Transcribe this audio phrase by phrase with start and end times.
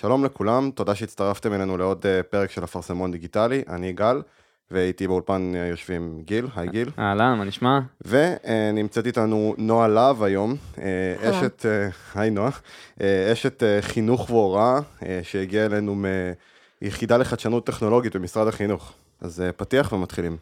[0.00, 4.22] שלום לכולם, תודה שהצטרפתם אלינו לעוד אה, פרק של אפרסמון דיגיטלי, אני גל,
[4.70, 6.90] ואיתי באולפן אה, יושבים גיל, היי גיל.
[6.98, 7.78] אהלן, מה נשמע?
[8.06, 11.64] ונמצאת איתנו נועה להב היום, אה, אשת,
[12.14, 12.50] היי נועה,
[13.32, 14.80] אשת חינוך והוראה,
[15.22, 15.94] שהגיעה אלינו
[16.82, 18.92] מיחידה לחדשנות טכנולוגית במשרד החינוך.
[19.20, 20.36] אז פתיח ומתחילים.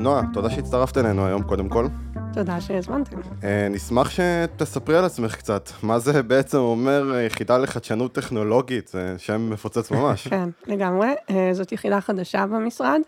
[0.00, 1.86] נועה, תודה שהצטרפת אלינו היום, קודם כל.
[2.32, 3.16] תודה שהזמנתם.
[3.44, 5.70] אה, נשמח שתספרי על עצמך קצת.
[5.82, 8.88] מה זה בעצם אומר אה, יחידה לחדשנות טכנולוגית?
[8.88, 10.28] זה שם מפוצץ ממש.
[10.28, 11.08] כן, לגמרי.
[11.30, 13.00] אה, זאת יחידה חדשה במשרד,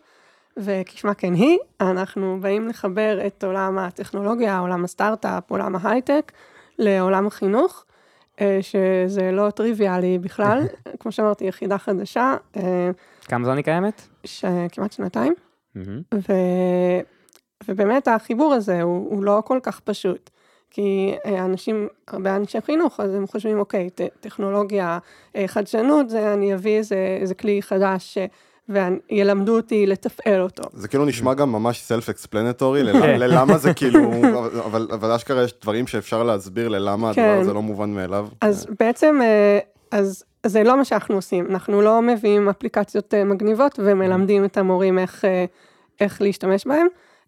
[0.57, 6.33] וכשמה כן היא, אנחנו באים לחבר את עולם הטכנולוגיה, עולם הסטארט-אפ, עולם ההייטק,
[6.79, 7.85] לעולם החינוך,
[8.61, 10.67] שזה לא טריוויאלי בכלל.
[11.01, 12.35] כמו שאמרתי, יחידה חדשה.
[13.23, 14.03] כמה זמן היא קיימת?
[14.73, 15.35] כמעט שנתיים.
[15.77, 16.33] ו...
[17.69, 20.31] ובאמת החיבור הזה הוא, הוא לא כל כך פשוט.
[20.71, 24.99] כי אה, אנשים, הרבה אנשי חינוך, אז הם חושבים, אוקיי, ט- טכנולוגיה,
[25.37, 28.19] אה, חדשנות, זה אני אביא איזה, איזה כלי חדש
[28.69, 30.63] וילמדו אותי לתפעל אותו.
[30.73, 32.83] זה כאילו נשמע גם ממש self-explanatory,
[33.23, 34.01] ללמה זה כאילו,
[34.65, 37.39] אבל, אבל אשכרה יש דברים שאפשר להסביר ללמה הדבר כן.
[37.41, 38.29] הזה לא מובן מאליו.
[38.41, 39.59] אז בעצם, אה,
[39.91, 45.25] אז זה לא מה שאנחנו עושים, אנחנו לא מביאים אפליקציות מגניבות ומלמדים את המורים איך,
[46.01, 46.87] איך להשתמש בהם.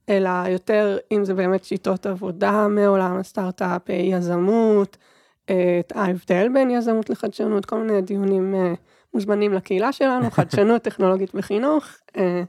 [0.09, 4.97] אלא יותר אם זה באמת שיטות עבודה מעולם הסטארט-אפ, יזמות,
[5.45, 8.75] את ההבדל בין יזמות לחדשנות, כל מיני דיונים אה,
[9.15, 11.85] מוזמנים לקהילה שלנו, חדשנות טכנולוגית בחינוך,
[12.17, 12.43] אה,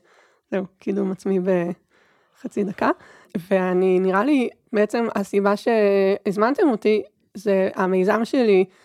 [0.52, 2.90] זהו, קידום עצמי בחצי דקה.
[3.50, 8.85] ואני, נראה לי, בעצם הסיבה שהזמנתם אותי, זה המיזם שלי, אה,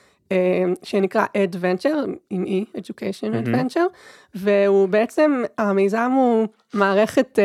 [0.82, 3.88] שנקרא Adventure, עם E, Education Adventure,
[4.34, 7.38] והוא בעצם, המיזם הוא מערכת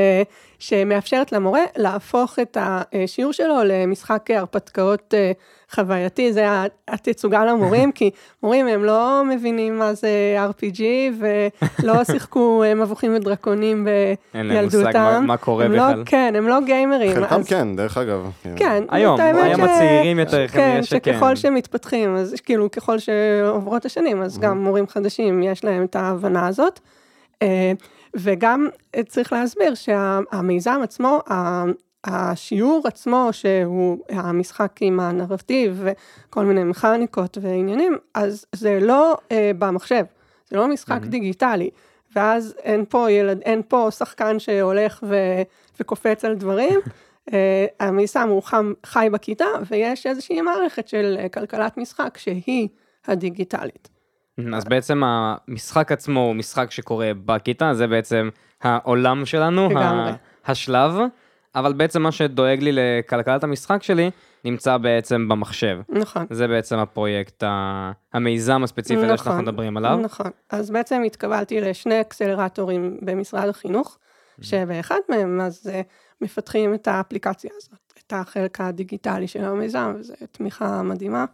[0.59, 5.31] שמאפשרת למורה להפוך את השיעור שלו למשחק הרפתקאות אה,
[5.71, 6.45] חווייתי, זה
[6.87, 8.09] התצוגה למורים, כי
[8.43, 10.09] מורים הם לא מבינים מה זה
[10.49, 10.81] RPG
[11.19, 14.37] ולא שיחקו אה, מבוכים ודרקונים בילדותם.
[14.37, 15.99] אין להם מושג מה, מה קורה לא- בכלל.
[15.99, 17.15] לא, כן, הם לא גיימרים.
[17.15, 17.47] חלקם אז...
[17.47, 18.31] כן, דרך אגב.
[18.55, 18.83] כן.
[18.89, 19.63] היום, היום ש...
[19.63, 25.63] הצעירים יותר, כן, שככל שמתפתחים, אז כאילו ככל שעוברות השנים, אז גם מורים חדשים יש
[25.63, 26.79] להם את ההבנה הזאת.
[27.41, 27.71] אה,
[28.15, 28.67] וגם
[29.07, 31.19] צריך להסביר שהמיזם עצמו,
[32.05, 40.03] השיעור עצמו, שהוא המשחק עם הנרטיב וכל מיני מכניקות ועניינים, אז זה לא אה, במחשב,
[40.49, 41.07] זה לא משחק mm-hmm.
[41.07, 41.69] דיגיטלי.
[42.15, 45.15] ואז אין פה ילד, אין פה שחקן שהולך ו,
[45.79, 46.79] וקופץ על דברים.
[47.29, 47.33] uh,
[47.79, 52.67] המיזם הוא חם, חי בכיתה, ויש איזושהי מערכת של כלכלת משחק שהיא
[53.07, 53.89] הדיגיטלית.
[54.53, 58.29] אז בעצם המשחק עצמו הוא משחק שקורה בכיתה, זה בעצם
[58.61, 59.69] העולם שלנו.
[60.45, 60.91] השלב,
[61.55, 64.11] אבל בעצם מה שדואג לי לכלכלת המשחק שלי,
[64.45, 65.79] נמצא בעצם במחשב.
[65.89, 66.25] נכון.
[66.29, 67.43] זה בעצם הפרויקט,
[68.13, 69.97] המיזם הספציפי נכון, הזה שאנחנו מדברים עליו.
[70.03, 70.31] נכון.
[70.49, 73.97] אז בעצם התקבלתי לשני אקסלרטורים במשרד החינוך,
[74.41, 75.85] שבאחד מהם אז uh,
[76.21, 81.25] מפתחים את האפליקציה הזאת, את החלק הדיגיטלי של המיזם, וזו תמיכה מדהימה.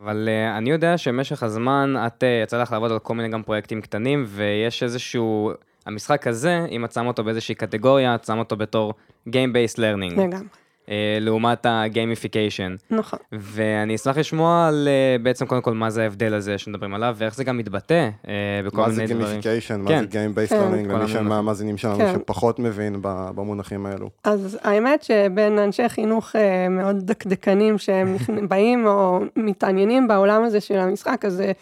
[0.00, 3.42] אבל אה, אני יודע שבמשך הזמן את אה, יצא לך לעבוד על כל מיני גם
[3.42, 5.52] פרויקטים קטנים, ויש איזשהו,
[5.90, 8.94] המשחק הזה, אם את שם אותו באיזושהי קטגוריה, את שם אותו בתור
[9.28, 10.20] Game-Based Learning.
[10.20, 10.46] לגמרי.
[10.90, 12.76] אה, לעומת ה gamification.
[12.90, 13.18] נכון.
[13.32, 17.34] ואני אשמח לשמוע על אה, בעצם קודם כל מה זה ההבדל הזה שמדברים עליו, ואיך
[17.34, 18.32] זה גם מתבטא אה,
[18.66, 19.18] בכל מיני דברים.
[19.18, 20.72] מה זה gamification, מה זה Game-Based כן.
[20.72, 22.12] Learning, למי שהמאזינים שלנו כן.
[22.14, 24.10] שפחות מבין במונחים האלו.
[24.24, 26.36] אז האמת שבין אנשי חינוך
[26.70, 28.16] מאוד דקדקנים שהם
[28.48, 31.52] באים או מתעניינים בעולם הזה של המשחק, אז זה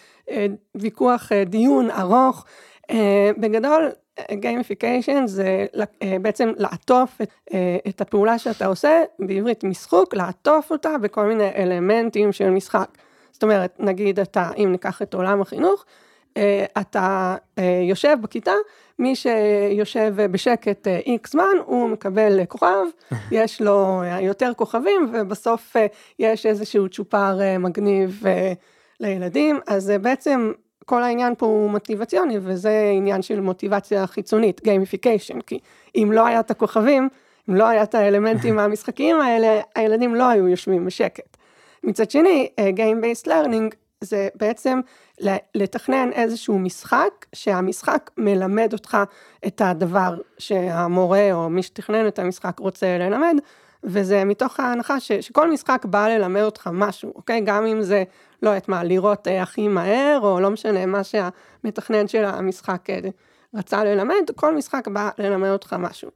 [0.75, 2.45] ויכוח, דיון ארוך.
[3.41, 3.89] בגדול,
[4.33, 5.67] gamification זה
[6.03, 11.49] אה, בעצם לעטוף את, אה, את הפעולה שאתה עושה, בעברית משחוק, לעטוף אותה בכל מיני
[11.57, 12.89] אלמנטים של משחק.
[13.33, 15.85] זאת אומרת, נגיד אתה, אם ניקח את עולם החינוך,
[16.37, 17.37] אה, אתה
[17.89, 18.53] יושב בכיתה,
[18.99, 22.85] מי שיושב בשקט איקס זמן, הוא מקבל כוכב,
[23.31, 25.77] יש לו יותר כוכבים, ובסוף
[26.19, 28.23] יש איזשהו צ'ופר מגניב
[29.01, 30.53] לילדים, אז בעצם
[30.89, 35.59] כל העניין פה הוא מוטיבציוני, וזה עניין של מוטיבציה חיצונית, gamification, כי
[35.95, 37.09] אם לא היה את הכוכבים,
[37.49, 41.37] אם לא היה את האלמנטים המשחקיים האלה, הילדים לא היו יושבים בשקט.
[41.85, 44.81] מצד שני, אה, Game-Based Learning זה בעצם
[45.55, 48.99] לתכנן איזשהו משחק, שהמשחק מלמד אותך
[49.47, 53.37] את הדבר שהמורה או מי שתכנן את המשחק רוצה ללמד,
[53.85, 57.41] וזה מתוך ההנחה ש, שכל משחק בא ללמד אותך משהו, אוקיי?
[57.41, 58.05] גם אם זה,
[58.43, 62.99] לא יודעת מה, לראות אה, הכי מהר, או לא משנה, מה שהמתכנן של המשחק אה,
[63.55, 66.11] רצה ללמד, כל משחק בא ללמד אותך משהו.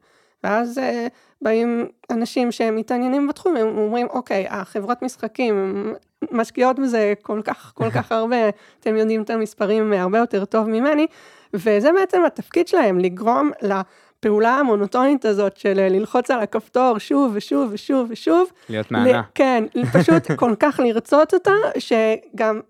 [0.44, 1.06] ואז אה,
[1.42, 5.94] באים אנשים שמתעניינים בתחום, הם אומרים, אוקיי, החברות משחקים
[6.30, 8.48] משקיעות בזה כל כך, כל כך הרבה,
[8.80, 11.06] אתם יודעים את המספרים הרבה יותר טוב ממני,
[11.54, 13.50] וזה בעצם התפקיד שלהם, לגרום
[14.24, 18.50] לפעולה המונוטונית הזאת של אה, ללחוץ על הכפתור שוב ושוב ושוב ושוב.
[18.68, 19.22] להיות מענה.
[19.34, 22.60] כן, פשוט כל כך לרצות אותה, שגם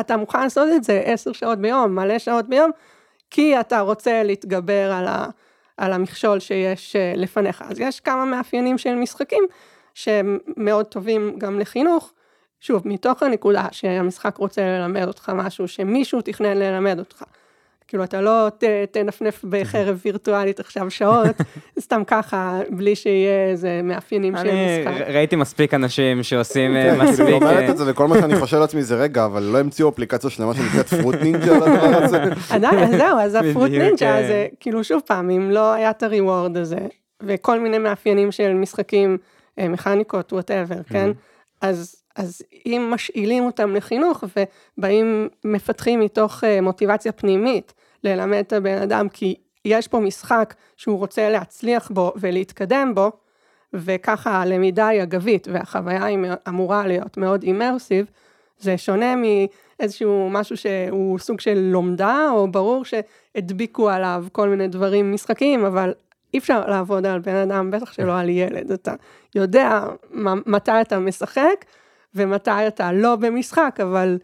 [0.00, 2.70] אתה מוכן לעשות את זה עשר שעות ביום, מלא שעות ביום,
[3.30, 5.26] כי אתה רוצה להתגבר על, ה,
[5.76, 7.64] על המכשול שיש אה, לפניך.
[7.68, 9.44] אז יש כמה מאפיינים של משחקים
[9.94, 12.12] שהם מאוד טובים גם לחינוך.
[12.60, 17.22] שוב, מתוך הנקודה שהמשחק רוצה ללמד אותך משהו שמישהו תכנן ללמד אותך.
[17.88, 21.36] כאילו, אתה לא ת, תנפנף בחרב וירטואלית עכשיו שעות,
[21.80, 25.02] סתם ככה, בלי שיהיה איזה מאפיינים של משחק.
[25.02, 27.26] אני ראיתי מספיק אנשים שעושים אה, כן, מספיק...
[27.26, 29.88] היא אומרת אה, את זה, וכל מה שאני חושב לעצמי זה, רגע, אבל לא המציאו
[29.88, 32.22] אפליקציה שלמה שנקראת פרוט נינג'ה על הדבר הזה?
[32.54, 34.26] עדיין, אז זהו, אז הפרוט נינג'ה כן.
[34.28, 36.80] זה, כאילו, שוב פעם, אם לא היה את הריוורד הזה,
[37.22, 39.18] וכל מיני מאפיינים של משחקים,
[39.58, 41.10] אה, מכניקות, whatever, כן?
[41.60, 41.94] אז...
[42.16, 44.24] אז אם משאילים אותם לחינוך
[44.78, 47.72] ובאים, מפתחים מתוך מוטיבציה פנימית
[48.04, 49.34] ללמד את הבן אדם, כי
[49.64, 53.12] יש פה משחק שהוא רוצה להצליח בו ולהתקדם בו,
[53.72, 56.18] וככה הלמידה היא אגבית והחוויה היא
[56.48, 58.06] אמורה להיות מאוד immersive,
[58.58, 65.12] זה שונה מאיזשהו משהו שהוא סוג של לומדה, או ברור שהדביקו עליו כל מיני דברים
[65.12, 65.92] משחקיים, אבל
[66.34, 68.94] אי אפשר לעבוד על בן אדם, בטח שלא על ילד, אתה
[69.34, 69.80] יודע
[70.46, 71.64] מתי אתה משחק,
[72.14, 74.18] ומתי אתה לא במשחק, אבל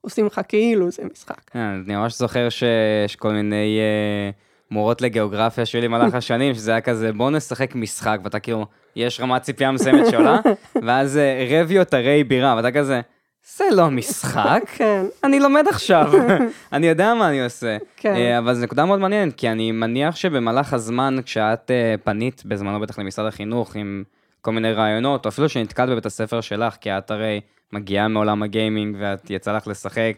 [0.00, 1.40] עושים לך כאילו זה משחק.
[1.52, 4.30] כן, אני ממש זוכר שיש כל מיני אה,
[4.70, 8.66] מורות לגיאוגרפיה שהיו לי במהלך השנים, שזה היה כזה, בוא נשחק משחק, ואתה כאילו,
[8.96, 10.40] יש רמת ציפייה מסוימת שעולה,
[10.86, 13.00] ואז אה, רביוט הרי בירה, ואתה כזה,
[13.56, 15.04] זה לא משחק, כן.
[15.24, 16.12] אני לומד עכשיו,
[16.72, 17.76] אני יודע מה אני עושה.
[17.96, 18.14] כן.
[18.14, 22.80] אה, אבל זו נקודה מאוד מעניינת, כי אני מניח שבמהלך הזמן, כשאת אה, פנית בזמנו
[22.80, 24.04] בטח למשרד החינוך עם
[24.42, 27.40] כל מיני רעיונות, אפילו שנתקלת בבית הספר שלך, כי את הרי
[27.72, 30.12] מגיעה מעולם הגיימינג ואת יצא לך לשחק,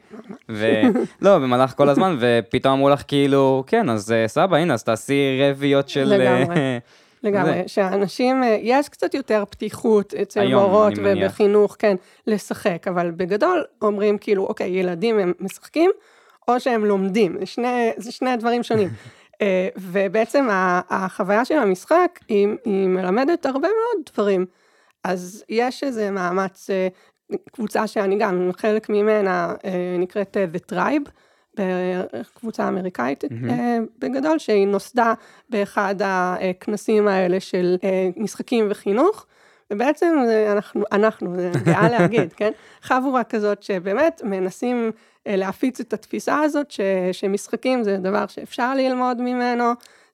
[0.48, 5.40] ולא, במהלך כל הזמן, ופתאום אמרו לך כאילו, כן, אז אה, סבא, הנה, אז תעשי
[5.42, 6.04] רביעיות של...
[6.04, 6.56] לגמרי.
[6.56, 6.78] אה,
[7.22, 10.92] לגמרי, שאנשים, אה, יש קצת יותר פתיחות אצל היום, מורות.
[10.96, 11.96] ובחינוך, כן,
[12.26, 15.90] לשחק, אבל בגדול אומרים כאילו, אוקיי, ילדים הם משחקים,
[16.48, 18.88] או שהם לומדים, שני, זה שני דברים שונים.
[19.42, 20.48] אה, ובעצם
[20.90, 24.46] החוויה של המשחק, היא, היא מלמדת הרבה מאוד דברים.
[25.04, 26.88] אז יש איזה מאמץ, אה,
[27.52, 31.10] קבוצה שאני גם חלק ממנה, אה, נקראת The Tribe,
[32.34, 35.14] קבוצה אמריקאית אה, בגדול, שהיא נוסדה
[35.50, 37.76] באחד הכנסים האלה של
[38.16, 39.26] משחקים וחינוך.
[39.70, 40.16] ובעצם
[40.52, 42.50] אנחנו, אנחנו, זה גאה להגיד, כן?
[42.82, 44.90] חבורה כזאת שבאמת מנסים
[45.26, 46.80] להפיץ את התפיסה הזאת ש,
[47.12, 49.72] שמשחקים זה דבר שאפשר ללמוד ממנו,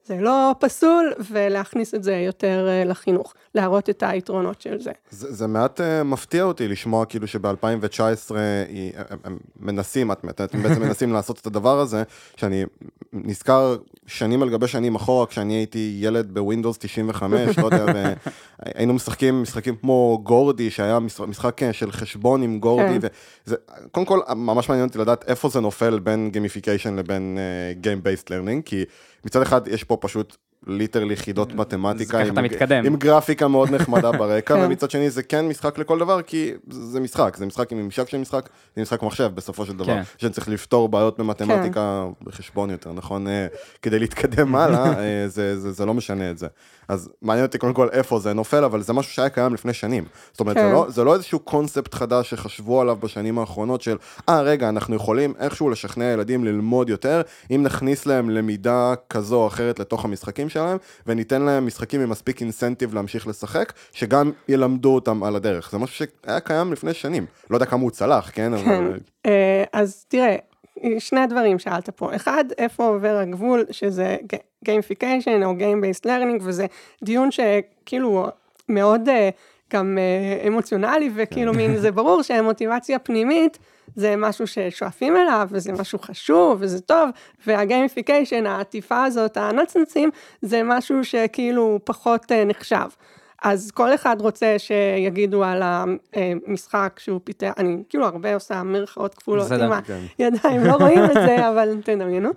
[0.08, 4.90] זה לא פסול, ולהכניס את זה יותר אה, לחינוך, להראות את היתרונות של זה.
[5.10, 8.34] זה, זה מעט uh, מפתיע אותי לשמוע כאילו שב-2019
[9.10, 12.02] הם, הם מנסים, את, אתם בעצם מנסים לעשות את הדבר הזה,
[12.36, 12.64] שאני
[13.12, 13.76] נזכר
[14.06, 17.84] שנים על גבי שנים אחורה, כשאני הייתי ילד ב Windows 95, לא יודע,
[18.64, 23.08] והיינו משחקים משחקים כמו גורדי, שהיה משחק, אה, של חשבון עם גורדי, כן.
[23.46, 23.56] וזה,
[23.92, 27.38] קודם כל ממש מעניין אותי לדעת איפה זה נופל בין gamification לבין
[27.82, 28.84] Game Based Learning, כי
[29.24, 32.38] מצד אחד יש פה פשוט literally חידות מתמטיקה, עם.
[32.86, 34.64] עם גרפיקה מאוד נחמדה ברקע, כן.
[34.64, 38.18] ומצד שני זה כן משחק לכל דבר, כי זה משחק, זה משחק עם ממשק של
[38.18, 40.02] משחק, זה משחק מחשב בסופו של דבר, כן.
[40.18, 43.28] שאני צריך לפתור בעיות במתמטיקה, בחשבון יותר, נכון?
[43.28, 43.46] אה,
[43.82, 46.46] כדי להתקדם הלאה, אה, זה, זה, זה לא משנה את זה.
[46.88, 50.04] אז מעניין אותי קודם כל איפה זה נופל, אבל זה משהו שהיה קיים לפני שנים.
[50.32, 50.72] זאת אומרת, זה, כן.
[50.72, 53.96] לא, זה לא איזשהו קונספט חדש שחשבו עליו בשנים האחרונות של,
[54.28, 59.46] אה, רגע, אנחנו יכולים איכשהו לשכנע ילדים ללמוד יותר, אם נכניס להם למידה כזו או
[59.46, 60.76] אחרת לתוך המשחקים שלהם,
[61.06, 65.70] וניתן להם משחקים עם מספיק אינסנטיב להמשיך לשחק, שגם ילמדו אותם על הדרך.
[65.70, 67.26] זה משהו שהיה קיים לפני שנים.
[67.50, 68.52] לא יודע כמה הוא צלח, כן?
[68.64, 68.70] כן.
[68.70, 68.98] אבל...
[69.26, 70.36] אה, אז תראה,
[70.98, 72.16] שני דברים שאלת פה.
[72.16, 74.16] אחד, איפה עובר הגבול, שזה
[74.64, 76.66] gamification או Game-Based Learning, וזה
[77.04, 78.26] דיון שכאילו
[78.68, 79.30] מאוד אה,
[79.72, 83.58] גם אה, אמוציונלי, וכאילו מין, זה ברור שהמוטיבציה פנימית
[83.96, 87.10] זה משהו ששואפים אליו, וזה משהו חשוב, וזה טוב,
[87.46, 90.10] וה gamification, העטיפה הזאת, הנצנצים,
[90.42, 92.88] זה משהו שכאילו פחות אה, נחשב.
[93.42, 99.52] אז כל אחד רוצה שיגידו על המשחק שהוא פיתח, אני כאילו הרבה עושה מירכאות כפולות
[99.52, 100.00] עם כן.
[100.18, 102.30] הידיים, לא רואים את זה, אבל תדמיינו.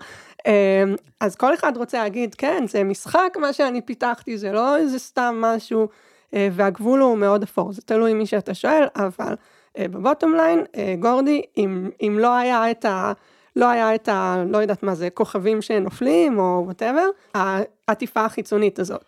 [0.48, 0.84] אה,
[1.20, 5.38] אז כל אחד רוצה להגיד, כן, זה משחק מה שאני פיתחתי, זה לא איזה סתם
[5.42, 5.88] משהו
[6.34, 9.36] אה, והגבול הוא מאוד אפור, זה תלוי מי שאתה שואל, אבל
[9.80, 13.14] ב bottom line, אה, גורדי, אם, אם לא היה את ה...
[13.56, 14.44] לא היה את ה...
[14.48, 19.04] לא יודעת מה זה, כוכבים שנופלים או whatever, העטיפה החיצונית הזאת.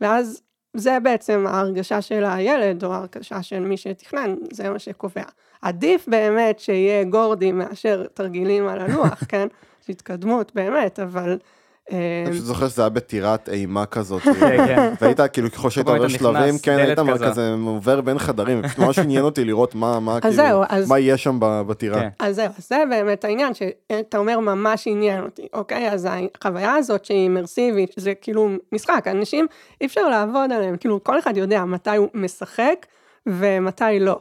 [0.00, 0.42] ואז
[0.74, 5.24] זה בעצם ההרגשה של הילד, או ההרגשה של מי שתכנן, זה מה שקובע.
[5.62, 9.48] עדיף באמת שיהיה גורדי מאשר תרגילים על הלוח, כן?
[9.88, 11.38] התקדמות באמת, אבל...
[11.92, 14.92] אני פשוט זוכר שזה היה בטירת אימה כזאת, כן, כן.
[15.00, 17.54] והיית כאילו ככל שהיית עובר שלבים, כן, היית כזה.
[17.66, 22.00] עובר בין חדרים, ממש עניין אותי לראות מה, כאילו, יהיה שם ב- בטירה.
[22.00, 22.08] כן.
[22.18, 25.90] אז זהו, אז זה באמת העניין, שאתה אומר ממש עניין אותי, אוקיי?
[25.90, 29.46] אז החוויה הזאת שהיא אימרסיבית, זה כאילו משחק, אנשים,
[29.80, 32.86] אי אפשר לעבוד עליהם, כאילו כל אחד יודע מתי הוא משחק
[33.26, 34.18] ומתי לא.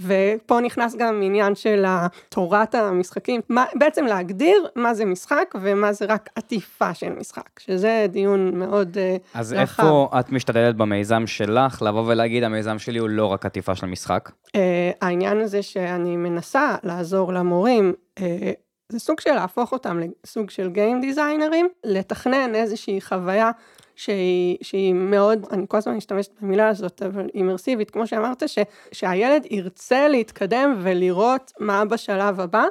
[0.00, 1.84] ופה נכנס גם עניין של
[2.28, 8.06] תורת המשחקים, מה, בעצם להגדיר מה זה משחק ומה זה רק עטיפה של משחק, שזה
[8.08, 9.82] דיון מאוד אה, אז רחב.
[9.82, 14.30] איפה את משתדלת במיזם שלך לבוא ולהגיד, המיזם שלי הוא לא רק עטיפה של משחק?
[14.54, 18.52] אה, העניין הזה שאני מנסה לעזור למורים, אה,
[18.88, 23.50] זה סוג של להפוך אותם לסוג של גיים דיזיינרים, לתכנן איזושהי חוויה
[23.96, 28.58] שהיא, שהיא מאוד, אני כל הזמן משתמשת במילה הזאת, אבל אימרסיבית, כמו שאמרת, ש,
[28.92, 32.64] שהילד ירצה להתקדם ולראות מה בשלב הבא.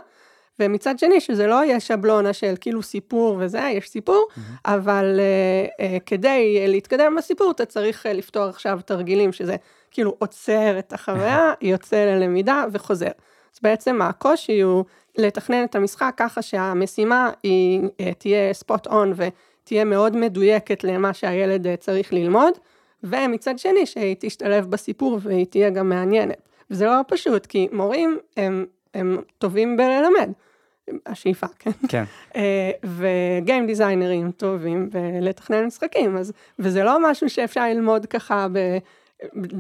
[0.59, 4.27] ומצד שני, שזה לא יהיה שבלונה של כאילו סיפור וזה, יש סיפור,
[4.65, 9.55] אבל uh, uh, כדי להתקדם בסיפור, אתה צריך uh, לפתור עכשיו תרגילים, שזה
[9.91, 13.11] כאילו עוצר את החוויה, יוצא ללמידה וחוזר.
[13.53, 14.85] אז בעצם הקושי הוא
[15.17, 19.13] לתכנן את המשחק ככה שהמשימה היא uh, תהיה ספוט און
[19.71, 22.53] ותהיה מאוד מדויקת למה שהילד uh, צריך ללמוד,
[23.03, 26.41] ומצד שני, שהיא תשתלב בסיפור והיא תהיה גם מעניינת.
[26.71, 30.31] וזה לא פשוט, כי מורים הם, הם טובים בללמד.
[31.05, 31.71] השאיפה, כן?
[31.87, 32.03] כן.
[32.35, 38.77] אה, וגיים דיזיינרים טובים בלתכנן משחקים, אז, וזה לא משהו שאפשר ללמוד ככה ב,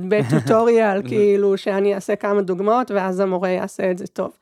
[0.09, 4.37] בטוטוריאל, כאילו שאני אעשה כמה דוגמאות ואז המורה יעשה את זה טוב.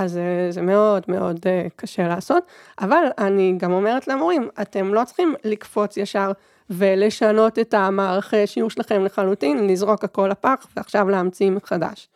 [0.00, 2.44] אז אה, זה מאוד מאוד אה, קשה לעשות,
[2.80, 6.32] אבל אני גם אומרת למורים, אתם לא צריכים לקפוץ ישר
[6.70, 12.08] ולשנות את המערכי שיעור שלכם לחלוטין, לזרוק הכל לפח ועכשיו להמציא מחדש.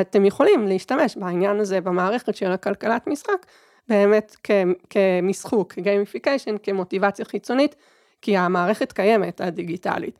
[0.00, 3.46] אתם יכולים להשתמש בעניין הזה במערכת של הכלכלת משחק,
[3.88, 4.50] באמת כ-
[4.90, 7.76] כמשחוק, כגיימיפיקיישן, כמוטיבציה חיצונית,
[8.22, 10.18] כי המערכת קיימת, הדיגיטלית.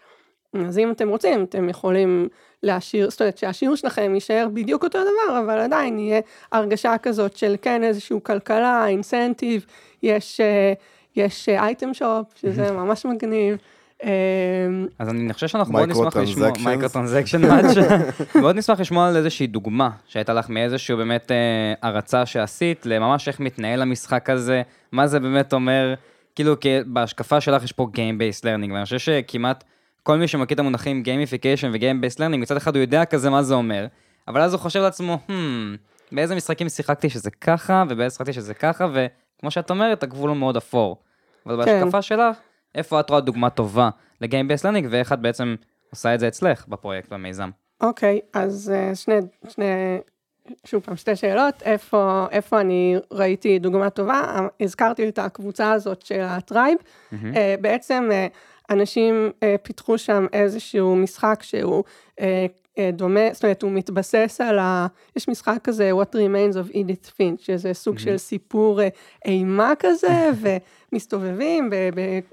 [0.66, 2.28] אז אם אתם רוצים, אתם יכולים
[2.62, 6.20] להשאיר, זאת אומרת שהשיעור שלכם יישאר בדיוק אותו דבר, אבל עדיין יהיה
[6.52, 9.66] הרגשה כזאת של כן איזשהו כלכלה, אינסנטיב,
[10.02, 10.72] יש, אה,
[11.16, 13.56] יש item shop, שזה ממש מגניב.
[14.04, 14.10] אה,
[14.98, 16.50] אז אני חושב שאנחנו מאוד נשמח לשמוע.
[16.64, 17.40] micro transaction
[18.34, 23.40] מאוד נשמח לשמוע על איזושהי דוגמה שהייתה לך מאיזשהו באמת אה, הרצה שעשית, לממש איך
[23.40, 24.62] מתנהל המשחק הזה,
[24.92, 25.94] מה זה באמת אומר,
[26.34, 26.54] כאילו
[26.86, 29.64] בהשקפה שלך יש פה Game Based Learning, ואני חושב שכמעט
[30.02, 31.02] כל מי שמכיר את המונחים
[31.72, 33.86] ו-Game Based Learning, מצד אחד הוא יודע כזה מה זה אומר,
[34.28, 35.32] אבל אז הוא חושב לעצמו, hmm,
[36.12, 40.56] באיזה משחקים שיחקתי שזה ככה, ובאיזה שיחקתי שזה ככה, וכמו שאת אומרת, הגבול הוא מאוד
[40.56, 40.96] אפור.
[41.46, 41.80] אבל כן.
[41.80, 42.36] בהשקפה שלך,
[42.74, 43.90] איפה את רואה דוגמה טובה
[44.22, 45.54] Based Learning, ואיך את בעצם
[45.90, 47.50] עושה את זה אצלך בפרויקט, במיזם.
[47.80, 49.14] אוקיי, אז אה, שני,
[49.48, 49.64] שני,
[50.64, 56.20] שוב פעם, שתי שאלות, איפה, איפה אני ראיתי דוגמה טובה, הזכרתי את הקבוצה הזאת של
[56.20, 56.78] ה Tribe,
[57.36, 58.26] אה, בעצם אה,
[58.70, 61.84] אנשים אה, פיתחו שם איזשהו משחק שהוא
[62.20, 62.46] אה,
[62.78, 64.86] אה, דומה, זאת אומרת, הוא מתבסס על ה...
[65.16, 68.88] יש משחק כזה, What Remains of Edith Finch, שזה סוג של סיפור אה,
[69.24, 70.30] אימה כזה,
[70.92, 71.70] ומסתובבים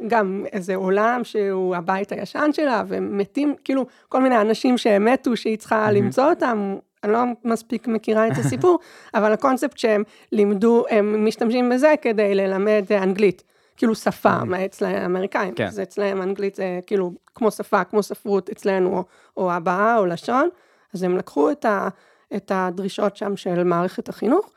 [0.07, 5.57] גם איזה עולם שהוא הבית הישן שלה, ומתים, כאילו, כל מיני אנשים שהם מתו, שהיא
[5.57, 6.75] צריכה למצוא אותם.
[7.03, 8.79] אני לא מספיק מכירה את הסיפור,
[9.15, 13.43] אבל הקונספט שהם לימדו, הם משתמשים בזה כדי ללמד אה, אנגלית.
[13.77, 15.55] כאילו שפה, מה אצל האמריקאים.
[15.55, 15.67] כן.
[15.67, 19.03] אז אצלהם אנגלית זה כאילו כמו שפה, כמו ספרות אצלנו, או,
[19.37, 20.49] או הבעה או לשון.
[20.93, 21.87] אז הם לקחו את, ה,
[22.35, 24.51] את הדרישות שם של מערכת החינוך,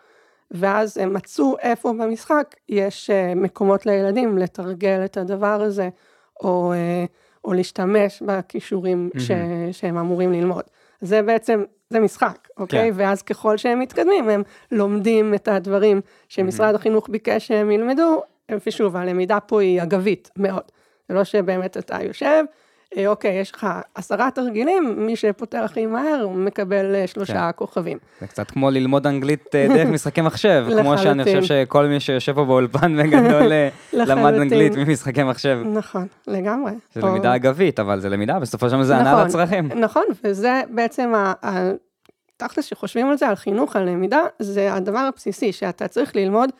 [0.50, 5.88] ואז הם מצאו איפה במשחק יש אה, מקומות לילדים לתרגל את הדבר הזה,
[6.40, 7.04] או, אה,
[7.44, 9.30] או להשתמש בכישורים ש,
[9.72, 10.64] שהם אמורים ללמוד.
[11.00, 12.90] זה בעצם, זה משחק, אוקיי?
[12.92, 12.96] כן.
[12.98, 18.22] ואז ככל שהם מתקדמים, הם לומדים את הדברים שמשרד החינוך ביקש שהם ילמדו,
[18.66, 20.62] ושוב, הלמידה פה היא אגבית מאוד.
[21.08, 22.44] זה לא שבאמת אתה יושב,
[22.96, 27.50] אה, אוקיי, יש לך עשרה תרגילים, מי שפותר הכי מהר, הוא מקבל אה, שלושה כן.
[27.56, 27.98] כוכבים.
[28.20, 31.42] זה קצת כמו ללמוד אנגלית אה, דרך משחקי מחשב, כמו שאני חושב.
[31.42, 33.52] שכל מי שיושב פה באולפן בגדול
[33.92, 34.34] למד.
[34.34, 35.58] אנגלית ממשחקי מחשב.
[35.64, 36.72] נכון, לגמרי.
[36.94, 39.68] זה או- למידה אגבית, אבל זה למידה, בסופו של דבר זה הנעה נכון, לצרכים.
[39.74, 41.70] נכון, וזה בעצם, ה- ה-
[42.36, 46.50] תכל'ס שחושבים על זה, על חינוך, על למידה, זה הדבר הבסיסי, שאתה צריך ללמוד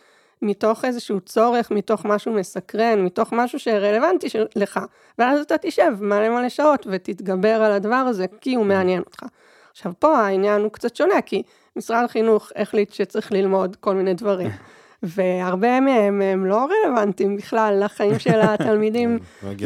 [0.42, 4.26] מתוך איזשהו צורך, מתוך משהו מסקרן, מתוך משהו שרלוונטי
[4.56, 4.80] לך,
[5.18, 9.22] ואז אתה תשב מלא מלא שעות ותתגבר על הדבר הזה, כי הוא מעניין אותך.
[9.70, 11.42] עכשיו, פה העניין הוא קצת שונה, כי
[11.76, 14.50] משרד החינוך החליט שצריך ללמוד כל מיני דברים.
[15.02, 19.18] והרבה מהם הם לא רלוונטיים בכלל לחיים של התלמידים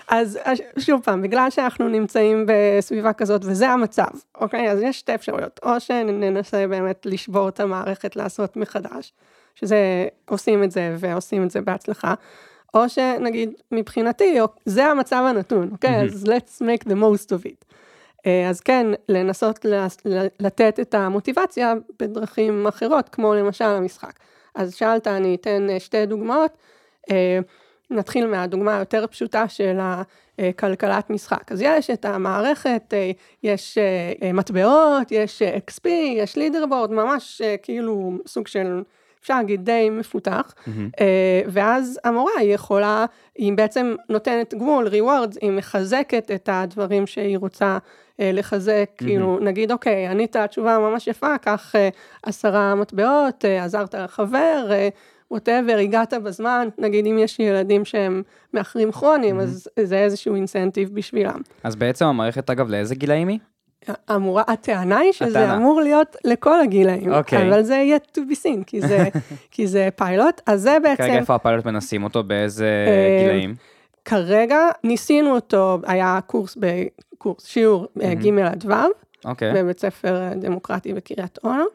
[0.08, 0.40] אז
[0.80, 4.08] שוב פעם, בגלל שאנחנו נמצאים בסביבה כזאת וזה המצב,
[4.42, 4.72] אוקיי?
[4.72, 9.14] אז יש שתי אפשרויות, או שננסה באמת לשבור את המערכת לעשות מחדש,
[9.56, 12.14] שזה, עושים את זה ועושים את זה בהצלחה.
[12.74, 16.02] או שנגיד, מבחינתי, זה המצב הנתון, אוקיי?
[16.02, 17.75] אז let's make the most of it.
[18.26, 19.66] אה, אז כן, לנסות
[20.40, 24.14] לתת את המוטיבציה בדרכים אחרות, כמו למשל המשחק.
[24.56, 26.52] אז שאלת, אני אתן אה, שתי דוגמאות.
[27.12, 27.40] אה,
[27.90, 29.80] נתחיל מהדוגמה היותר פשוטה של
[30.40, 31.52] הכלכלת משחק.
[31.52, 32.94] אז יש את המערכת,
[33.44, 33.78] יש
[34.34, 38.84] מטבעות, יש XP, יש לידרבורד, ממש כאילו סוג של
[39.22, 41.02] אפשר להגיד די מפותח, mm-hmm.
[41.48, 43.06] ואז המורה היא יכולה,
[43.36, 47.78] היא בעצם נותנת גמול, reward, היא מחזקת את הדברים שהיא רוצה
[48.20, 49.06] לחזק, mm-hmm.
[49.06, 51.90] כאילו, נגיד, אוקיי, ענית תשובה ממש יפה, קח אה,
[52.24, 54.72] עשרה מטבעות, עזרת לחבר,
[55.32, 59.44] ווטאבר, הגעת בזמן, נגיד אם יש ילדים שהם מאחרים כרוניים, mm-hmm.
[59.44, 61.42] אז זה איזשהו אינסנטיב בשבילם.
[61.64, 63.40] אז בעצם המערכת, אגב, לאיזה גילאים היא?
[64.16, 65.58] אמורה, הטענה היא שזה הטענה.
[65.58, 67.18] אמור להיות לכל הגילאים, okay.
[67.18, 67.50] אוקיי.
[67.50, 69.08] אבל זה יהיה to be seen, כי זה,
[69.52, 71.04] כי זה פיילוט, אז זה בעצם...
[71.04, 73.56] כרגע איפה הפיילוט מנסים אותו, באיזה אה, גילאים?
[74.06, 76.58] כרגע ניסינו אותו, היה קורס,
[77.16, 78.02] בקורס, שיעור mm-hmm.
[78.02, 79.06] ג' עד ו', okay.
[79.26, 79.54] אוקיי.
[79.64, 81.66] בבית ספר דמוקרטי בקריית אונו,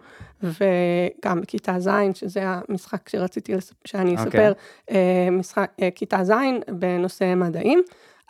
[0.43, 3.53] וגם בכיתה ז', שזה המשחק שרציתי
[3.85, 4.89] שאני אספר, okay.
[4.89, 5.31] אוקיי.
[5.31, 6.33] משחק, כיתה ז'
[6.69, 7.83] בנושא מדעים.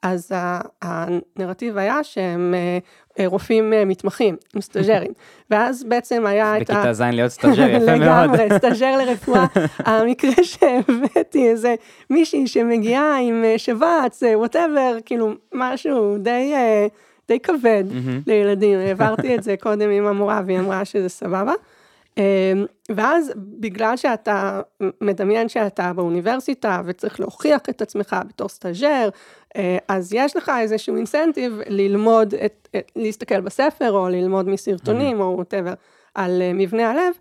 [0.02, 0.32] אז
[0.82, 2.54] הנרטיב היה שהם
[3.18, 5.12] אה, רופאים אה, מתמחים, סטאג'רים.
[5.50, 6.74] ואז בעצם היה את ה...
[6.74, 8.00] בכיתה ז' להיות סטאג'ר, יפה מאוד.
[8.00, 9.46] לגמרי, סטאג'ר לרפואה.
[9.78, 11.74] המקרה שהבאתי איזה
[12.10, 16.54] מישהי שמגיעה עם אה, שבץ, whatever, כאילו משהו די...
[17.28, 17.84] די כבד
[18.26, 21.52] לילדים, העברתי את זה קודם עם המורה והיא אמרה שזה סבבה.
[22.88, 24.60] ואז בגלל שאתה
[25.00, 29.08] מדמיין שאתה באוניברסיטה וצריך להוכיח את עצמך בתור סטאג'ר,
[29.56, 35.34] אה, אז יש לך איזשהו incentive ללמוד, את, את, להסתכל בספר, או ללמוד מסרטונים, או
[35.36, 35.74] whatever,
[36.14, 37.14] על אה, מבנה הלב,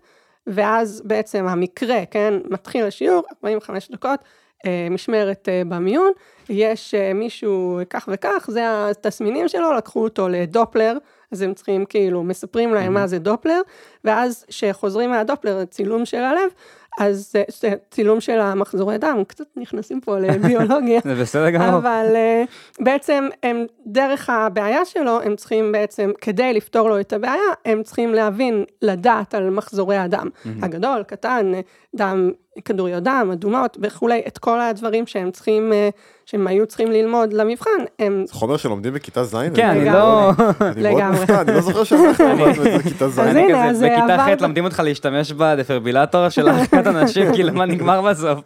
[0.46, 4.20] ואז בעצם המקרה, כן, מתחיל השיעור, 45 דקות,
[4.66, 6.12] אה, משמרת במיון,
[6.48, 10.98] יש מישהו כך וכך, זה התסמינים שלו, לקחו אותו לדופלר,
[11.32, 13.60] אז הם צריכים כאילו, מספרים להם מה זה דופלר,
[14.04, 16.50] ואז כשחוזרים מהדופלר, צילום של הלב,
[16.98, 21.00] אז זה צילום של המחזורי דם, קצת נכנסים פה לביולוגיה.
[21.08, 21.78] זה בסדר גמור.
[21.78, 22.44] אבל אה,
[22.80, 28.14] בעצם הם, דרך הבעיה שלו, הם צריכים בעצם, כדי לפתור לו את הבעיה, הם צריכים
[28.14, 30.28] להבין, לדעת על מחזורי הדם.
[30.62, 31.52] הגדול, קטן,
[31.94, 32.30] דם,
[32.64, 35.88] כדוריות דם, אדומות וכולי, את כל הדברים שהם צריכים, אה,
[36.26, 38.24] שהם היו צריכים ללמוד למבחן, הם...
[38.26, 39.36] זה חומר שלומדים בכיתה ז'?
[39.54, 40.30] כן, אני לא...
[40.76, 41.24] לגמרי.
[41.40, 43.18] אני לא זוכר שאנחנו למדנו את זה בכיתה ז'.
[43.20, 48.02] אז הנה, אז בכיתה ח' למדים אותך להשתמש בדפיברילטור של אחת אנשים, כאילו מה נגמר
[48.02, 48.38] בסוף.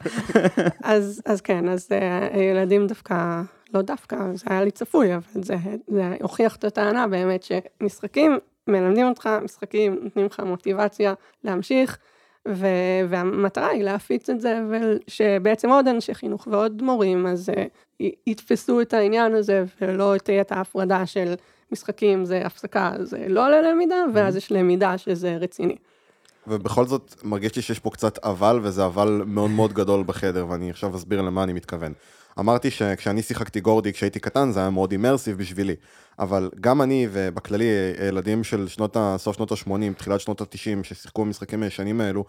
[1.25, 3.43] אז כן, אז אה, הילדים דווקא...
[3.75, 5.57] לא דווקא, זה היה לי צפוי, אבל זה,
[5.89, 11.99] זה הוכיח את הטענה באמת שמשחקים מלמדים אותך, משחקים נותנים לך מוטיבציה להמשיך,
[12.49, 12.67] ו,
[13.09, 18.95] והמטרה היא להפיץ את זה, ושבעצם עוד אנשי חינוך ועוד מורים, אז uh, יתפסו את
[18.95, 21.35] העניין הזה, ולא תהיה את ההפרדה של
[21.73, 25.77] משחקים זה הפסקה, זה לא ללמידה, ואז יש למידה שזה רציני.
[26.47, 30.71] ובכל זאת, מרגיש לי שיש פה קצת אבל, וזה אבל מאוד מאוד גדול בחדר, ואני
[30.71, 31.93] עכשיו אסביר למה אני מתכוון.
[32.39, 35.75] אמרתי שכשאני שיחקתי גורדי כשהייתי קטן, זה היה מאוד אימרסיב בשבילי.
[36.19, 37.65] אבל גם אני, ובכללי,
[38.09, 39.15] ילדים של שנות ה...
[39.19, 42.25] סוף שנות ה-80, תחילת שנות ה-90, ששיחקו במשחקים הישנים האלו,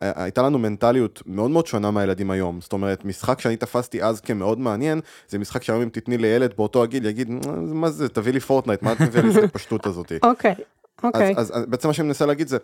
[0.00, 2.60] הייתה לנו מנטליות מאוד מאוד שונה מהילדים היום.
[2.60, 6.82] זאת אומרת, משחק שאני תפסתי אז כמאוד מעניין, זה משחק שהיום אם תתני לילד באותו
[6.82, 10.12] הגיל, יגיד, מה זה, תביא לי פורטנייט, מה את מביאה לי את הפשטות הזאת?
[10.22, 10.54] אוקיי.
[11.02, 11.34] אוקיי.
[11.36, 12.56] אז, אז בעצם מה שאני מנסה להגיד זה,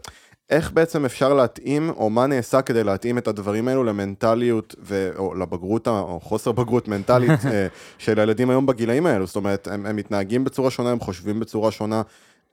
[0.51, 5.35] איך בעצם אפשר להתאים, או מה נעשה כדי להתאים את הדברים האלו למנטליות, ו, או
[5.35, 7.67] לבגרות, או חוסר בגרות מנטלית אה,
[7.99, 9.27] של הילדים היום בגילאים האלו.
[9.27, 12.03] זאת אומרת, הם, הם מתנהגים בצורה שונה, הם חושבים בצורה שונה.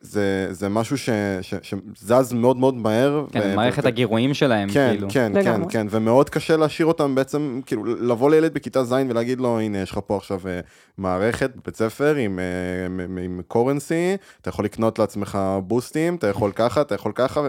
[0.01, 1.09] זה, זה משהו ש,
[1.41, 3.25] ש, שזז מאוד מאוד מהר.
[3.31, 5.07] כן, ו- מערכת ו- הגירויים שלהם, כן, כאילו.
[5.11, 9.39] כן, כן, כן, כן, ומאוד קשה להשאיר אותם בעצם, כאילו, לבוא לילד בכיתה ז' ולהגיד
[9.39, 10.65] לו, הנה, יש לך פה עכשיו uh,
[10.97, 16.51] מערכת בבית ספר עם, uh, עם, עם קורנסי, אתה יכול לקנות לעצמך בוסטים, אתה יכול
[16.55, 17.47] ככה, אתה יכול ככה, ו...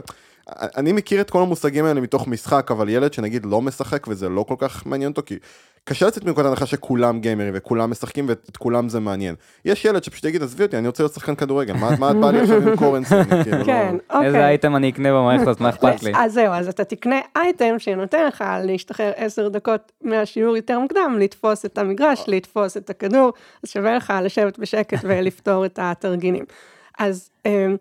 [0.77, 4.43] אני מכיר את כל המושגים האלה מתוך משחק, אבל ילד שנגיד לא משחק וזה לא
[4.43, 5.39] כל כך מעניין אותו, כי
[5.85, 9.35] קשה לצאת מנקודת הנחה שכולם גיימרים וכולם משחקים ואת כולם זה מעניין.
[9.65, 12.33] יש ילד שפשוט יגיד, עזבי אותי, אני רוצה להיות שחקן כדורגל, מה מה את באה
[12.33, 13.15] לי עכשיו עם קורנסי?
[13.15, 14.27] אני כאילו לא- כן, אוקיי.
[14.27, 16.13] איזה אייטם אני אקנה במערכת הזאת, מה אכפת לי?
[16.17, 21.65] אז זהו, אז אתה תקנה אייטם שנותן לך להשתחרר עשר דקות מהשיעור יותר מוקדם, לתפוס
[21.65, 23.33] את המגרש, לתפוס את הכדור,
[23.63, 26.45] אז שווה לך לשבת בשקט ולפתור את התרגילים.
[26.99, 27.77] אז אמ,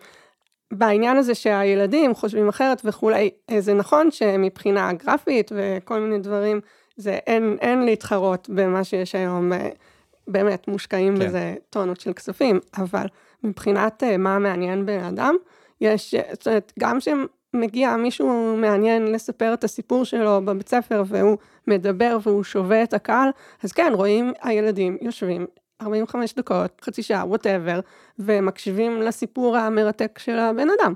[0.78, 6.60] בעניין הזה שהילדים חושבים אחרת וכולי, אה, זה נכון שמבחינה גרפית וכל מיני דברים,
[6.98, 9.70] זה אין, אין להתחרות במה שיש היום, אה,
[10.28, 11.26] באמת מושקעים כן.
[11.26, 13.06] בזה טונות של כספים, אבל
[13.44, 15.36] מבחינת אה, מה מעניין בן אדם,
[15.82, 22.18] יש, זאת אומרת, גם שמגיע מישהו מעניין לספר את הסיפור שלו בבית ספר והוא מדבר
[22.24, 23.30] והוא שובה את הקהל,
[23.64, 25.46] אז כן, רואים הילדים יושבים
[25.82, 27.80] 45 דקות, חצי שעה, ווטאבר,
[28.20, 30.94] ומקשיבים לסיפור המרתק של הבן אדם.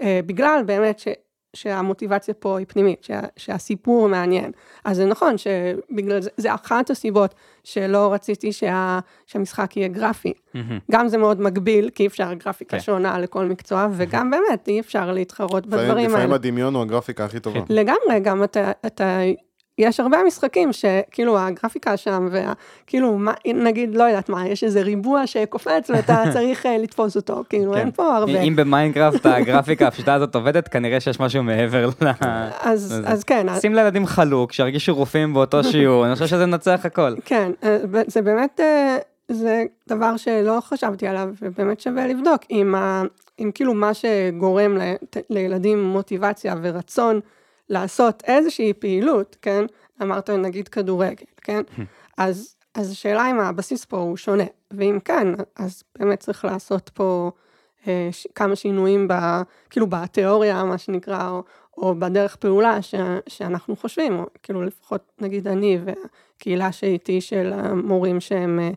[0.00, 1.08] Uh, בגלל באמת ש,
[1.56, 4.50] שהמוטיבציה פה היא פנימית, שה, שהסיפור מעניין.
[4.84, 10.32] אז זה נכון שבגלל זה, זה אחת הסיבות שלא רציתי שה, שהמשחק יהיה גרפי.
[10.54, 10.78] מהמם.
[10.90, 12.82] גם זה מאוד מגביל, כי אי אפשר גרפיקה כן.
[12.82, 16.34] שונה לכל מקצוע, וגם באמת אי אפשר להתחרות לפעמים- בדברים לפעמים האלה.
[16.34, 17.60] הדמיון הוא הגרפיקה הכי טובה.
[17.68, 19.18] לגמרי, גם אתה, אתה,
[19.78, 25.26] יש הרבה משחקים שכאילו הגרפיקה שם, וכאילו, מה, נגיד, לא יודעת מה, יש איזה ריבוע
[25.26, 27.78] שקופץ ואתה צריך אה, לתפוס אותו, כאילו, כן.
[27.78, 28.40] אין פה הרבה.
[28.40, 32.10] אם במיינקראפט הגרפיקה הפשוטה הזאת עובדת, כנראה שיש משהו מעבר ל...
[32.62, 37.14] אז, אז כן, שים לילדים חלוק, שירגישו רופאים באותו שיעור, אני חושב שזה מנצח הכל.
[37.24, 38.96] כן, אה, זה באמת, אה,
[39.28, 43.02] זה דבר שלא חשבתי עליו, ובאמת שווה לבדוק אם, ה,
[43.38, 44.82] אם כאילו מה שגורם ל,
[45.30, 47.20] לילדים מוטיבציה ורצון
[47.72, 49.64] לעשות איזושהי פעילות, כן?
[50.02, 51.62] אמרת נגיד כדורגל, כן?
[52.18, 57.30] אז, אז השאלה אם הבסיס פה הוא שונה, ואם כן, אז באמת צריך לעשות פה
[57.86, 59.14] אה, ש, כמה שינויים, ב,
[59.70, 61.42] כאילו בתיאוריה, מה שנקרא, או,
[61.76, 62.94] או בדרך פעולה ש,
[63.28, 68.70] שאנחנו חושבים, או כאילו לפחות נגיד אני והקהילה שאיתי של המורים שהם אה,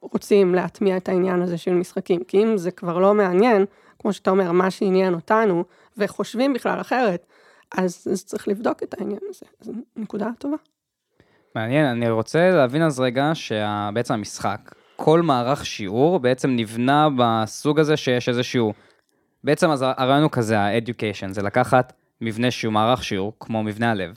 [0.00, 3.64] רוצים להטמיע את העניין הזה של משחקים, כי אם זה כבר לא מעניין,
[3.98, 5.64] כמו שאתה אומר, מה שעניין אותנו,
[5.98, 7.26] וחושבים בכלל אחרת,
[7.76, 10.56] אז, אז צריך לבדוק את העניין הזה, זו נקודה טובה.
[11.54, 17.96] מעניין, אני רוצה להבין אז רגע שבעצם המשחק, כל מערך שיעור בעצם נבנה בסוג הזה
[17.96, 18.72] שיש איזשהו,
[19.44, 24.16] בעצם אז הרעיון הוא כזה, ה-education, זה לקחת מבנה שהוא מערך שיעור, כמו מבנה הלב,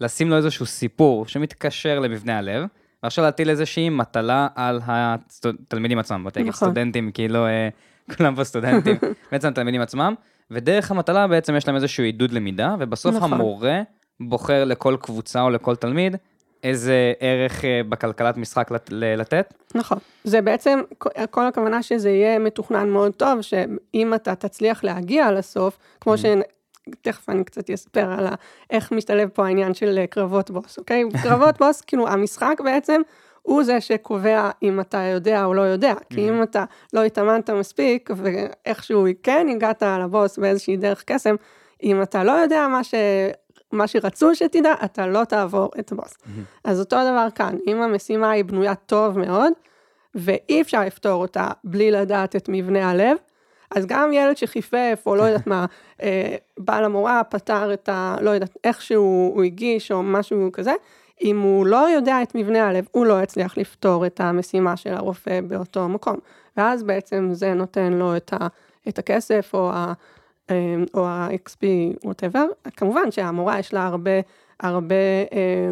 [0.00, 2.64] לשים לו איזשהו סיפור שמתקשר למבנה הלב,
[3.02, 6.68] ועכשיו להטיל איזושהי מטלה על התלמידים עצמם, תגיד נכון.
[6.68, 7.46] סטודנטים, כאילו
[8.16, 8.96] כולם פה סטודנטים,
[9.32, 10.14] בעצם התלמידים עצמם,
[10.50, 13.32] ודרך המטלה בעצם יש להם איזשהו עידוד למידה, ובסוף נכון.
[13.32, 13.82] המורה
[14.20, 16.16] בוחר לכל קבוצה או לכל תלמיד
[16.62, 19.54] איזה ערך אה, בכלכלת משחק לתת.
[19.74, 19.98] נכון.
[20.24, 20.80] זה בעצם,
[21.30, 26.24] כל הכוונה שזה יהיה מתוכנן מאוד טוב, שאם אתה תצליח להגיע לסוף, כמו ש...
[27.02, 28.26] תכף אני קצת אספר על
[28.70, 31.04] איך משתלב פה העניין של אה, קרבות בוס, אוקיי?
[31.22, 33.00] קרבות בוס, כאילו, המשחק בעצם
[33.46, 35.94] הוא זה שקובע אם אתה יודע או לא יודע.
[36.10, 41.34] כי אם אתה לא התאמנת מספיק, ואיכשהו כן הגעת לבוס באיזושהי דרך קסם,
[41.82, 42.94] אם אתה לא יודע מה ש...
[43.72, 46.16] מה שרצו שתדע, אתה לא תעבור את הבוס.
[46.64, 49.52] אז אותו דבר כאן, אם המשימה היא בנויה טוב מאוד,
[50.14, 53.16] ואי אפשר לפתור אותה בלי לדעת את מבנה הלב,
[53.76, 55.66] אז גם ילד שחיפף, או לא יודעת מה,
[56.02, 58.16] אה, בא למורה, פתר את ה...
[58.20, 60.72] לא יודעת, איכשהו הוא הגיש, או משהו כזה,
[61.22, 65.40] אם הוא לא יודע את מבנה הלב, הוא לא יצליח לפתור את המשימה של הרופא
[65.40, 66.16] באותו מקום.
[66.56, 68.46] ואז בעצם זה נותן לו את, ה,
[68.88, 69.92] את הכסף, או ה...
[70.50, 71.62] אה, או ה-XP,
[72.06, 72.70] whatever.
[72.76, 74.10] כמובן שהמורה יש לה הרבה,
[74.60, 74.94] הרבה,
[75.32, 75.70] אה,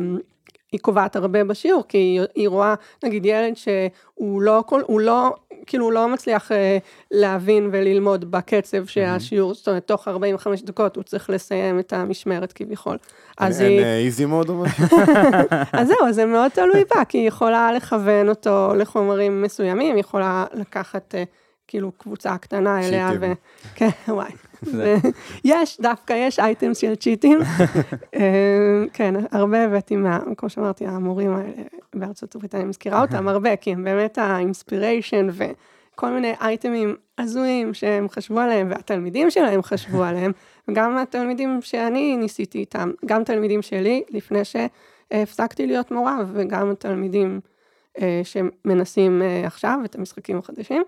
[0.72, 5.34] היא קובעת הרבה בשיעור, כי היא רואה, נגיד ילד שהוא לא, כל, הוא לא,
[5.66, 6.78] כאילו לא מצליח אה,
[7.10, 12.96] להבין וללמוד בקצב שהשיעור, זאת אומרת, תוך 45 דקות הוא צריך לסיים את המשמרת כביכול.
[13.38, 14.84] אז אין היא, איזי מוד או משהו?
[15.72, 20.44] אז זהו, זה מאוד תלוי בה, כי היא יכולה לכוון אותו לחומרים מסוימים, היא יכולה
[20.54, 21.24] לקחת אה,
[21.68, 23.32] כאילו קבוצה קטנה אליה, ו...
[23.74, 24.30] כן, וואי.
[25.44, 27.38] יש, דווקא יש אייטם של צ'יטים.
[28.14, 31.52] אה, כן, הרבה הבאתי מה, כמו שאמרתי, המורים האלה
[31.94, 38.08] בארצות הברית, אני מזכירה אותם הרבה, כי הם באמת האינספיריישן וכל מיני אייטמים הזויים שהם
[38.08, 40.32] חשבו עליהם, והתלמידים שלהם חשבו עליהם,
[40.68, 47.40] וגם התלמידים שאני ניסיתי איתם, גם תלמידים שלי, לפני שהפסקתי להיות מורה, וגם התלמידים
[48.00, 50.82] אה, שמנסים אה, עכשיו את המשחקים החדשים.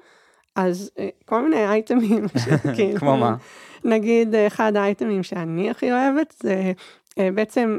[0.56, 3.36] אז אה, כל מיני אייטמים, שכאילו, כמו מה?
[3.84, 6.72] נגיד, אה, אחד האייטמים שאני הכי אוהבת, זה
[7.18, 7.78] אה, בעצם,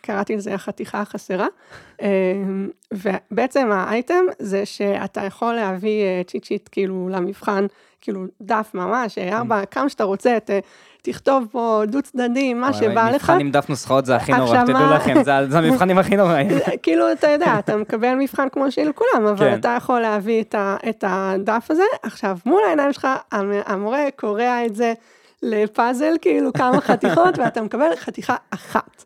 [0.00, 1.46] קראתי לזה החתיכה החסרה,
[2.92, 7.66] ובעצם האייטם זה שאתה יכול להביא צ'יט שיט כאילו למבחן,
[8.00, 10.50] כאילו דף ממש, A4, כמה שאתה רוצה, ת,
[11.08, 13.14] תכתוב פה דו צדדי, מה שבא לך.
[13.14, 16.48] מבחן עם דף נוסחאות זה הכי נורא, תדעו לכם, זה- המבחנים הכי נוראים.
[16.82, 19.58] כאילו, אתה יודע, אתה מקבל מבחן כמו של כולם, אבל כן.
[19.60, 20.42] אתה יכול להביא
[20.90, 21.82] את, הדף הזה.
[22.02, 24.92] עכשיו, מול העיניים שלך, המ- המורה קורע את זה
[25.44, 29.04] לפאזל, כאילו כמה חתיכות, ואתה מקבל חתיכה אחת.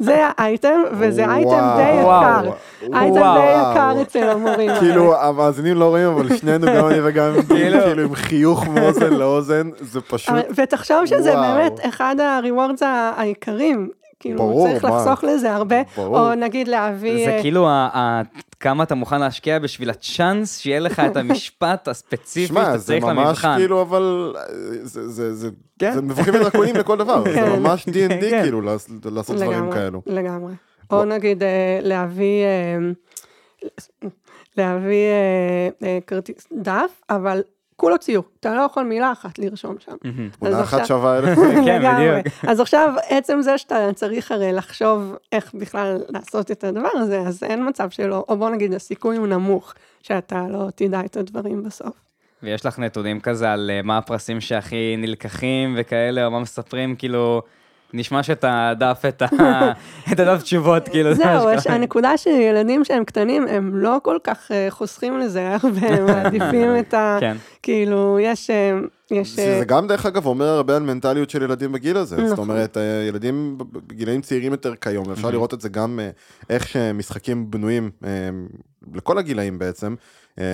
[0.00, 2.00] זה האייטם, וזה אייטם די.
[2.00, 2.50] יקר.
[2.94, 3.34] אייטם.
[3.34, 4.70] די יקר אצל המורים.
[4.78, 9.70] כאילו, המאזינים לא רואים, אבל שנינו, גם אני וגם הם, כאילו עם חיוך מאוזן לאוזן,
[9.80, 10.34] זה פשוט...
[10.56, 11.32] ותחשוב שזה.
[11.36, 13.88] באמת אחד ה-rewards ה- העיקריים.
[14.24, 14.90] כאילו, ברור, צריך מה?
[14.90, 16.18] לחסוך לזה הרבה, ברור.
[16.18, 17.24] או נגיד להביא...
[17.26, 18.22] זה כאילו ה- ה-
[18.60, 23.04] כמה אתה מוכן להשקיע בשביל הצ'אנס שיהיה לך את המשפט הספציפי שמע, שאתה זה צריך
[23.04, 23.56] ממש למבחן.
[23.58, 24.34] כאילו, אבל
[24.82, 25.92] זה- זה זה- כן.
[25.94, 27.48] זה מבוכים ודרקונים לכל דבר, זה כן.
[27.60, 27.92] ממש D&D
[28.30, 28.42] כן.
[28.42, 30.02] כאילו, לעש- לעשות דברים לגמרי, כאלו.
[30.06, 30.52] לגמרי.
[30.90, 31.48] או נגיד אה,
[31.82, 32.78] להביא, אה,
[34.56, 37.42] להביא אה, אה, כרטיס דף, אבל
[37.76, 38.24] כולו ציור.
[38.40, 39.96] אתה לא יכול מילה אחת לרשום שם.
[40.38, 41.38] תמונה אז אחת שווה אלף.
[41.66, 41.82] כן.
[41.94, 42.34] בדיוק.
[42.48, 47.42] אז עכשיו, עצם זה שאתה צריך הרי לחשוב איך בכלל לעשות את הדבר הזה, אז
[47.42, 51.94] אין מצב שלא, או בוא נגיד, הסיכוי הוא נמוך שאתה לא תדע את הדברים בסוף.
[52.42, 57.42] ויש לך נתונים כזה על אה, מה הפרסים שהכי נלקחים וכאלה, או מה מספרים, כאילו,
[57.94, 59.72] נשמע שאתה דף את ה-
[60.12, 61.72] את הדף תשובות, כאילו, זה מה זהו.
[61.74, 66.94] הנקודה שילדים שהם קטנים, הם לא כל כך אה, חוסכים לזה הרבה, הם מעדיפים את
[66.94, 67.16] ה...
[67.20, 67.36] כן.
[67.62, 68.50] כאילו, יש...
[68.50, 68.78] אה,
[69.10, 69.38] יש...
[69.38, 72.50] אה, זה גם דרך אגב אומר הרבה על מנטליות של ילדים בגיל הזה, זאת נכון.
[72.50, 76.10] אומרת, אה, ילדים בגילאים צעירים יותר כיום, אפשר לראות את זה גם אה,
[76.50, 78.10] איך שמשחקים בנויים, אה,
[78.94, 79.94] לכל הגילאים בעצם,
[80.38, 80.44] אה,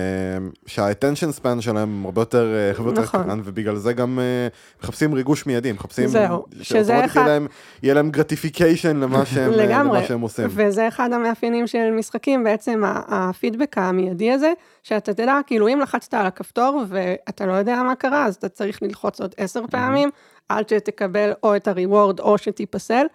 [0.65, 3.23] שה-attention span שלהם הרבה יותר אה, הרבה יותר נכון.
[3.23, 4.47] קטן, ובגלל זה גם אה,
[4.83, 7.47] מחפשים ריגוש מיידי, מחפשים, זהו, שזה אחד- יהיה להם-
[7.83, 10.47] יהיה להם gratification למה שהם, לגמרי, למה שהם עושים.
[10.49, 16.25] וזה אחד המאפיינים של משחקים, בעצם הפידבק המיידי הזה, שאתה תדע, כאילו אם לחצת על
[16.25, 20.09] הכפתור ואתה לא יודע מה קרה, אז אתה צריך ללחוץ עוד עשר פעמים,
[20.49, 23.05] עד שתקבל או את הריוורד או שתיפסל,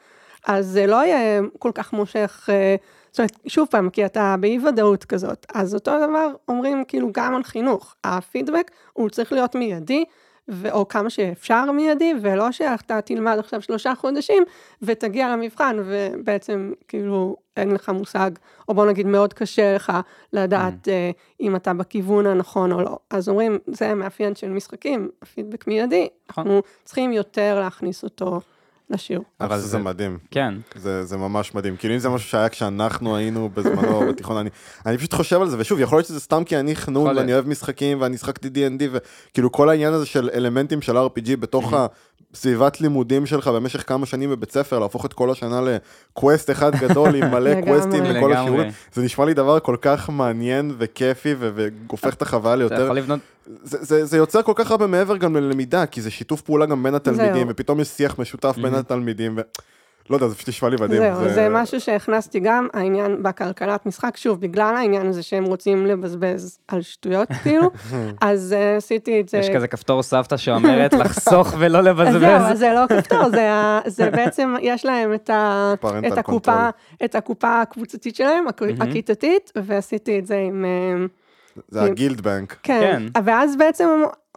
[0.46, 2.48] אז זה לא יהיה כל כך מושך,
[3.16, 7.34] זאת אומרת, שוב פעם, כי אתה באי ודאות כזאת, אז אותו דבר אומרים כאילו גם
[7.34, 10.04] על חינוך, הפידבק הוא צריך להיות מיידי,
[10.50, 14.42] ו- או כמה שאפשר מיידי, ולא שאתה תלמד עכשיו שלושה חודשים
[14.82, 18.30] ותגיע למבחן ובעצם כאילו אין לך מושג,
[18.68, 19.92] או בוא נגיד מאוד קשה לך
[20.32, 22.98] לדעת אה, אם אתה בכיוון הנכון או לא.
[23.10, 26.46] אז אומרים, זה מאפיין של משחקים, פידבק מיידי, נכון.
[26.46, 28.40] אנחנו צריכים יותר להכניס אותו
[28.90, 29.24] לשיעור.
[29.40, 30.18] אבל זה זה- מדהים.
[30.30, 30.54] כן.
[30.74, 31.76] זה, זה ממש מדהים.
[31.76, 34.50] כאילו אם זה משהו שהיה כשאנחנו היינו בזמנו בתיכון, אני,
[34.86, 37.32] אני פשוט חושב על זה, ושוב, יכול להיות שזה סתם כי אני חנון ואני.
[37.32, 41.74] אוהב משחקים ואני שחקתי D&D, וכאילו כל העניין הזה של אלמנטים של RPG בתוך
[42.34, 47.14] הסביבת לימודים שלך במשך כמה שנים בבית ספר, להפוך את כל השנה לקווסט אחד גדול
[47.14, 47.50] עם מלא.
[47.64, 48.32] קווסטים וכל.
[48.32, 52.96] השיעורים, זה נשמע לי דבר כל כך מעניין וכיפי והופך את החוויה אתה ליותר, יכול
[52.96, 53.20] לבנות,
[53.62, 56.82] זה, זה, זה יוצר כל כך הרבה מעבר גם ללמידה, כי זה שיתוף פעולה גם
[56.82, 57.48] בין התלמידים, זהו.
[57.48, 59.40] ופתאום יש שיח משותף בין התלמידים, ו...
[60.10, 61.02] לא יודע, זה פשוט נשמע לי מדהים.
[61.14, 66.58] זהו, זה משהו שהכנסתי גם, העניין בכלכלת משחק, שוב, בגלל העניין הזה שהם רוצים לבזבז
[66.68, 67.70] על שטויות, כאילו,
[68.20, 69.38] אז אה, עשיתי את זה.
[69.38, 72.42] יש כזה כפתור סבתא שאומרת לחסוך ולא זהו, לבזבז.
[72.52, 73.50] אז זה לא כפתור, זה,
[73.86, 75.74] זה בעצם, יש להם את, ה,
[76.06, 76.68] את, הקופה.
[77.04, 80.64] את הקופה הקבוצתית שלהם, הכ- הכיתתית, ועשיתי את זה עם...
[80.64, 81.06] אה,
[81.68, 82.56] זה הגילד בנק.
[82.62, 82.80] כן.
[83.14, 83.20] כן.
[83.24, 83.88] ואז בעצם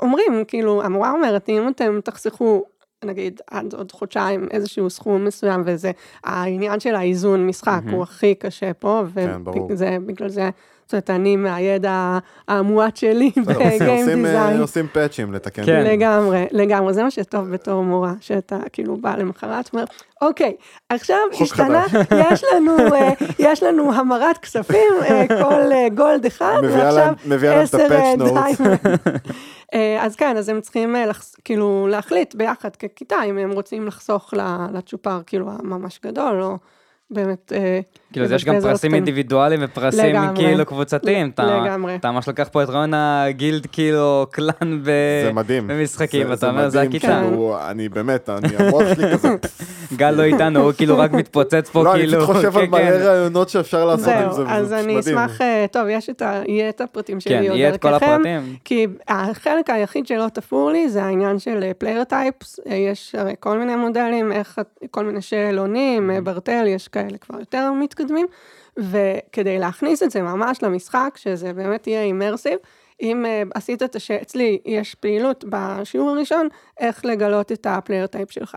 [0.02, 2.64] אומרים, כאילו, המורה אומרת, אם אתם תחסכו,
[3.06, 5.92] נגיד, עד עוד חודשיים איזשהו סכום מסוים, וזה,
[6.24, 9.68] העניין של האיזון משחק הוא הכי קשה פה, כן, ברור.
[9.72, 10.50] וזה, בגלל זה,
[10.90, 14.62] זאת אומרת, אני מהידע המועט שלי עושים- בגיים עושים, אה, דיזיין.
[14.62, 15.66] עושים פאצ'ים לתקן.
[15.66, 15.84] כן.
[15.86, 19.84] לגמרי, לגמרי, זה מה שטוב בתור מורה, שאתה כאילו בא למחרת, אומר,
[20.22, 20.54] אוקיי,
[20.90, 21.86] עכשיו השתנה,
[22.32, 24.78] יש לנו, אה, יש לנו המרת כספים,
[25.10, 25.62] אה, כל
[25.96, 27.14] gold אחד, ועכשיו
[27.62, 27.78] עשר.
[28.34, 28.90] diamond.
[29.74, 34.34] אה, אז כן, אז הם צריכים לחס- כאילו להחליט ביחד ככיתה, אם הם רוצים לחסוך
[34.74, 36.58] לצ'ופר, כאילו, הממש גדול, או
[37.12, 37.52] באמת...
[38.10, 38.94] אה, כאילו, אז יש גם פרסים.
[38.94, 40.36] אינדיבידואליים ופרסים לגמרי.
[40.36, 41.30] כאילו קבוצתיים.
[41.30, 41.96] אתה- לגמרי.
[41.96, 44.86] אתה ממש לוקח פה את רעיון ה guild כאילו clan ב-
[45.26, 45.68] זה מדהים.
[45.68, 47.22] במשחקים, זה- ואתה אומר, זה מדהים, הכיתה.
[47.28, 49.28] כאילו, אני באמת, אני, המוח שלי כזה,
[49.98, 52.22] גל לא איתנו, הוא כאילו רק מתפוצץ פה, לא, אני כאילו.
[52.24, 53.02] פשוט חושב על כן, מלא כן.
[53.06, 55.00] רעיונות שאפשר לעשות עם זה, זהו, אז אני.
[55.00, 56.42] אשמח, אה, טוב, יש את ה...
[56.48, 58.06] יהיה את הפרטים שלי כן, עוד יהיה את כל דרככם.
[58.06, 58.56] הפרטים.
[58.66, 63.76] כי החלק היחיד שלא תפור לי זה העניין של player types, יש הרי כל מיני
[63.76, 64.32] מודלים,
[64.92, 67.99] כל מיני שאלונים, אה, Bartle, יש כאלה כבר יותר מתקדמים,
[68.78, 72.58] וכדי להכניס את זה ממש למשחק, שזה באמת יהיה immersive,
[73.02, 74.12] אם uh, עשית את הש...
[74.12, 76.48] אצלי יש פעילות בשיעור הראשון,
[76.80, 78.56] איך לגלות את ה player type שלך.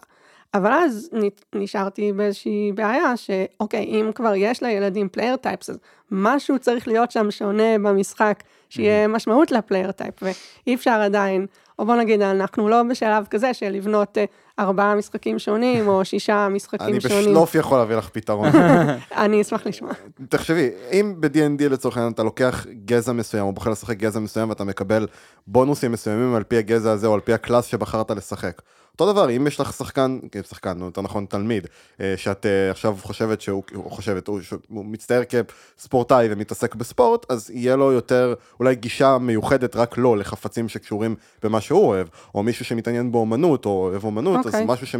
[0.54, 1.10] אבל אז
[1.54, 5.78] נשארתי באיזושהי בעיה, שאוקיי, אם כבר יש לילדים player types, אז
[6.10, 11.46] משהו צריך להיות שם שונה במשחק, שיהיה משמעות ל player type, ואי אפשר עדיין,
[11.78, 14.24] או בוא נגיד, אנחנו לא בשלב כזה של לבנות אה,
[14.58, 17.18] ארבעה משחקים שונים, או שישה משחקים אני שונים.
[17.18, 18.48] בשלוף יכול להביא לך פתרון.
[19.16, 19.92] אני אשמח לשמוע.
[20.28, 24.64] תחשבי, אם ב-D&D לצורך העניין אתה לוקח גזע מסוים, או בוחר לשחק גזע מסוים, ואתה
[24.64, 25.06] מקבל
[25.46, 28.62] בונוסים מסוימים על פי הגזע הזה, או על פי ה class שבחרת לשחק.
[29.00, 31.66] אותו דבר, אם יש לך שחקן, כן, שחקן, יותר נכון תלמיד,
[32.00, 37.76] אה, שאת אה, עכשיו חושבת שהוא, חושבת, הוא, שהוא מצטייר כספורטאי ומתעסק בספורט, אז יהיה
[37.76, 43.12] לו יותר, אולי גישה מיוחדת רק לו, לחפצים שקשורים במה שהוא אוהב, או מישהו שמתעניין
[43.12, 44.48] באומנות, או אוהב אומנות, okay.
[44.48, 44.64] אז אוקיי.
[44.66, 44.96] משהו ש...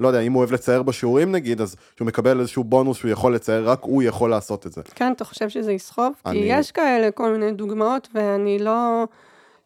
[0.00, 3.34] לא יודע, אם הוא אוהב לצייר בשיעורים נגיד, אז שהוא מקבל איזשהו בונוס שהוא יכול
[3.34, 4.82] לצייר, רק הוא יכול לעשות את זה.
[4.94, 6.12] כן, אתה חושב שזה יסחוב?
[6.26, 9.04] אני- כי יש כאלה כל מיני דוגמאות, ואני לא...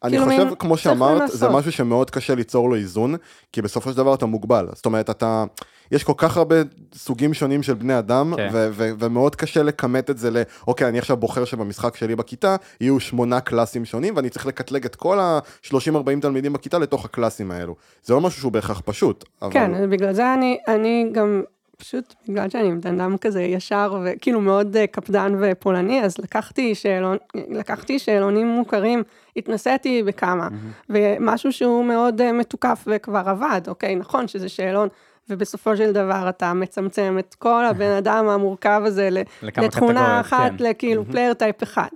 [0.03, 1.49] אני כאילו, חושב, מין- כמו שאמרת, זה.
[1.49, 3.15] משהו שמאוד קשה ליצור לו איזון,
[3.53, 4.67] כי בסופו של דבר אתה מוגבל.
[4.73, 5.43] זאת אומרת, אתה...
[5.91, 6.55] יש כל כך הרבה
[6.95, 8.49] סוגים שונים של בני אדם, כן.
[8.53, 10.37] ו- ו- ומאוד קשה לכמת את זה ל...
[10.67, 14.95] אוקיי, אני עכשיו בוחר שבמשחק שלי בכיתה יהיו שמונה קלאסים שונים, ואני צריך לקטלג את
[14.95, 15.75] כל ה-30-40
[16.21, 17.75] תלמידים בכיתה לתוך הקלאסים האלו.
[18.03, 19.51] זה לא משהו שהוא בהכרח פשוט, אבל...
[19.53, 21.41] כן, בגלל זה אני, אני גם,
[21.81, 27.17] פשוט בגלל שאני בן אדם כזה ישר וכאילו מאוד אה, קפדן ופולני, אז לקחתי, שאלון,
[27.49, 29.03] לקחתי שאלונים מוכרים,
[29.35, 30.47] התנסיתי בכמה,
[30.89, 34.87] ומשהו שהוא מאוד אה, מתוקף וכבר עבד, אוקיי, נכון שזה שאלון.
[35.29, 39.09] ובסופו של דבר אתה מצמצם את כל הבן אדם המורכב הזה
[39.41, 40.63] לתכונה אחת, כן.
[40.63, 41.87] לכאילו player type אחד.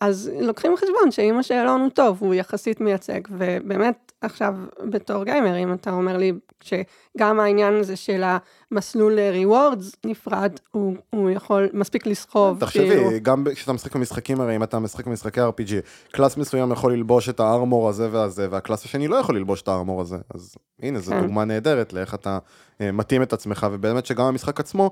[0.00, 4.54] אז לוקחים בחשבון שאם השאלון הוא טוב, הוא יחסית מייצג, ובאמת עכשיו
[4.90, 8.22] בתור גיימר, אם אתה אומר לי שגם העניין הזה של
[8.72, 12.94] המסלול rewards נפרד, הוא, הוא יכול מספיק לסחוב, כאילו.
[12.94, 15.72] תחשבי, גם כשאתה משחק במשחקים, הרי אם אתה משחק במשחקי RPG,
[16.10, 19.62] class מסוים יכול ללבוש את ה armor הזה והזה, וה class השני לא יכול ללבוש
[19.62, 20.16] את ה armor הזה.
[20.34, 21.20] אז הנה, זו כן.
[21.20, 22.38] דוגמה נהדרת לאיך אתה
[22.80, 24.90] אה, מתאים את עצמך, ובאמת שגם המשחק עצמו,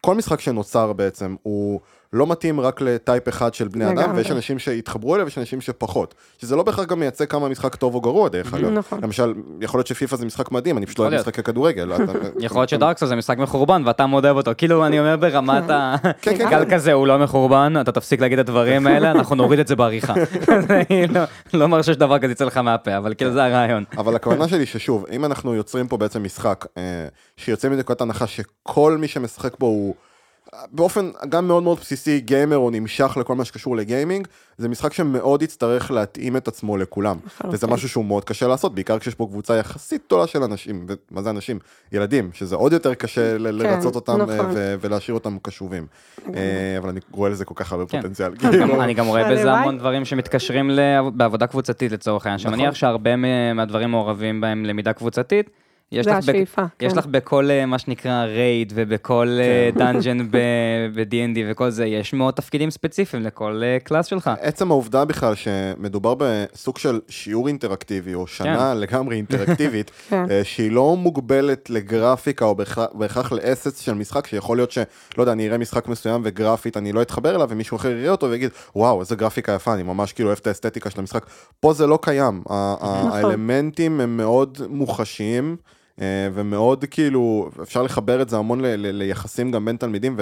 [0.00, 1.80] כל משחק שנוצר בעצם, הוא
[2.12, 4.12] לא מתאים רק ל type אחד של בני אדם.
[4.16, 6.14] ויש אנשים שהתחברו אליו ויש אנשים שפחות.
[6.38, 8.68] שזה לא בהכרח גם מייצג כמה המשחק טוב או גרוע, דרך אגב.
[8.70, 9.00] נכון.
[9.02, 11.14] למשל, יכול להיות שפיפא זה משחק מדהים, אני פשוט לא אוהב.
[11.14, 11.92] משחקי כדורגל.
[11.94, 15.00] אתה- יכול להיות ש Dark Souls זה משחק מחורבן ואתה מאוד אוהב אותו, כאילו אני
[15.00, 15.94] אומר ברמת ה...
[16.22, 16.70] כן, כן, גל כן.
[16.74, 20.14] כזה הוא לא מחורבן, אתה תפסיק להגיד את הדברים האלה, אנחנו נוריד את זה בעריכה.
[20.70, 21.20] אני לא-
[21.54, 23.84] לא מרשה שדבר כזה יצא לך מהפה, אבל כאילו זה הרעיון.
[23.98, 26.82] אבל הכוונה שלי ששוב, אם אנחנו יוצרים פה בעצם משחק, אה,
[27.36, 29.94] שיוצא מנקודת הנחה שכל מי שמשחק בו הוא
[30.72, 35.42] באופן גם מאוד מאוד בסיסי גיימר או נמשך לכל מה שקשור לגיימינג, זה משחק שמאוד
[35.42, 37.16] יצטרך להתאים את עצמו לכולם.
[37.50, 41.22] וזה משהו שהוא מאוד קשה לעשות, בעיקר כשיש פה קבוצה יחסית גדולה של אנשים, ומה
[41.22, 41.58] זה אנשים?
[41.92, 44.50] ילדים, שזה עוד יותר קשה ל- לרצות אותם אה, נכון.
[44.54, 45.86] ו- ולהשאיר אותם קשובים.
[46.34, 46.40] אה,
[46.78, 48.00] אבל אני רואה לזה כל כך הרבה כן.
[48.02, 48.36] פוטנציאל.
[48.36, 49.52] כאילו, אני גם רואה בזה.
[49.52, 52.58] המון דברים שמתקשרים לעב- בעבודה קבוצתית לצורך העניין, נכון.
[52.58, 55.50] שמניח שהרבה מ- מהדברים מעורבים בהם למידה קבוצתית.
[55.92, 56.98] יש לך, השאיפה, יש כן.
[56.98, 59.78] לך בכל אה, מה שנקרא raid ובכל אה, כן.
[59.84, 64.30] dungeon ב-D&D וכל זה, יש מאוד תפקידים ספציפיים לכל אה, class שלך.
[64.40, 70.24] עצם העובדה בכלל שמדובר בסוג של שיעור אינטראקטיבי, או שנה לגמרי אינטראקטיבית, כן.
[70.30, 72.54] אה, שהיא לא מוגבלת לגרפיקה או
[72.94, 74.78] בהכרח- לאסץ של משחק, שיכול להיות ש...
[75.18, 78.30] לא יודע, אני אראה משחק מסוים וגרפית, אני לא אתחבר אליו, ומישהו אחר יראה אותו
[78.30, 81.26] ויגיד, וואו, איזה גרפיקה יפה, אני ממש כאילו אוהב את האסתטיקה של המשחק.
[81.60, 82.42] פה זה לא קיים.
[82.46, 83.10] נכון.
[83.12, 85.56] האלמנטים הם מאוד מוחשיים.
[86.00, 90.16] אה, ומאוד כאילו, אפשר לחבר את זה המון ל- ל- ליחסים גם בין תלמידים,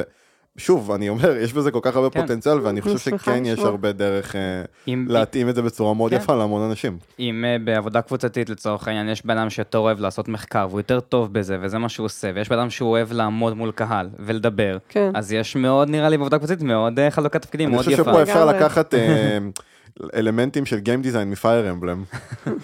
[0.57, 2.21] ושוב, אני אומר, יש בזה כל כך הרבה כן.
[2.21, 3.59] פוטנציאל, ואני חושב שכן יש.
[3.59, 4.41] הרבה דרך אה,
[4.89, 6.17] אם- להתאים את זה בצורה מאוד כן.
[6.17, 6.99] יפה להמון אנשים.
[7.19, 11.01] אם אה, בעבודה קבוצתית לצורך העניין יש בן אדם שיותר אוהב לעשות מחקר והוא יותר
[11.01, 14.77] טוב בזה וזה מה שהוא עושה ויש בן אדם שהוא אוהב לעמוד מול קהל ולדבר
[14.89, 15.11] כן.
[15.15, 18.11] אז יש מאוד נראה לי בעבודה קבוצתית מאוד אה, חלוקת תפקידים אני מאוד חושב יפה.
[18.11, 18.45] שפה אפשר.
[18.47, 19.39] לקחת אה,
[20.15, 22.03] אלמנטים של גיים דיזיין מפייר אמבלם.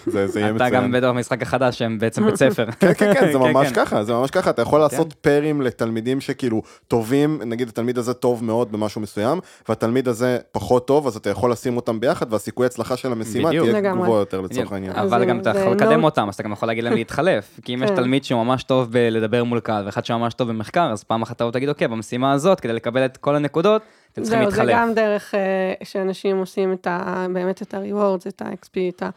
[0.05, 0.91] זה זה יהיה אתה גם מצוין.
[0.91, 2.71] בטח במשחק החדש שהם בעצם בית ספר.
[2.71, 3.73] כן, כן, כן, זה ממש כן.
[3.73, 8.43] ככה, זה ממש ככה, אתה יכול לעשות פaiרים לתלמידים שכאילו טובים, נגיד התלמיד הזה טוב
[8.43, 12.97] מאוד במשהו מסוים, והתלמיד הזה פחות טוב, אז אתה יכול לשים אותם ביחד, והסיכוי הצלחה
[12.97, 13.49] של המשימה.
[13.49, 13.81] תהיה.
[13.81, 14.95] גבוה יותר לצורך העניין.
[14.95, 17.59] אבל גם אתה יכול לא- לקדם אותם, אז אתה גם יכול להגיד להם להתחלף.
[17.63, 17.95] כי אם יש כן.
[17.95, 21.51] תלמיד שהוא ממש טוב בלדבר מול קהל, ואחד שממש טוב במחקר, אז פעם אחת אתה
[21.51, 23.81] תגיד, אוקיי, במשימה הזאת, כדי לקבל את כל הנקודות,
[24.17, 24.75] אתם צריכים זהו, זה להתחלף.
[24.81, 25.39] גם דרך אה,
[25.83, 27.25] שאנשים עושים את ה...
[27.33, 29.09] באמת את ה-rewards, את ה-XP, את ה...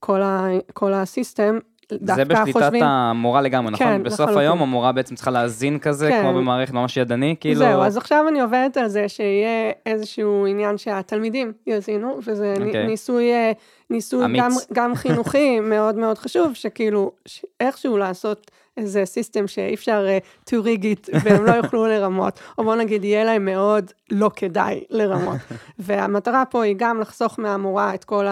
[0.00, 1.58] כל ה- כל הסיסטם.
[1.90, 4.02] זה בשליטת חושבים- המורה לגמרי, כן, נכון?
[4.02, 4.38] בסוף לחלוטין.
[4.38, 6.20] היום המורה בעצם צריכה להאזין כזה, כן.
[6.22, 7.58] כמו במערכת ממש ידני, כאילו...
[7.58, 12.84] זהו, אז עכשיו אני עובדת על זה שיהיה איזשהו עניין שהתלמידים יאזינו, וזה אוקיי.
[12.84, 12.86] okay.
[12.86, 13.52] ניסוי, אה,
[13.90, 14.42] ניסוי אמיץ.
[14.42, 17.12] גם, גם חינוכי מאוד מאוד חשוב, שכאילו
[17.60, 22.64] איכשהו לעשות איזה סיסטם שאי אפשר uh, to rig it והם לא יוכלו לרמות, או
[22.64, 25.40] בוא נגיד יהיה להם מאוד לא כדאי לרמות.
[25.78, 28.26] והמטרה פה היא גם לחסוך מהמורה את כל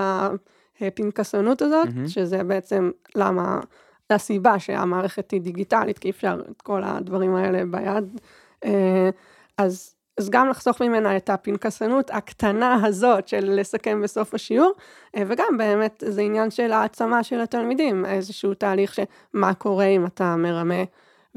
[0.80, 1.88] הפנקסנות הזאת.
[2.06, 3.60] שזה בעצם למה,
[4.10, 8.20] הסיבה שהמערכת היא דיגיטלית, כי אי אפשר את כל הדברים האלה ביד.
[8.64, 9.10] אה,
[9.58, 14.72] אז אז גם לחסוך ממנה את הפנקסנות הקטנה הזאת של לסכם בסוף השיעור,
[15.16, 20.36] אה, וגם באמת זה עניין של העצמה של התלמידים, איזשהו תהליך שמה קורה אם אתה
[20.36, 20.84] מרמה.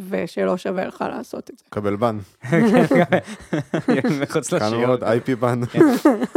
[0.10, 1.66] ושלא שווה לך לעשות את זה.
[1.70, 2.18] קבל בן.
[4.22, 4.86] מחוץ כאן לשיעור.
[4.86, 5.66] עוד IP בן.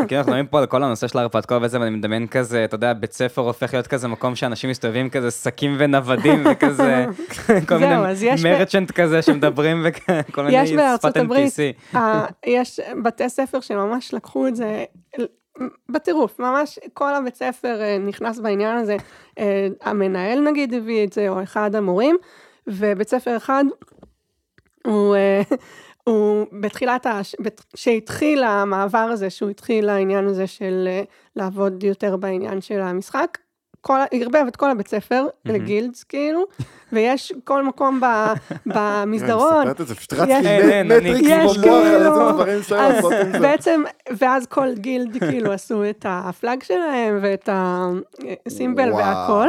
[0.08, 2.92] כן, אנחנו מדברים פה על כל הנושא של ההרפתקה וזה, ואני מדמיין כזה, אתה יודע,
[2.92, 7.06] בית ספר הופך להיות כזה מקום שאנשים מסתובבים כזה שקים ונוודים וכזה,
[7.68, 11.96] כל מיני אז יש ב- מרצ'נט כזה שמדברים וכל מיני שפת NPC.
[11.96, 14.84] אה, יש בתי ספר שממש לקחו את זה
[15.88, 18.96] בטירוף, ממש כל הבית ספר אה, נכנס בעניין הזה,
[19.38, 22.16] אה, המנהל נגיד הביא את זה, או אחד המורים,
[22.68, 23.64] ובית ספר אחד,
[24.86, 25.42] הוא, אה,
[26.04, 27.36] הוא בתחילת, הש...
[27.40, 31.02] בת- שהתחיל המעבר הזה, שהוא התחיל לעניין הזה של אה,
[31.36, 33.38] לעבוד יותר בעניין של המשחק,
[33.80, 36.44] כל, ערבב את כל הבית ספר לגילדס כאילו,
[36.92, 38.04] ויש כל מקום ב,
[38.74, 42.94] במסדרון, מספרת את זה, פשוט אני- מטריקים יש במוח על איזה כאילו- דברים אפשר אז
[42.94, 43.38] לעשות עם זה.
[43.38, 43.82] בעצם,
[44.18, 49.48] ואז כל גילד כאילו עשו את הפלאג שלהם ואת הסימבל והכל,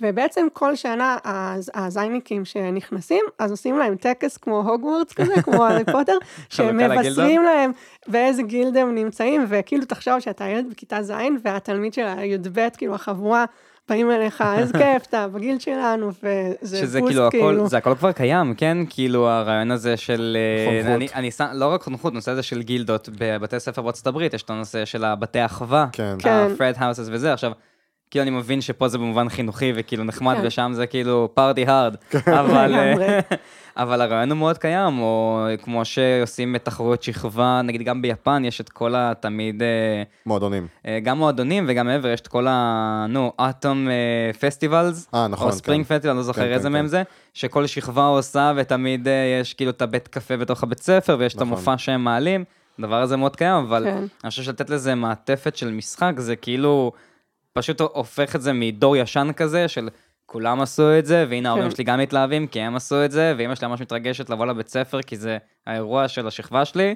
[0.00, 5.84] ובעצם כל שנה הז- הזייניקים שנכנסים, אז עושים להם טקס כמו הוגוורטס כזה, כמו הארי
[5.84, 6.16] פוטר,
[6.48, 7.70] שמבשרים להם
[8.08, 11.12] באיזה גילד הם נמצאים, וכאילו תחשוב שאתה ילד בכיתה ז'
[11.44, 13.44] והתלמיד של הי"ב, כאילו החבורה,
[13.88, 17.68] באים אליך, איזה כיף, אתה בגילד שלנו, וזה שזה בוסט כאילו הכל, כאילו.
[17.68, 18.78] זה הכל כבר קיים, כן?
[18.90, 20.36] כאילו הרעיון הזה של...
[20.40, 20.96] אה, חונכות.
[20.96, 24.42] אני, אני שם, לא רק חונכות, נושא הזה של גילדות בבתי ספר בארצות הברית, יש
[24.42, 26.14] את הנושא של הבתי אחווה, כן.
[26.18, 26.30] כן.
[26.30, 27.52] ה-fred houses וזה, עכשיו,
[28.12, 30.46] כאילו אני מבין שפה זה במובן חינוכי וכאילו נחמד, כן.
[30.46, 31.96] ושם זה כאילו פארטי הארד,
[32.40, 32.74] אבל...
[32.74, 33.20] אה.
[33.76, 38.68] אבל הרעיון הוא מאוד קיים, או כמו שעושים תחרויות שכבה, נגיד גם ביפן יש את
[38.68, 40.66] כל התמיד, אה, מועדונים.
[40.86, 43.06] אה, גם מועדונים וגם מעבר, יש את כל ה...
[43.08, 43.88] נו, אטום
[44.40, 45.08] פסטיבלס.
[45.14, 45.94] אה, נכון, או ספרינג כן.
[45.94, 46.88] פסטיבל, אני לא זוכר כן, איזה כן, מהם כן.
[46.88, 47.02] זה,
[47.34, 49.08] שכל שכבה עושה ותמיד
[49.40, 51.48] יש כאילו את הבית קפה בתוך הבית ספר, ויש את נכון.
[51.48, 52.44] המופע שהם מעלים.
[52.78, 54.04] הדבר הזה מאוד קיים, אבל כן.
[54.24, 56.92] אני חושב שלתת לזה מעטפת של משחק, זה כאילו
[57.52, 59.88] פשוט הופך את זה מדור ישן כזה, של
[60.26, 61.74] כולם עשו את זה, והנה ההורים כן.
[61.74, 65.02] שלי גם מתלהבים, כי הם עשו את זה, ואמא שלי ממש מתרגשת לבוא לבית ספר,
[65.02, 66.94] כי זה האירוע של השכבה שלי,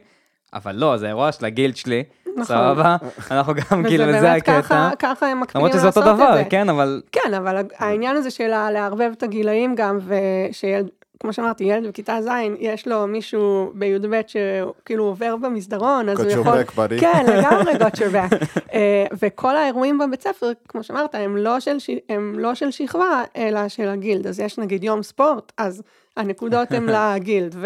[0.54, 2.44] אבל לא, זה האירוע של הגילד שלי, נכון.
[2.44, 2.96] סבבה?
[3.30, 4.90] אנחנו גם וזה כאילו, וזה באמת הקטע.
[4.98, 6.44] ככה, הם מקפידים למרות שזה לעשות אותו את דבר, זה.
[6.50, 10.88] כן, אבל כן, אבל העניין הזה של לערבב את הגילאים גם, ושילד,
[11.21, 16.62] כמו שאמרתי, ילד בכיתה ז', יש לו מישהו בי"ב שכאילו עובר במסדרון, אז הוא יכול...
[16.62, 17.01] back, buddy.
[17.01, 18.61] כן, לגמרי got your back.
[18.73, 23.23] אה, וכל האירועים בבית ספר, כמו שאמרת, הם לא, של, ש- הם לא של שכבה,
[23.37, 24.27] אלא של הגילד.
[24.27, 25.83] אז יש נגיד יום ספורט, אז
[26.17, 27.57] הנקודות הן לגילד,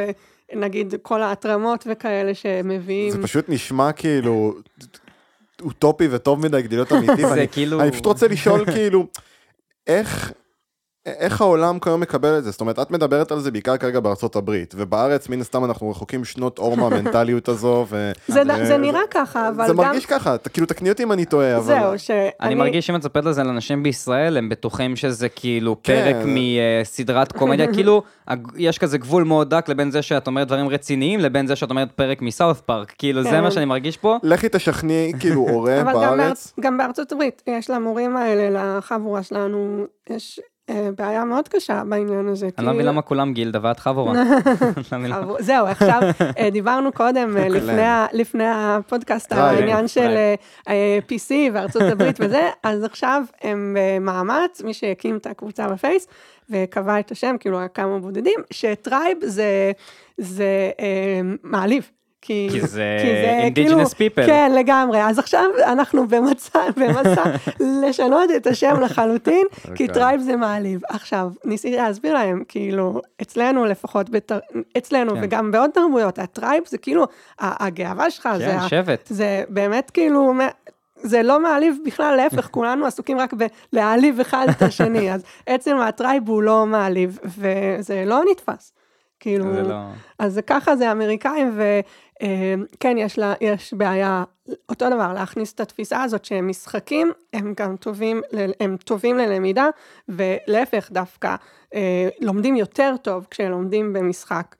[0.52, 3.10] ונגיד כל ההתרמות וכאלה שמביאים.
[3.10, 4.54] זה פשוט נשמע כאילו
[5.62, 7.28] אוטופי וטוב מדי כדי להיות אמיתי.
[7.34, 7.80] זה כאילו...
[7.80, 9.06] אני פשוט רוצה לשאול כאילו,
[9.86, 10.32] איך...
[11.18, 12.50] איך העולם כיום מקבל את זה?
[12.50, 16.24] זאת אומרת, את מדברת על זה בעיקר כרגע בארצות הברית, ובארץ מן הסתם אנחנו רחוקים
[16.24, 18.12] שנות אור מהמנטליות הזו, ו...
[18.28, 19.76] זה, ו- זה נראה ככה, אבל זה גם...
[19.76, 21.64] מרגיש ככה, כאילו תקני אותי אם אני טועה, אבל...
[21.64, 22.28] זהו, שאני...
[22.40, 26.12] אני מרגיש שאם את מספרת לזה לאנשים בישראל, הם בטוחים שזה כאילו כן.
[26.12, 28.02] פרק מסדרת קומדיה, כאילו,
[28.56, 31.92] יש כזה גבול מאוד דק לבין זה שאת אומרת דברים רציניים, לבין זה שאת אומרת
[31.92, 33.40] פרק מסאוף פארק, כאילו, זה כן.
[33.40, 34.16] מה שאני מרגיש פה.
[34.22, 36.52] לכי תשכנעי כאילו הורה אבל גם, בארץ.
[36.56, 36.66] באר...
[36.66, 40.40] גם בארצות הברית, יש למורים האלה, לחבורה שלנו, יש
[40.96, 42.48] בעיה מאוד קשה בעניין הזה.
[42.58, 44.12] אני לא מבין למה כולם גילדה ואת חבורה.
[45.08, 46.00] לא זהו, עכשיו
[46.38, 50.00] אה, דיברנו קודם, אה, לפני, ה- לפני הפודקאסט, על העניין של.
[50.08, 50.34] אה,
[50.68, 56.06] אה, PC וארצות הברית וזה, אז עכשיו הם במאמץ, מי שהקים את הקבוצה בפייס,
[56.50, 59.18] וקבע את השם, כאילו היה כמה בודדים, ש tribe
[60.18, 61.90] זה, אה, מעליב.
[62.22, 62.84] כי, כי זה
[63.54, 64.26] כאילו- indigenous people.
[64.26, 65.02] כן, לגמרי.
[65.02, 67.22] אז עכשיו אנחנו במצע, במסע
[67.60, 69.88] לשנות את השם לחלוטין, כי אוקיי.
[69.88, 70.80] tribe זה מעליב.
[70.88, 74.38] עכשיו, ניסיתי להסביר להם, כאילו, אצלנו לפחות, בתר...
[74.78, 75.20] אצלנו כן.
[75.22, 77.04] וגם בעוד תרבויות, ה tribe זה כאילו,
[77.40, 79.06] הגאווה שלך, זה, כן, ה- שבט.
[79.06, 80.32] זה באמת כאילו,
[81.02, 83.34] זה לא מעליב בכלל, להפך, כולנו עסוקים רק
[83.72, 88.72] בלהעליב אחד את השני, אז עצם ה tribe הוא לא מעליב, וזה לא נתפס.
[89.20, 89.74] כאילו, זה לא...
[90.18, 91.58] אז זה ככה זה אמריקאים,
[92.22, 94.24] וכן, יש, לה, יש בעיה,
[94.68, 98.22] אותו דבר, להכניס את התפיסה הזאת שהם משחקים, הם גם טובים,
[98.60, 99.68] הם טובים ללמידה,
[100.08, 101.34] ולהפך דווקא,
[101.74, 104.56] אה, לומדים יותר טוב כשלומדים במשחק.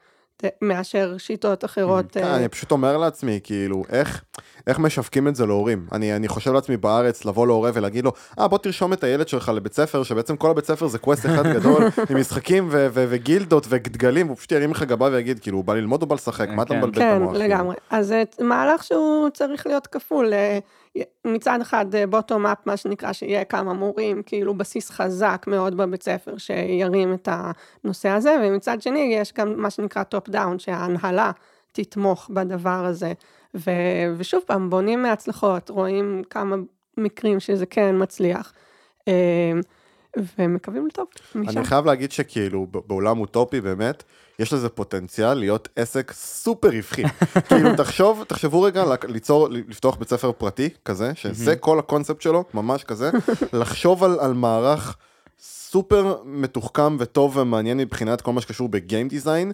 [0.63, 2.05] מאשר שיטות אחרות.
[2.13, 4.25] כן, אה, אני פשוט אומר לעצמי, כאילו, איך,
[4.67, 5.87] איך משווקים את זה להורים?
[5.93, 9.49] אני, אני חושב לעצמי בארץ לבוא להורה ולהגיד לו, אה, בוא תרשום את הילד שלך
[9.49, 13.67] לבית ספר, שבעצם כל הבית ספר זה quest אחד גדול, עם משחקים ו- ו- וגילדות
[13.69, 16.49] ודגלים, הוא פשוט ירים לך גבה ויגיד, כאילו, הוא בא ללמוד או בא לשחק?
[16.49, 16.79] מה אתה כן.
[16.79, 17.31] מבלבל את כן, המוח?
[17.33, 17.45] כאילו?
[17.45, 17.77] לגמרי.
[17.91, 20.33] אז זה מהלך שהוא צריך להיות כפול.
[20.97, 26.03] אה, מצד אחד bottom up, מה שנקרא, שיהיה כמה מורים, כאילו בסיס חזק מאוד בבית
[26.03, 31.31] ספר, שירים את הנושא הזה, ומצד שני יש גם מה שנקרא top down, שההנהלה
[31.73, 33.13] תתמוך בדבר הזה.
[33.55, 33.71] ו,
[34.17, 36.57] ושוב פעם, בונים מהצלחות, רואים כמה
[36.97, 38.53] מקרים שזה כן מצליח.
[39.09, 39.53] אה,
[40.39, 41.59] ומקווים לטוב משם.
[41.59, 44.05] אני חייב להגיד שכאילו בעולם אוטופי באמת,
[44.41, 47.03] יש לזה פוטנציאל להיות עסק סופר רווחי.
[47.49, 52.85] כאילו תחשוב, תחשבו רגע ליצור, לפתוח בית ספר פרטי כזה, שזה כל הקונספט שלו, ממש
[52.85, 53.11] כזה,
[53.53, 54.97] לחשוב על, על מערך
[55.41, 59.53] סופר מתוחכם וטוב ומעניין מבחינת כל מה שקשור בגיים דיזיין.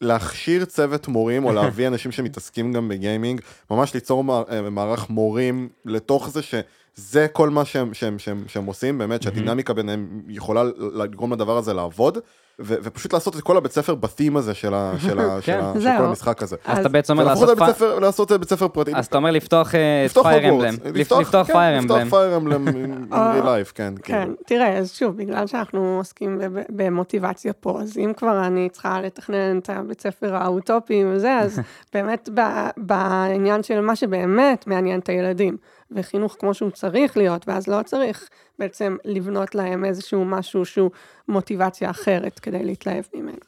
[0.00, 3.40] להכשיר צוות מורים או להביא אנשים שמתעסקים גם ב gaming,
[3.70, 4.24] ממש ליצור
[4.70, 6.54] מערך מורים לתוך זה ש...
[6.94, 11.74] זה כל מה שהם, שהם, שהם, שהם עושים, באמת, שהדינמיקה ביניהם יכולה לגרום לדבר הזה
[11.74, 12.18] לעבוד.
[12.60, 15.72] ו- ופשוט לעשות את כל הבית ספר בתים הזה של, ה- של, ה- של, ה-
[15.80, 16.56] של כל המשחק הזה.
[16.64, 17.58] אז אתה בעצם אומר לעשות...
[17.66, 18.94] ספר, לעשות את זה בית ספר פרטי.
[18.94, 19.70] אז אתה אומר לפתוח
[20.22, 20.74] Fire Emblem.
[20.94, 22.06] לפתוח Fire Emblem.
[22.06, 22.68] לפתוח Fire Emblem
[23.42, 23.94] life, כן.
[24.02, 24.34] כן, כאילו.
[24.46, 29.70] תראה, אז שוב, בגלל שאנחנו עוסקים במוטיבציה פה, אז אם כבר אני צריכה לתכנן את
[29.70, 31.60] הבית ספר האוטופי וזה, אז
[31.94, 32.28] באמת
[32.76, 35.56] בעניין של מה שבאמת מעניין את הילדים.
[35.90, 38.28] וחינוך כמו שהוא צריך להיות, ואז לא צריך
[38.58, 40.90] בעצם לבנות להם איזשהו משהו שהוא
[41.28, 43.38] מוטיבציה אחרת כדי להתלהב ממנו.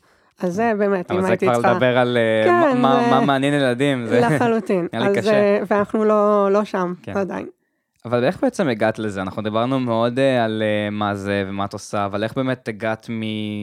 [0.40, 1.54] אז זה באמת, אם הייתי צריכה...
[1.54, 3.10] אבל זה כבר לדבר על אה, כן, מה, זה...
[3.10, 4.06] מה מעניין ילדים.
[4.06, 4.20] זה...
[4.20, 4.88] לחלוטין.
[4.92, 5.32] נראה לי קשה.
[5.32, 7.16] אה, ואנחנו לא, לא שם כן.
[7.16, 7.46] עדיין.
[8.04, 9.22] אבל איך בעצם הגעת לזה?
[9.22, 13.06] אנחנו דיברנו מאוד uh, על מה זה ומה את עושה, אבל איך באמת הגעת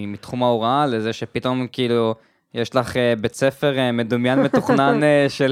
[0.07, 2.15] מתחום ההוראה לזה שפתאום כאילו
[2.55, 5.51] יש לך uh, בית ספר uh, מדומיין מתוכנן uh, של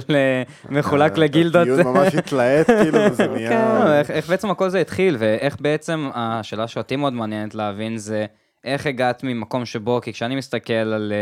[0.69, 1.61] מחולק לגילדות.
[1.61, 3.49] הדיון ממש התלהט, כאילו, וזה נהיה...
[3.49, 4.13] כן.
[4.13, 8.25] איך, בעצם הכל זה התחיל, ואיך בעצם, השאלה שאותי מאוד מעניינת להבין זה,
[8.63, 11.13] איך הגעת ממקום שבו, כי כשאני מסתכל על,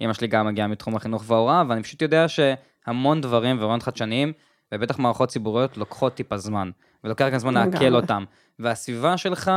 [0.00, 4.32] אמא שלי גם מגיעה מתחום החינוך וההוראה, ואני פשוט יודע שהמון דברים ורעיונות חדשניים,
[4.74, 6.70] ובטח מערכות ציבוריות, לוקחות טיפה זמן,
[7.04, 8.24] ולוקח גם זמן לעכל אותם.
[8.58, 9.50] והסביבה שלך,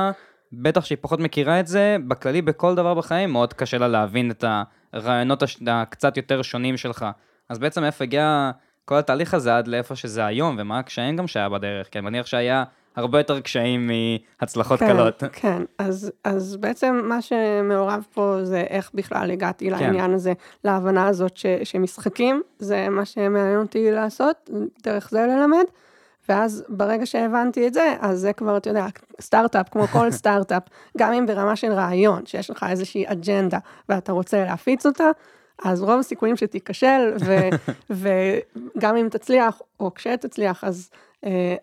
[0.51, 4.43] בטח שהיא פחות מכירה את זה, בכללי בכל דבר בחיים מאוד קשה לה להבין את
[4.93, 7.05] הרעיונות הקצת יותר שונים שלך.
[7.49, 8.51] אז בעצם איפה הגיע
[8.85, 11.87] כל התהליך הזה עד לאיפה שזה היום, ומה הקשיים גם שהיה בדרך?
[11.89, 12.63] כי אני מניח שהיה
[12.95, 13.89] הרבה יותר קשיים
[14.41, 15.23] מהצלחות כן, קלות.
[15.33, 19.71] כן, אז, אז בעצם מה שמעורב פה זה איך בכלל הגעתי כן.
[19.71, 20.33] לעניין הזה,
[20.63, 24.49] להבנה הזאת ש, שמשחקים זה מה שמעניין אותי לעשות,
[24.83, 25.65] דרך זה ללמד.
[26.29, 28.85] ואז ברגע שהבנתי את זה, אז זה כבר, אתה יודע,
[29.21, 30.63] סטארט-אפ, כמו כל סטארט-אפ,
[30.99, 33.59] גם אם ברמה של רעיון, שיש לך איזושהי אג'נדה
[33.89, 35.09] ואתה רוצה להפיץ אותה,
[35.63, 37.35] אז רוב הסיכויים שתיכשל, ו,
[38.75, 40.89] וגם אם תצליח, או כשתצליח, אז
[41.25, 41.55] אה,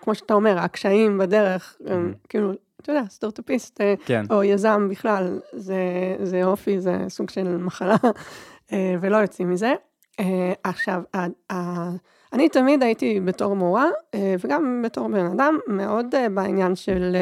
[0.00, 2.52] כמו שאתה אומר, הקשיים בדרך, הם, כאילו,
[2.82, 4.24] אתה יודע, סטארט-אפיסט, אה, כן.
[4.30, 5.76] או יזם בכלל, זה,
[6.22, 7.96] זה אופי, זה סוג של מחלה,
[8.72, 9.72] אה, ולא יוצאים מזה.
[10.20, 11.02] אה, עכשיו,
[12.34, 17.16] אני תמיד הייתי בתור מורה, אה, וגם בתור בן אדם, מאוד אה, בעניין של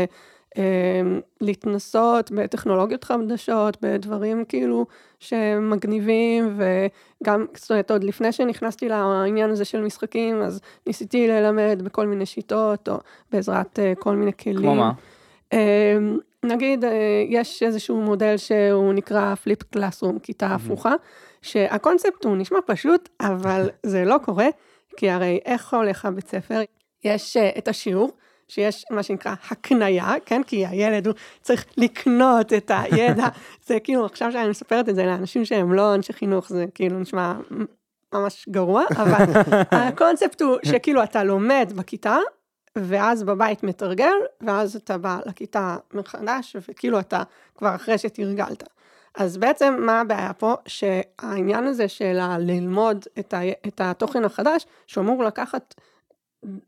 [0.57, 0.63] אה,
[1.41, 4.87] להתנסות בטכנולוגיות חדשות, בדברים כאילו
[5.19, 12.07] שמגניבים, וגם, זאת אומרת, עוד לפני שנכנסתי לעניין הזה של משחקים, אז ניסיתי ללמד בכל
[12.07, 12.95] מיני שיטות, או
[13.33, 14.57] בעזרת כל מיני כלים.
[14.57, 14.93] כמו מה?
[16.45, 16.85] נגיד,
[17.29, 20.95] יש איזשהו מודל שהוא נקרא פליפ קלאסרום, כיתה הפוכה,
[21.43, 24.47] שהקונספט הוא נשמע פשוט, אבל זה לא קורה.
[24.97, 26.61] כי הרי איך הולך הבית ספר?
[27.05, 28.11] יש uh, את השיעור,
[28.49, 30.43] שיש מה שנקרא הקנייה, כן?
[30.43, 33.27] כי הילד הוא צריך לקנות את הידע.
[33.67, 37.35] זה כאילו, עכשיו שאני מספרת את זה לאנשים שהם לא אנשי חינוך, זה כאילו נשמע
[38.15, 39.25] ממש גרוע, אבל
[39.71, 42.19] הקונספט הוא שכאילו אתה לומד בכיתה,
[42.77, 47.23] ואז בבית מתרגל, ואז אתה בא לכיתה מחדש, וכאילו אתה
[47.55, 48.63] כבר אחרי שתרגלת.
[49.15, 50.55] אז בעצם מה הבעיה פה?
[50.67, 55.75] שהעניין הזה של ללמוד את, ה, את התוכן החדש, שאמור לקחת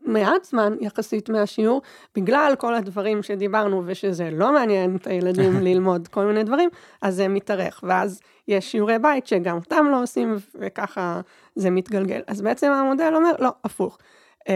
[0.01, 1.83] מעט זמן יחסית מהשיעור,
[2.17, 6.71] בגלל כל הדברים שדיברנו ושזה לא מעניין את הילדים ללמוד כל מיני דברים,
[7.03, 11.21] אז זה מתארך, ואז יש שיעורי בית שגם אותם לא עושים, וככה
[11.55, 12.21] זה מתגלגל.
[12.27, 13.99] אז בעצם המודל אומר, לא, הפוך.
[14.41, 14.47] Uh,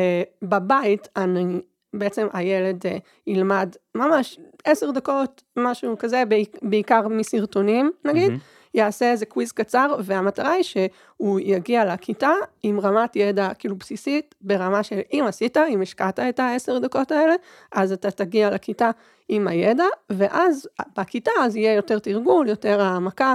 [0.43, 1.61] בבית אני
[1.95, 2.89] בעצם הילד uh,
[3.26, 6.22] ילמד ממש עשר דקות, משהו כזה,
[6.62, 8.59] בעיקר מסרטונים נגיד, mm-hmm.
[8.74, 12.32] יעשה איזה קוויז קצר, והמטרה היא שהוא יגיע לכיתה
[12.62, 17.34] עם רמת ידע כאילו בסיסית, ברמה של אם עשית, אם השקעת את העשר דקות האלה,
[17.72, 18.91] אז אתה תגיע לכיתה
[19.28, 20.68] עם הידע, ואז
[20.99, 23.34] בכיתה אז יהיה יותר תרגול, יותר העמקה,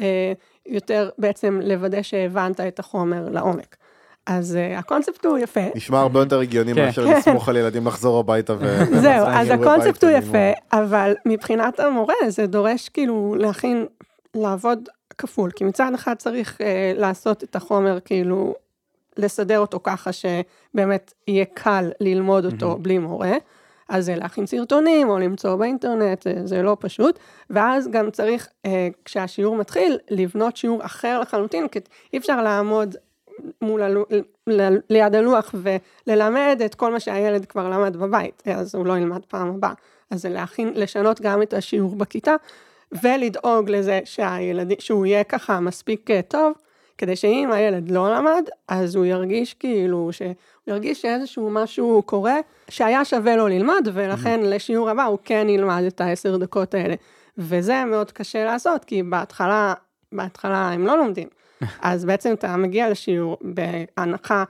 [0.00, 0.32] אה,
[0.66, 3.76] יותר בעצם לוודא שהבנת את החומר לעומק.
[4.28, 5.60] אז uh, הקונספט הוא יפה.
[5.74, 6.84] נשמע הרבה יותר הגיוני כן.
[6.84, 8.78] מאשר לסמוך על ילדים לחזור הביתה ו...
[9.02, 13.86] זהו, אז הקונספט הוא יפה, אבל מבחינת המורה זה דורש כאילו להכין,
[14.34, 16.60] לעבוד כפול, כי מצד אחד צריך uh,
[17.00, 18.54] לעשות את החומר כאילו,
[19.16, 22.78] לסדר אותו ככה שבאמת יהיה קל ללמוד אותו mm-hmm.
[22.78, 23.32] בלי מורה.
[23.88, 27.18] אז זה להכין סרטונים או למצוא באינטרנט, זה, זה לא פשוט.
[27.50, 31.78] ואז גם צריך, אה, כשהשיעור מתחיל, לבנות שיעור אחר לחלוטין, כי
[32.12, 32.96] אי אפשר לעמוד
[33.62, 34.06] מול הלו,
[34.46, 39.24] ל- ליד הלוח וללמד את כל מה שהילד כבר למד בבית, אז הוא לא ילמד
[39.24, 39.72] פעם הבאה.
[40.10, 42.34] אז זה להכין, לשנות גם את השיעור בכיתה,
[43.02, 46.52] ולדאוג לזה שהילד, שהוא יהיה ככה מספיק אה, טוב,
[46.98, 50.34] כדי שאם הילד לא למד, אז הוא ירגיש כאילו, שהוא
[50.66, 52.36] ירגיש שאיזשהו משהו קורה,
[52.68, 56.94] שהיה שווה לו ללמוד, ולכן לשיעור הבא הוא כן ילמד את העשר דקות האלה.
[57.38, 59.74] וזה מאוד קשה לעשות, כי בהתחלה,
[60.12, 61.28] בהתחלה הם לא לומדים.
[61.82, 64.44] אז בעצם אתה מגיע לשיעור בהנחה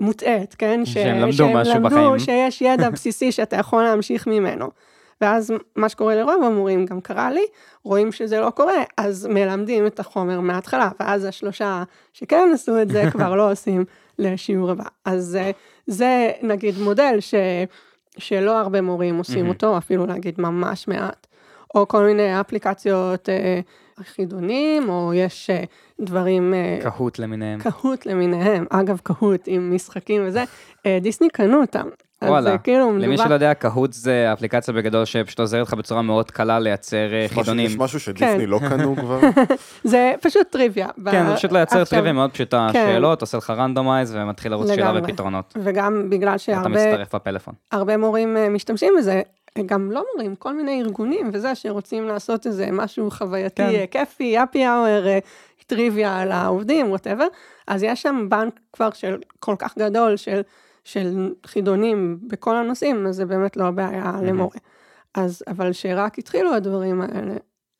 [0.00, 0.80] מוטעית, כן?
[0.84, 2.04] שהם למדו משהו בחיים.
[2.04, 4.70] למדו שיש ידע בסיסי שאתה יכול להמשיך ממנו.
[5.20, 7.44] ואז מה שקורה לרוב המורים, גם קרה לי,
[7.82, 13.04] רואים שזה לא קורה, אז מלמדים את החומר מההתחלה, ואז השלושה שכן עשו את זה
[13.10, 13.84] כבר לא עושים
[14.18, 14.84] לשיעור הבא.
[15.04, 15.50] אז אה,
[15.86, 17.34] זה נגיד מודל ש,
[18.18, 21.26] שלא הרבה מורים עושים אותו, אפילו להגיד ממש מעט.
[21.74, 23.60] או כל מיני אפליקציות אה,
[24.02, 25.64] חידונים, או יש אה,
[26.00, 26.54] דברים...
[26.54, 27.60] אה, קהוט למיניהם.
[27.60, 30.44] קהוט למיניהם, אגב קהוט עם משחקים וזה,
[30.86, 31.88] אה, דיסני קנו אותם.
[32.22, 33.24] וואלה, זה כאילו למי מדובר...
[33.24, 37.66] שלא יודע, קהוט זה אפליקציה בגדול שפשוט עוזרת לך בצורה מאוד קלה לייצר חידונים.
[37.66, 38.50] יש משהו שדיסני כן.
[38.50, 39.20] לא קנו כבר?
[39.84, 40.88] זה פשוט טריוויה.
[41.10, 42.86] כן, זה פשוט לייצר עכשיו, טריוויה מאוד פשוטה, כן.
[42.92, 44.92] שאלות, עושה לך randomize ומתחיל לרוץ שאלה.
[45.02, 45.54] ופתרונות.
[45.62, 47.54] וגם בגלל אתה שהרבה מצטרף בפלאפון.
[47.72, 49.22] הרבה מורים משתמשים בזה,
[49.66, 53.72] גם לא מורים, כל מיני ארגונים וזה, שרוצים לעשות איזה משהו חווייתי, כן.
[53.72, 54.04] כן.
[54.04, 55.18] כיפי, happy hour,
[55.66, 57.26] טריוויה על העובדים, whatever,
[57.66, 60.40] אז יש שם בנק כבר של כל כך גדול של,
[60.84, 64.58] של חידונים בכל הנושאים, אז זה באמת לא בעיה למורה.
[65.14, 67.34] אז, אבל שרק התחילו הדברים האלה,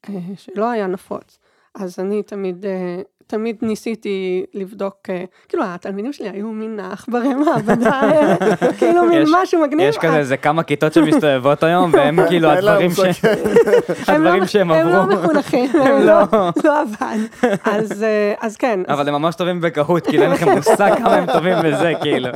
[0.09, 1.39] אה, שלא היה נפוץ,
[1.75, 3.03] אז אני תמיד, אה,
[3.35, 8.01] תמיד ניסיתי לבדוק, אה, כאילו התלמידים שלי היו מין העכברי מעבדה
[8.79, 9.89] כאילו מין יש- משהו מגניב.
[9.89, 13.05] יש כזה איזה כמה כיתות שמסתובבות היום, והם כאילו הדברים לא-
[14.09, 15.17] הדברים שהם הם לא עברו.
[15.17, 16.21] מחונכים, הם לא.
[16.33, 17.17] לא, לא עבד.
[17.65, 21.27] אז, אה, אז כן, אבל הם ממש טובים בקהוט, כאילו אין לכם מושג כמה הם
[21.33, 22.29] טובים בזה, כאילו.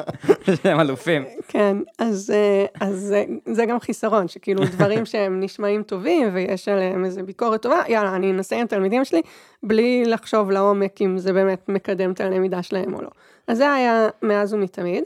[0.62, 1.24] שהם אלופים.
[1.48, 7.04] כן, אז, אה, אז זה, זה גם חיסרון, שכאילו דברים שהם נשמעים טובים ויש עליהם
[7.04, 9.22] איזה ביקורת טובה, יאללה, אני אנסה עם תלמידים שלי,
[9.62, 13.10] בלי לחשוב לעומק אם זה באמת מקדם את הלמידה שלהם או לא.
[13.46, 15.04] אז זה היה מאז ומתמיד,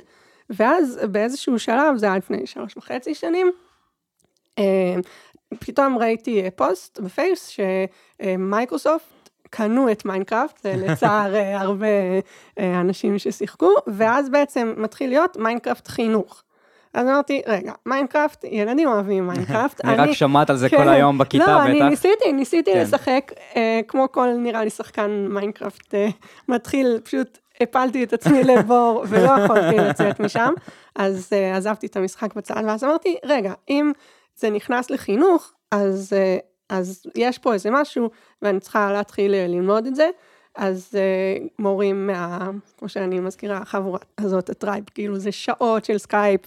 [0.51, 3.53] ואז באיזשהו שלב, זה היה לפני שלוש וחצי שנים,
[4.59, 4.95] אה,
[5.59, 7.59] פתאום ראיתי פוסט בפייס
[8.23, 11.87] שמייקרוסופט קנו את Minecraft, לצער אה, הרבה
[12.59, 16.43] אה, אנשים ששיחקו, ואז בעצם מתחיל להיות Minecraft חינוך.
[16.95, 19.81] אז אמרתי, רגע, Minecraft, ילדים אוהבים Minecraft.
[19.85, 20.77] אני רק שומעת על זה כן.
[20.77, 21.89] כל היום בכיתה, לא, אני בטח.
[21.89, 22.81] ניסיתי, ניסיתי כן.
[22.81, 26.09] לשחק, אה, כמו כל, נראה לי, שחקן Minecraft אה,
[26.49, 30.53] מתחיל, פשוט הפלתי את עצמי לבור ולא יכולתי לצאת משם,
[30.97, 33.93] אז אה, עזבתי את המשחק בצד, ואז אמרתי, רגע, אם
[34.37, 36.13] זה נכנס לחינוך, אז,
[36.69, 38.11] אז יש פה איזה משהו,
[38.43, 40.09] ואני צריכה להתחיל ללמוד את זה.
[40.57, 45.99] אז uh, מורים מה, כמו שאני מזכירה, החבורה הזאת, ה tribe, כאילו זה שעות של
[45.99, 46.41] סקייפ,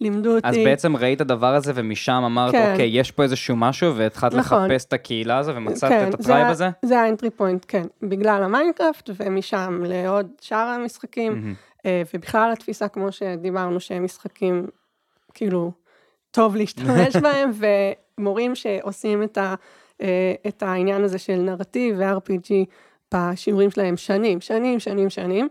[0.00, 0.48] ולימדו אותי.
[0.48, 2.72] אז בעצם ראית את הדבר הזה, ומשם אמרת, כן.
[2.72, 4.70] אוקיי, יש פה איזשהו משהו, והתחלת נכון.
[4.70, 6.68] לחפש את הקהילה הזו, ומצאת כן, את זה ה tribe ה- הזה?
[6.84, 7.86] זה ה entry point, כן.
[8.02, 11.54] בגלל ה Minecraft, ומשם לעוד שאר המשחקים.
[11.86, 14.66] אה, ובכלל התפיסה, כמו שדיברנו, שהם משחקים,
[15.34, 15.72] כאילו,
[16.30, 17.50] טוב להשתמש בהם,
[18.18, 19.54] ומורים שעושים את, ה,
[20.02, 22.50] אה, את העניין הזה של נרטיב ו-RPG
[23.14, 25.48] בשיעורים שלהם שנים, שנים, שנים, שנים.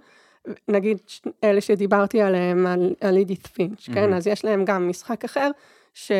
[0.68, 0.97] נגיד,
[1.43, 4.01] אלה שדיברתי עליהם, על, על אידית פינץ', כן?
[4.01, 4.14] מהמם.
[4.14, 5.51] אז יש להם גם משחק אחר,
[5.93, 6.12] ש...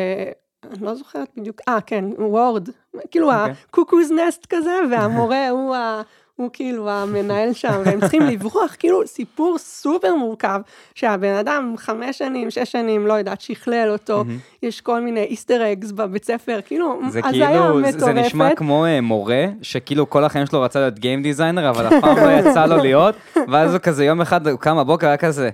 [0.64, 2.68] אני לא זוכרת בדיוק, אה, כן, וורד,
[3.10, 3.52] כאילו אוקיי.
[3.68, 6.02] הקוקוז נסט כזה, והמורה הוא, ה,
[6.38, 10.60] הוא כאילו המנהל שם, והם צריכים לברוח, כאילו סיפור סופר מורכב,
[10.94, 14.24] שהבן אדם חמש שנים, שש שנים, לא יודעת, שכלל אותו.
[14.62, 17.98] יש כל מיני Easter eggs בבית ספר, כאילו, זה כאילו, זה- מטורפת.
[18.00, 21.92] זה נשמע כמו אה, מורה, שכאילו כל החיים שלו רצה להיות game designer, אבל אף
[22.00, 23.14] פעם לא יצא לו להיות,
[23.48, 25.50] ואז הוא כזה יום אחד, הוא קם בבוקר, היה כזה,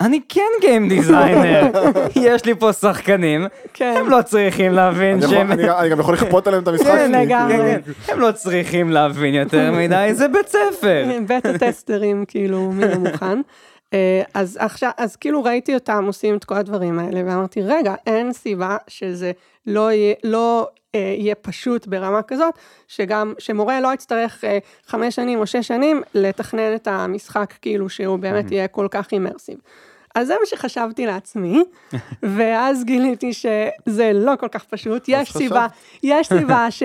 [0.00, 1.70] אני כן game designer,
[2.16, 3.94] יש לי פה שחקנים, כן.
[3.98, 5.52] הם לא צריכים להבין שהם...
[5.52, 7.26] אני אני גם יכול לכפות עליהם את המשחק כן, שלי.
[7.26, 7.56] לגמרי.
[7.56, 7.64] כאילו.
[7.84, 11.04] כן, כן, הם לא צריכים להבין יותר מדי, זה בית ספר.
[11.28, 13.40] בטה טסטרים כאילו מן המוכן.
[13.94, 18.32] אה, אז עכשיו, אז כאילו ראיתי אותם עושים את כל הדברים האלה, ואמרתי, רגע, אין
[18.32, 19.32] סיבה שזה
[19.66, 22.54] לא יהיה, לא אה, יהיה פשוט ברמה כזאת,
[22.88, 28.18] שגם, שמורה לא יצטרך אה, חמש שנים או שש שנים לתכנן את המשחק, כאילו שהוא
[28.18, 29.56] באמת יהיה כל כך אימרסיב.
[30.14, 31.62] אז זה מה שחשבתי לעצמי,
[32.36, 35.66] ואז גיליתי שזה לא כל כך פשוט, יש סיבה,
[36.02, 36.78] יש סיבה ש...
[36.78, 36.82] ש...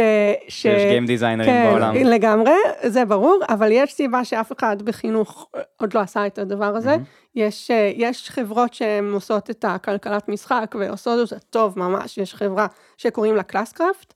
[0.47, 1.93] שיש גיים דיזיינרים בעולם.
[1.93, 2.53] כן, לגמרי,
[2.83, 6.95] זה ברור, אבל יש סיבה שאף אחד בחינוך עוד לא עשה את הדבר הזה.
[7.35, 12.67] יש, אה, יש חברות שהן עושות את הכלכלת משחק ועושות אותה טוב ממש, יש חברה
[12.97, 14.13] שקוראים לה Classcraft,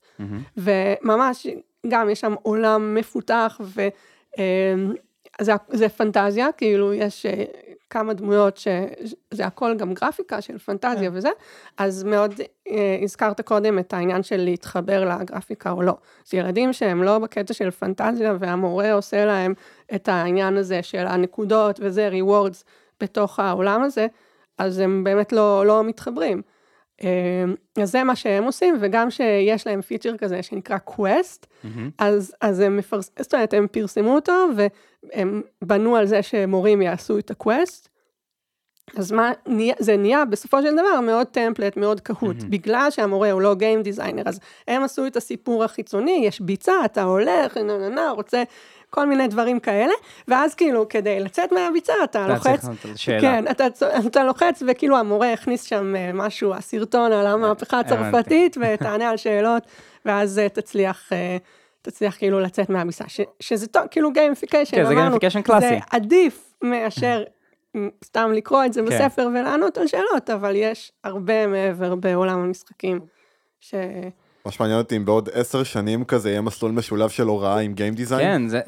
[0.57, 1.47] וממש
[1.87, 3.61] גם יש שם עולם מפותח,
[5.41, 7.43] זה, זה פנטזיה, כאילו יש אה,
[7.89, 11.17] כמה דמויות שזה הכל גם גרפיקה של פנטזיה כן.
[11.17, 11.29] וזה,
[11.77, 12.33] אז מאוד
[12.69, 15.97] אה, הזכרת קודם את העניין של להתחבר לגרפיקה או לא.
[16.25, 19.53] זה ילדים שהם לא בקטע של פנטזיה והמורה עושה להם
[19.95, 22.63] את העניין הזה של הנקודות וזה, rewards
[23.01, 24.07] בתוך העולם הזה,
[24.57, 26.41] אז הם באמת לא, לא מתחברים.
[27.03, 31.89] אה, אז זה מה שהם עושים, וגם שיש להם feature כזה שנקרא Quest, מהמם.
[31.97, 33.11] אז, אז הם מפרס...
[33.19, 37.89] זאת אומרת, הם פרסמו אותו, והם בנו על זה שמורים יעשו את ה quest.
[38.97, 39.31] אז מה,
[39.79, 42.37] זה נהיה בסופו של דבר מאוד template, מאוד קהוט.
[42.37, 42.49] מהמם.
[42.49, 47.03] בגלל שהמורה הוא לא game designer, אז הם עשו את הסיפור החיצוני, יש ביצה, אתה
[47.03, 48.43] הולך, נה נה נה, רוצה
[48.89, 49.93] כל מיני דברים כאלה,
[50.27, 52.65] ואז כאילו, כדי לצאת מהביצה, אתה לוחץ.
[53.21, 53.65] כן, אתה,
[54.07, 57.95] אתה לוחץ, וכאילו המורה הכניס שם אה, משהו, הסרטון על המהפכה הבנתי.
[57.95, 59.63] הצרפתית, ותענה על שאלות,
[60.05, 61.37] ואז אה, תצליח, אה,
[61.81, 63.03] תצליח כאילו לצאת מהביצה.
[63.07, 65.69] ש, שזה טוב, כאילו gamification, כן, זה gamification קלאסי.
[65.69, 67.23] זה עדיף מאשר
[68.05, 68.85] סתם לקרוא את זה כן.
[68.85, 72.99] בספר ולענות על שאלות, אבל יש הרבה מעבר בעולם המשחקים.
[73.59, 73.75] ש...
[74.45, 77.93] מה שמעניין אותי אם בעוד עשר שנים כזה יהיה מסלול משולב של הוראה עם game
[77.93, 78.21] design.
[78.21, 78.59] כן, זה,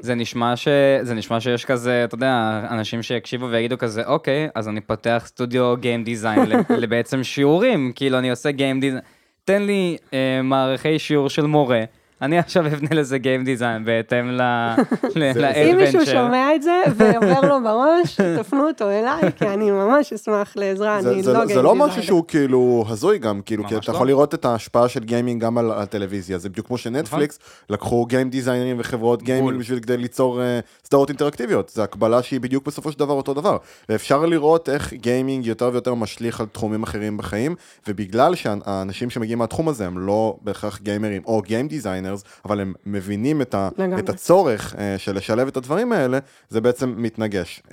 [0.00, 0.68] זה, נשמע ש,
[1.02, 5.76] זה נשמע שיש כזה, אתה יודע, אנשים שיקשיבו ויגידו כזה, אוקיי, אז אני פותח סטודיו
[5.76, 6.42] game design
[6.82, 9.02] לבעצם שיעורים, כאילו אני עושה game design,
[9.44, 11.82] תן לי אה, מערכי שיעור של מורה,
[12.22, 14.40] אני עכשיו אבנה לזה game design בהתאם ל-
[15.16, 16.04] ל- זה- אם מישהו ל adventure.
[16.12, 21.04] שומע את זה ועובר לו בראש, תפנו אותו אליי, כי אני ממש אשמח לעזרה, אני
[21.04, 21.72] לא זה גיים לא designer.
[21.74, 23.96] משהו שהוא כאילו הזוי גם, כאילו, כי אתה לא.
[23.96, 27.38] יכול לראות את ההשפעה של גיימינג גם על הטלוויזיה, זה בדיוק כמו שנטפליקס
[27.70, 29.58] לקחו game designer ים וחברות גיימינג.
[29.58, 33.56] בשביל כדי ליצור אה, סדרות אינטראקטיביות, זה הקבלה שהיא בדיוק בסופו של דבר אותו דבר,
[33.88, 37.54] ואפשר לראות איך גיימינג יותר ויותר משליך על תחומים אחרים בחיים,
[37.88, 41.68] ובגלל שהאנשים שמגיעים מהתחום הזה הם לא בהכרח גיימרים או game
[42.06, 44.00] designers, אבל הם מבינים את, ה, לגמרי.
[44.00, 47.62] את הצורך אה, של לשלב את הדברים האלה, זה בעצם מתנגש.
[47.68, 47.72] אה,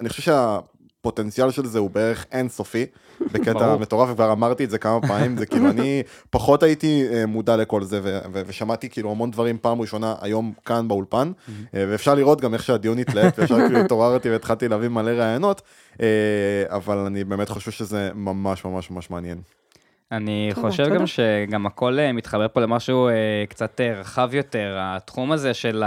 [0.00, 0.58] אני חושב שה...
[1.00, 2.86] הפוטנציאל של זה הוא בערך אינסופי,
[3.32, 3.76] בקטע.
[3.76, 7.84] מטורף, וכבר אמרתי את זה כמה פעמים, זה כאילו אני פחות הייתי אה, מודע לכל
[7.84, 12.40] זה, ו- ו- ושמעתי כאילו המון דברים פעם ראשונה היום כאן באולפן, אה, ואפשר לראות
[12.40, 15.62] גם איך שהדיון התלהט, וישר כאילו התעוררתי והתחלתי להביא מלא רעיונות,
[16.00, 16.06] אה,
[16.68, 19.38] אבל אני באמת חושב שזה ממש ממש ממש מעניין.
[20.12, 20.96] אני תודה, חושב תודה.
[20.98, 25.82] גם שגם הכל אה, מתחבר פה למשהו אה, קצת אה, רחב יותר, התחום הזה של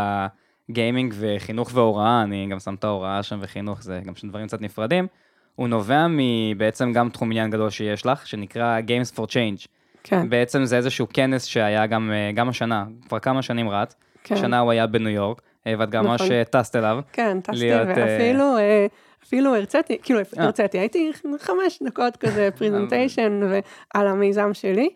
[0.69, 4.61] הגיימינג וחינוך והוראה, אני גם שם את ההוראה שם וחינוך, זה גם שני דברים קצת
[4.61, 5.07] נפרדים,
[5.55, 9.67] הוא נובע מבעצם גם תחום עניין גדול שיש לך, שנקרא Games for Change.
[10.03, 14.35] כן, בעצם זה איזשהו כנס שהיה גם, גם השנה, כבר כמה שנים רץ, כן.
[14.35, 16.33] השנה הוא היה בניו יורק, ואת גם ממש נכון.
[16.33, 16.99] אה, טסת אליו.
[17.13, 18.85] כן, טסתי, להיות, אה, ואפילו אה,
[19.23, 20.19] אפילו הרציתי, כאילו.
[20.37, 23.39] הרציתי, הייתי חמש דקות כזה פרזנטיישן
[23.93, 24.89] על המיזם שלי.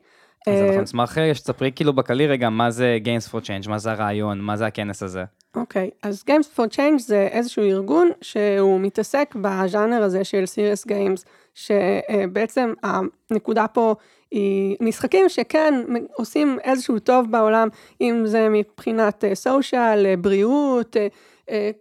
[0.47, 3.91] אז אנחנו נשמח אה, שתספרי כאילו בקלי רגע מה זה Games for Change, מה זה
[3.91, 5.23] הרעיון, מה זה הכנס הזה.
[5.55, 11.25] אוקיי, אז Games for Change זה איזשהו ארגון שהוא מתעסק בז'אנר הזה של Serious Games,
[11.55, 13.95] שבעצם הנקודה פה
[14.35, 15.73] היא משחקים שכן
[16.13, 17.67] עושים איזשהו טוב בעולם,
[18.01, 21.07] אם זה מבחינת סושיאל, בריאות, אה,
[21.49, 21.71] אה,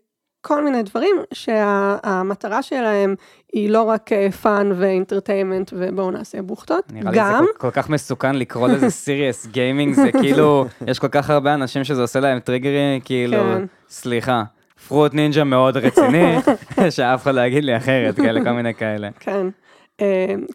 [0.40, 3.14] כל מיני דברים שהמטרה שלהם
[3.52, 4.10] היא לא רק
[4.42, 8.68] fun ו entertainment ובואו נעשה בוכטות, נראה לי גם, זה כל, כל כך מסוכן לקרוא
[8.68, 13.38] לזה serious gaming, זה כאילו, יש כל כך הרבה אנשים שזה עושה להם טריגרים, כאילו,
[13.38, 13.64] כן.
[13.88, 14.42] סליחה,
[14.88, 16.36] Fruit Ninja מאוד רציני,
[16.96, 19.08] שאף אחד לא יגיד לי אחרת, כאלה, כל מיני כאלה.
[19.20, 19.63] כן, אה,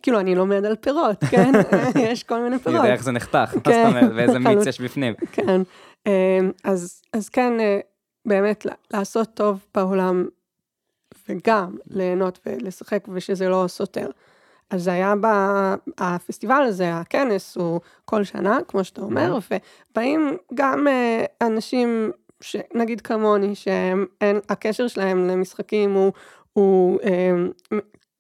[0.02, 1.52] כאילו אני לומד על פירות, כן,
[2.12, 2.78] יש כל מיני אני פירות.
[2.80, 5.14] יודע איך זה נחתך, מה כן, זאת אומרת, ואיזה מיץ יש בפנים.
[5.32, 5.62] כן,
[6.06, 7.80] אמ, אז, כן, אה,
[8.26, 10.26] באמת לעשות טוב בעולם
[11.30, 14.10] וגם ליהנות ולשחק ושזה לא סותר.
[14.70, 15.26] אז זה היה, ב...
[15.98, 19.38] הפסטיבל הזה, הכנס הוא כל שנה, כמו שאתה אומר,
[19.92, 22.12] ובאים גם אה, אנשים,
[22.42, 22.56] ש...
[22.74, 26.12] נגיד כמוני, שהקשר שלהם למשחקים הוא,
[26.54, 27.78] הוא אה,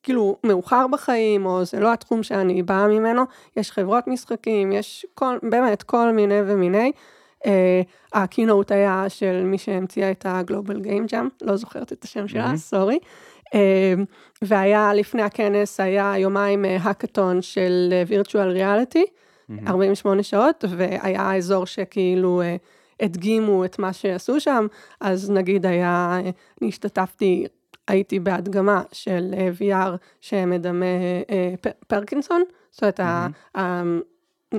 [0.09, 3.23] כאילו מאוחר בחיים, או זה לא התחום שאני באה ממנו,
[3.57, 6.91] יש חברות משחקים, יש כל, באמת כל מיני ומיני.
[7.43, 7.47] Uh,
[8.13, 12.57] הקינוט היה של מי שהמציאה את הגלובל גיים ג'אם, לא זוכרת את השם שלה.
[12.57, 12.99] סורי.
[13.45, 13.51] Uh,
[14.41, 19.05] והיה לפני הכנס, היה יומיים האקתון של וירטואל ריאליטי,
[19.67, 24.67] 48 שעות, והיה אזור שכאילו uh, הדגימו את מה שעשו שם,
[25.01, 26.31] אז נגיד היה, uh,
[26.61, 27.45] אני השתתפתי,
[27.89, 32.99] הייתי בהדגמה של uh, VR שמדמה uh, פ- פרקינסון, זאת אומרת,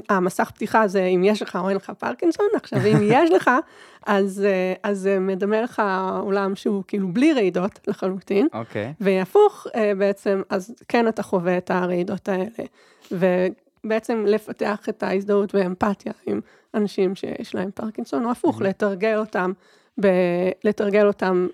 [0.09, 3.51] המסך פתיחה זה אם יש לך או אין לך פרקינסון, עכשיו אם יש לך,
[4.07, 5.83] אז, אה, אז זה מדמה לך
[6.20, 8.93] עולם שהוא כאילו בלי רעידות לחלוטין, אוקיי.
[9.01, 12.66] והפוך אה, בעצם, אז כן אתה חווה את הרעידות האלה,
[13.12, 16.41] ובעצם לפתח את ההזדהות ואמפתיה עם
[16.74, 19.53] אנשים שיש להם פרקינסון, או הפוך, לתרגל אותם
[19.99, 21.47] בלתרגל אותם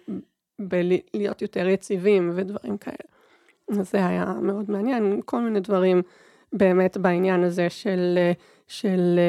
[0.59, 2.97] בלהיות יותר יציבים ודברים כאלה.
[3.71, 6.03] אז זה היה מאוד מעניין, כל מיני דברים
[6.53, 8.19] באמת בעניין הזה של,
[8.69, 9.21] של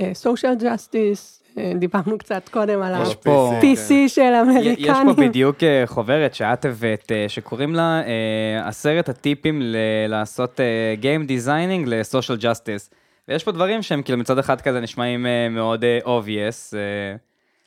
[0.00, 1.38] uh, social justice,
[1.78, 4.76] דיברנו קצת קודם על ה-PC של אמריקנים.
[4.78, 5.56] יש פה בדיוק
[5.86, 8.02] חוברת שאת הבאת, שקוראים לה
[8.64, 9.62] עשרת הטיפים
[10.08, 10.60] לעשות
[11.02, 12.94] Game Designing ל-Social Justice.
[13.28, 16.74] ויש פה דברים שהם כאילו מצד אחד כזה נשמעים מאוד obvious.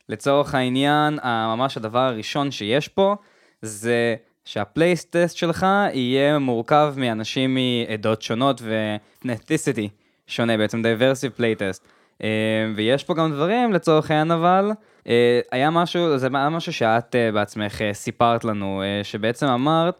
[0.08, 3.16] לצורך העניין, ממש הדבר הראשון שיש פה,
[3.62, 9.88] זה שהפלייסטסט שלך יהיה מורכב מאנשים מעדות שונות ו-ethnicity
[10.26, 11.86] שונה בעצם, diversive playtest.
[12.22, 12.28] אה,
[12.76, 14.70] ויש פה גם דברים לצורך העניין אבל,
[15.08, 19.94] אה, היה משהו, זה היה משהו שאת אה, בעצמך סיפרת לנו, שבעצם אמרת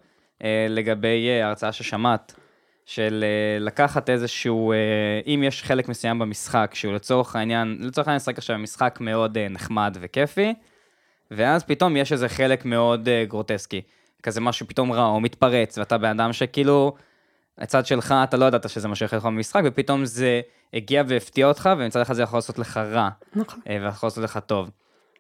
[0.69, 2.35] לגבי הרצאה ששמעת,
[2.95, 3.25] של
[3.61, 4.73] לקחת איזשהו,
[5.27, 9.97] אם יש חלק מסוים במשחק, שהוא לצורך העניין, לצורך העניין נשחק עכשיו משחק מאוד נחמד
[10.01, 10.55] וכיפי,
[11.31, 13.83] ואז פתאום יש איזה חלק מאוד גרוטסקי.
[14.23, 16.95] כזה משהו פתאום רע או מתפרץ, ואתה בן אדם שכאילו,
[17.59, 20.41] הצד שלך, אתה לא ידעת שזה מה שהולך לך במשחק, ופתאום זה
[20.75, 23.09] הגיע והפתיע אותך, ומצד אחד זה יכול לעשות לך רע.
[23.35, 23.61] נכון.
[23.69, 24.71] אה, ויכול לעשות לך טוב.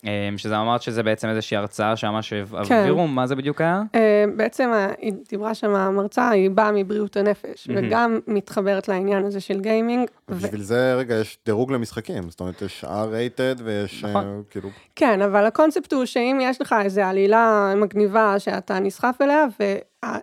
[0.04, 2.74] אמ, שזה אמרת שזה בעצם איזושהי הרצאה שממש כן.
[2.74, 3.82] העבירו, מה זה בדיוק היה?
[3.94, 9.60] אה, בעצם היא דיברה שם, המרצה, היא באה מבריאות הנפש, וגם מתחברת לעניין הזה של
[9.60, 10.08] גיימינג.
[10.28, 14.42] בשביל זה, רגע, יש דירוג למשחקים, זאת אומרת, יש R-rated ויש נכון.
[14.50, 14.68] כאילו...
[14.96, 19.44] כן, אבל הקונספט הוא שאם יש לך איזו עלילה מגניבה שאתה נסחף אליה,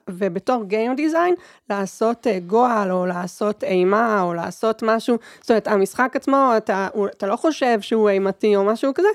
[0.10, 6.16] ובתור Game Design, לעשות אה, גועל, או לעשות אימה, או לעשות משהו, זאת אומרת, המשחק
[6.16, 9.08] עצמו, אתה, אתה לא חושב שהוא אימתי או משהו כזה,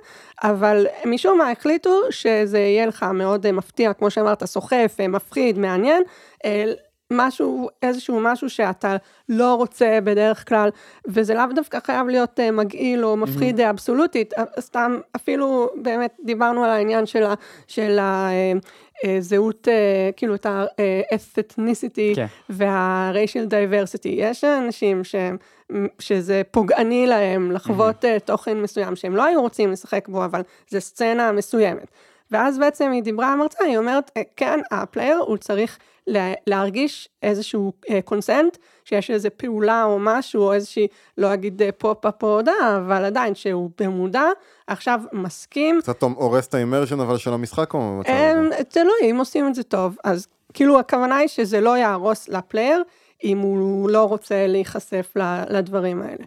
[0.43, 5.59] אבל משום מה החליטו שזה יהיה לך מאוד אה, מפתיע, כמו שאמרת, סוחף, אה, מפחיד,
[5.59, 6.03] מעניין.
[7.13, 8.97] משהו, איזשהו משהו שאתה
[9.29, 10.69] לא רוצה בדרך כלל,
[11.07, 13.71] וזה לאו דווקא חייב להיות מגעיל או מפחיד mm-hmm.
[13.71, 17.35] אבסולוטית, סתם אפילו באמת דיברנו על העניין של, ה,
[17.67, 17.99] של
[19.05, 22.27] הזהות, uh, uh, כאילו את ה-ethnicity כן.
[22.51, 24.09] וה-racial diversity.
[24.09, 25.15] יש אנשים ש,
[25.99, 28.23] שזה פוגעני להם לחוות mm-hmm.
[28.23, 31.91] uh, תוכן מסוים שהם לא היו רוצים לשחק בו, אבל זה סצנה מסוימת.
[32.31, 35.79] ואז בעצם היא דיברה המרצה, היא אומרת, כן, הפלייר הוא צריך
[36.47, 37.73] להרגיש איזשהו
[38.05, 40.87] consent, שיש איזו פעולה או משהו, או איזושהי,
[41.19, 44.25] לא אגיד pop-up או הודעה, אבל עדיין שהוא במודע,
[44.67, 45.81] עכשיו מסכים.
[45.83, 48.65] קצת הורס את ה immersion אבל של המשחק או במצב הזה?
[48.65, 52.83] תלוי, אם עושים את זה טוב, אז כאילו הכוונה היא שזה לא יהרוס ל player,
[53.25, 55.13] אם הוא לא רוצה להיחשף
[55.49, 56.25] לדברים האלה.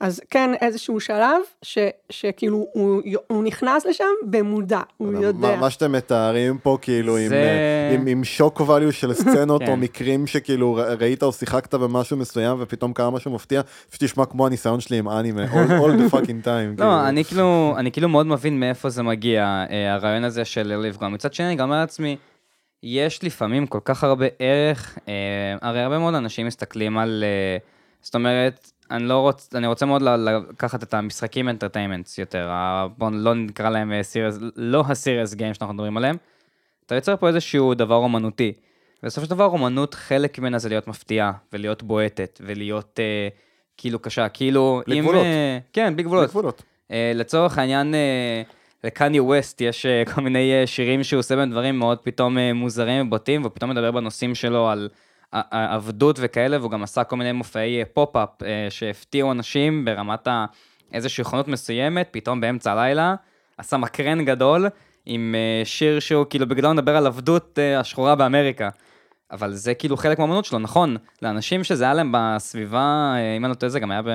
[0.00, 1.78] אז כן איזשהו שלב ש,
[2.10, 5.48] שכאילו הוא, הוא נכנס לשם במודע, הוא יודע.
[5.48, 7.26] מה, מה שאתם מתארים פה כאילו זה...
[7.26, 9.70] עם, אה, עם, עם שוק value של סצנות כן.
[9.70, 14.46] או מקרים שכאילו ראית או שיחקת במשהו מסוים ופתאום קרה משהו מפתיע, פשוט תשמע כמו
[14.46, 16.46] הניסיון שלי עם אנימה, all, all the fucking time.
[16.46, 17.08] לא, כאילו.
[17.08, 21.08] אני כאילו, אני כאילו מאוד מבין מאיפה זה מגיע, אה, הרעיון הזה של לפגוע.
[21.08, 22.16] מצד שני, גם על עצמי,
[22.82, 25.14] יש לפעמים כל כך הרבה ערך, אה,
[25.62, 27.24] הרי הרבה מאוד אנשים מסתכלים על,
[28.02, 32.50] זאת אומרת, אני לא רוצה, אני רוצה מאוד לקחת את המשחקים אנטרטיימנטס יותר,
[32.98, 36.16] בואו לא נקרא להם serious, אה, לא ה serious game שאנחנו מדברים עליהם.
[36.86, 38.52] אתה יוצר פה איזשהו דבר אומנותי.
[39.02, 43.28] בסופו של דבר אומנות, חלק ממנה זה להיות מפתיעה, ולהיות בועטת, ולהיות אה,
[43.76, 44.82] כאילו קשה, כאילו...
[44.86, 45.24] בלי גבולות.
[45.24, 46.24] אה, כן, בלי גבולות.
[46.24, 46.62] בלי גבולות.
[46.90, 48.42] אה, לצורך העניין, אה,
[48.84, 52.52] לקניה ווסט יש אה, כל מיני אה, שירים שהוא עושה בהם דברים מאוד פתאום אה,
[52.52, 54.88] מוזרים ובוטים, ופתאום מדבר בנושאים שלו על...
[55.50, 60.28] עבדות וכאלה, והוא גם עשה כל מיני מופעי pop-up אה, שהפתיעו אנשים ברמת
[60.92, 63.14] איזושהי יכונות מסוימת, פתאום באמצע הלילה,
[63.58, 64.66] עשה מקרן גדול
[65.06, 68.68] עם אה, שיר שהוא כאילו בגדול מדבר על עבדות אה, השחורה באמריקה.
[69.30, 73.54] אבל זה כאילו חלק מהאמנות שלו, נכון, לאנשים שזה היה להם בסביבה, אם אני לא
[73.54, 74.08] טועה, זה גם היה ב...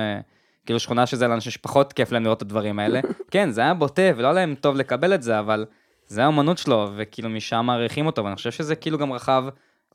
[0.66, 3.00] כאילו שכונה שזה לאנשים שפחות כיף להם לראות את הדברים האלה.
[3.30, 5.66] כן, זה היה בוטה ולא היה להם טוב לקבל את זה, אבל
[6.06, 9.44] זה האמנות שלו, וכאילו משם מעריכים אותו, ואני חושב שזה כאילו גם רחב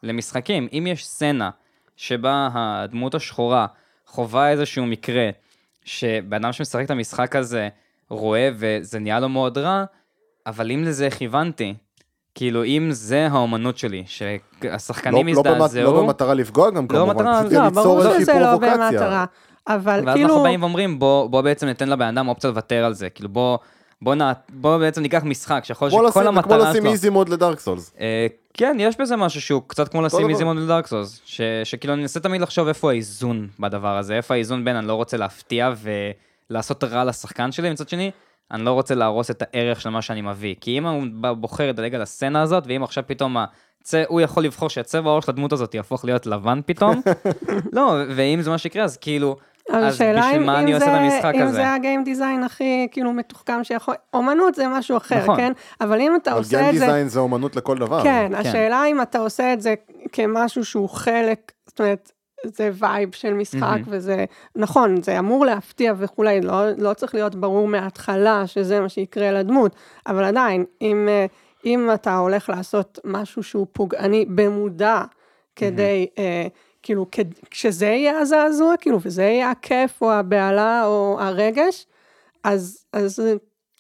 [0.04, 0.68] למשחקים.
[0.74, 1.50] אם יש סצנה
[1.96, 3.66] שבה הדמות השחורה
[4.08, 5.30] חווה איזשהו מקרה,
[5.86, 7.70] שבן אדם שמשחק את המשחק הזה
[8.10, 9.84] רואה וזה נהיה לו מאוד רע,
[10.48, 11.74] אבל אם לזה כיוונתי,
[12.36, 15.84] כאילו אם זה האומנות שלי, שהשחקנים לא, יזדעזעו...
[15.84, 19.26] לא, לא במטרה לפגוע גם לא כמובן, במטרה, פשוט לא, ליצור איזושהי לא במטרה,
[19.68, 20.08] אבל ואז כאילו...
[20.08, 23.30] ואז אנחנו באים ואומרים, בוא, בוא בעצם ניתן לבן אדם אופציה לוותר על זה, כאילו
[23.30, 23.58] בוא...
[24.02, 24.32] בוא, נע...
[24.50, 26.62] בוא בעצם ניקח משחק שיכול להיות שכל המטרה שלו...
[26.62, 27.94] כמו לשים איזי מוד לדארק סולס.
[28.00, 31.22] אה, כן, יש בזה משהו שהוא קצת כמו לשים איזי מוד לדארק סולס.
[31.26, 31.42] ש...
[31.64, 35.18] שכאילו אני מנסה תמיד לחשוב איפה האיזון בדבר הזה, איפה האיזון בין אני לא רוצה
[35.18, 35.74] להפתיע
[36.50, 38.12] ולעשות רע לשחקן שלי, מצד שני,
[38.52, 40.56] אני לא רוצה להרוס את הערך של מה שאני מביא.
[40.62, 41.04] כי אם הוא
[41.38, 43.94] בוחר לדלג על הסצנה הזאת, ואם עכשיו פתאום הצ...
[44.08, 47.02] הוא יכול לבחור שהצבע העור של הדמות הזאת יהפוך להיות לבן פתאום,
[47.74, 49.38] לא, ואם זה מה שיקרה, אז כאילו...
[49.72, 51.52] אבל אז השאלה בשביל אם, מה אם, אני עושה זה, את המשחק אם הזה?
[51.54, 55.38] זה הגיים דיזיין הכי כאילו מתוחכם שיכול, אומנות זה משהו אחר, נכון.
[55.38, 55.52] כן?
[55.82, 58.04] אבל אם אתה אבל עושה game את זה, design זה אומנות לכל דבר.
[58.04, 59.74] כן, השאלה אם אתה עושה את זה
[60.12, 62.12] כמשהו שהוא חלק, זאת אומרת,
[62.44, 63.84] זה vibe של משחק, מהמם.
[63.88, 69.32] וזה, נכון, זה אמור להפתיע וכולי, לא, לא צריך להיות ברור מההתחלה שזה מה שיקרה
[69.32, 69.76] לדמות,
[70.08, 71.26] אבל עדיין, אם, אה,
[71.66, 75.02] אם אתה הולך לעשות משהו שהוא פוגעני במודע,
[75.56, 76.48] כדי, אה,
[76.84, 77.06] כאילו,
[77.50, 81.86] כשזה יהיה הזעזוע, כאילו, וזה יהיה הכיף או הבהלה או הרגש,
[82.44, 83.22] אז, אז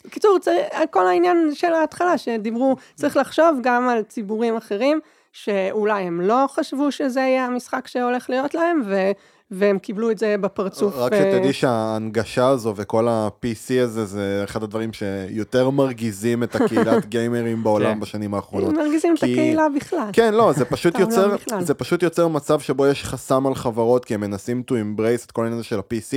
[0.10, 4.99] קיצור, צריך, כל העניין של ההתחלה, שדיברו, צריך לחשוב גם על ציבורים אחרים,
[5.34, 9.12] שאולי הם לא חשבו שזה יהיה המשחק שהולך להיות להם, ו,
[9.52, 10.94] והם קיבלו את זה בפרצוף.
[10.98, 17.06] רק אה, שתדעי שההנגשה הזו וכל ה-PC הזה, זה אחד הדברים שיותר מרגיזים את הקהילת
[17.14, 18.00] גיימרים בעולם כן.
[18.00, 18.74] בשנים האחרונות.
[18.74, 20.10] מרגיזים את כי- הקהילה בכלל.
[20.14, 21.62] כן, לא, זה פשוט את העולם יוצר.
[21.62, 25.32] זה פשוט יוצר מצב שבו יש חסם על חברות, כי הם מנסים to embrace את
[25.32, 26.14] כל העניין הזה של ה-PC,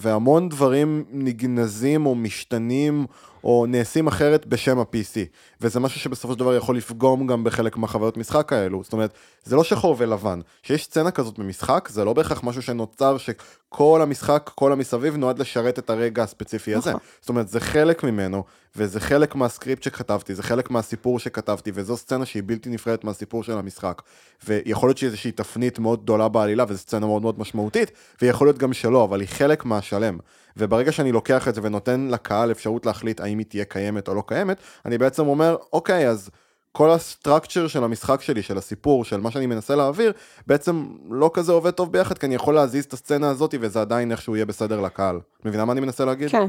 [0.00, 3.06] והמון דברים נגנזים או משתנים
[3.44, 5.16] או נעשים אחרת בשם ה-PC.
[5.60, 8.82] וזה משהו שבסופו של דבר יכול לפגום גם בחלק מהחוויות משחק האלו.
[8.84, 9.12] זאת אומרת,
[9.44, 10.40] זה לא שחור ולבן.
[10.62, 15.78] שיש סצנה כזאת במשחק, זה לא בהכרח משהו שנוצר שכל המשחק, כל המסביב נועד לשרת
[15.78, 16.90] את הרגע הספציפי הזה.
[16.90, 17.00] נכון.
[17.20, 18.44] זאת אומרת, זה חלק ממנו,
[18.76, 23.58] וזה חלק מהסקריפט שכתבתי, זה חלק מהסיפור שכתבתי, וזו סצנה שהיא בלתי נפרדת מהסיפור של
[23.58, 24.02] המשחק.
[24.46, 27.90] ויכול להיות שהיא איזושהי תפנית מאוד גדולה בעלילה, וזו סצנה מאוד מאוד משמעותית,
[28.22, 30.18] ויכול להיות גם שלא, אבל היא חלק מהשלם.
[30.56, 34.22] וברגע שאני לוקח את זה ונותן לקהל אפשרות להחליט האם היא תהיה קיימת או לא
[34.26, 34.56] קיימת,
[34.86, 36.30] אני בעצם אומר, אוקיי, אז
[36.72, 40.12] כל הסטרקצ'ר של המשחק שלי, של הסיפור, של מה שאני מנסה להעביר,
[40.46, 44.12] בעצם לא כזה עובד טוב ביחד, כי אני יכול להזיז את הסצנה הזאת, וזה עדיין
[44.12, 45.20] איכשהו יהיה בסדר לקהל.
[45.44, 46.30] מבינה מה אני מנסה להגיד?
[46.30, 46.46] כן,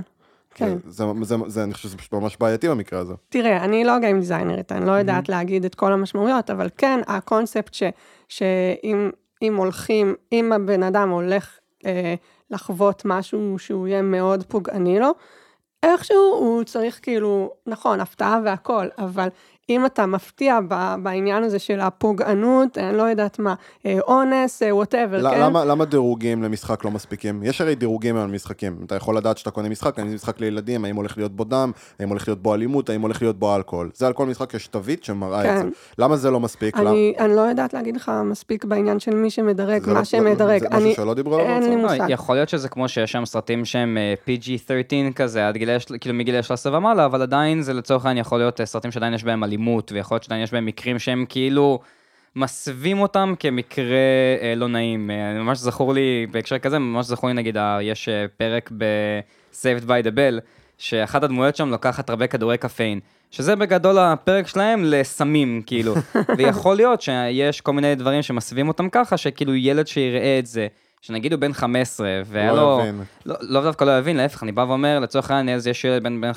[0.54, 0.78] כן.
[0.88, 3.14] זה, זה, זה, אני חושב שזה פשוט ממש בעייתי במקרה הזה.
[3.30, 7.74] תראה, אני לא גיים דיזיינרית, אני לא יודעת להגיד את כל המשמעויות, אבל כן, הקונספט
[7.74, 7.84] ש,
[8.30, 9.10] שאם
[9.41, 12.16] אם הולכים, אם הבן אדם הולך אה,
[12.52, 15.12] לחוות משהו שהוא יהיה מאוד פוגעני לו,
[15.84, 19.28] איכשהו הוא צריך כאילו, נכון, הפתעה והכל, אבל
[19.70, 20.59] אם אתה מפתיע
[21.03, 23.53] בעניין הזה של הפוגענות, אני לא יודעת מה,
[23.86, 25.41] אה, אונס, whatever, ל- כן?
[25.41, 27.43] למה, למה דירוגים למשחק לא מספיקים?
[27.43, 28.78] יש הרי דירוגים על משחקים.
[28.86, 31.72] אתה יכול לדעת שאתה קונה משחק, האם זה משחק לילדים, האם הולך להיות בו דם,
[31.99, 33.89] האם הולך להיות בו אלימות, האם הולך להיות בו אלכוהול.
[33.93, 35.57] זה על כל משחק יש תווית שמראה את כן.
[35.63, 35.70] זה.
[35.97, 36.78] למה זה לא מספיק?
[36.78, 40.05] למה- אני, אני לא יודעת להגיד לך מספיק בעניין של מי שמדרג, זה לא- מה
[40.05, 40.59] שמדרג.
[40.61, 41.76] זה משהו אני, שלא דיברו עליו אין לי?
[41.76, 41.97] מושג.
[41.99, 46.15] לא, יכול להיות שזה כמו שיש שם סרטים שהם אה, PG-13 כזה, עד גילי, כאילו
[46.15, 49.43] מגיל 13 ומעלה, אבל עדיין זה לצורך העניין יכול להיות אה, סרטים שעדיין יש בהם
[49.43, 49.59] אלימות,
[49.91, 51.80] ויכול להיות שעדיין יש בהם מקרים שהם כאילו
[52.36, 53.86] מסווים אותם כמקרה
[54.41, 55.12] אה, לא נעים.
[55.12, 59.84] אה, ממש זכור לי, בהקשר כזה, ממש זכור לי נגיד, ה- יש אה, פרק ב-Saved
[59.88, 60.39] by the Bell,
[60.78, 62.99] שאחת הדמויות שם לוקחת הרבה כדורי קפאין.
[63.32, 65.93] שזה בגדול הפרק שלהם לסמים, כאילו.
[66.38, 70.68] ויכול להיות שיש כל מיני דברים שמסווים אותם ככה, שכאילו ילד שיראה את זה,
[71.01, 72.80] שנגיד הוא בן 15, והיה לא לו...
[72.82, 73.03] יבין.
[73.26, 76.32] לא, לא דווקא לא יבין, להפך, אני בא ואומר, לצורך העניין, יש ילד בן, בן
[76.32, 76.36] 15-16,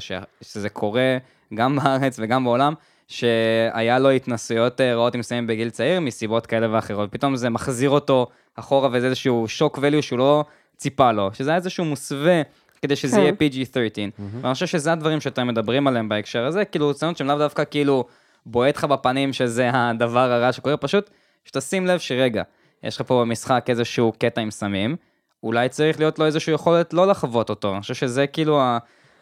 [0.00, 1.16] ש- שזה קורה
[1.54, 2.74] גם בארץ וגם בעולם,
[3.08, 7.12] שהיה לו התנסויות אה, רעות עם סמים בגיל צעיר, מסיבות כאלה ואחרות.
[7.12, 10.44] פתאום זה מחזיר אותו אחורה, וזה איזשהו שוק value שהוא לא
[10.76, 12.42] ציפה לו, שזה היה איזשהו מוסווה.
[12.82, 13.22] כדי שזה כן.
[13.22, 17.38] יהיה PG-13, ואני חושב שזה הדברים שאתם מדברים עליהם בהקשר הזה, כאילו, סצנות שהן לאו
[17.38, 18.04] דווקא כאילו
[18.46, 21.10] בועט לך בפנים שזה הדבר הרע שקורה, פשוט
[21.44, 22.42] שתשים לב שרגע,
[22.82, 24.96] יש לך פה במשחק איזשהו קטע עם סמים,
[25.42, 27.72] אולי צריך להיות לו איזושהי יכולת לא לחוות אותו.
[27.72, 28.60] אני חושב שזה כאילו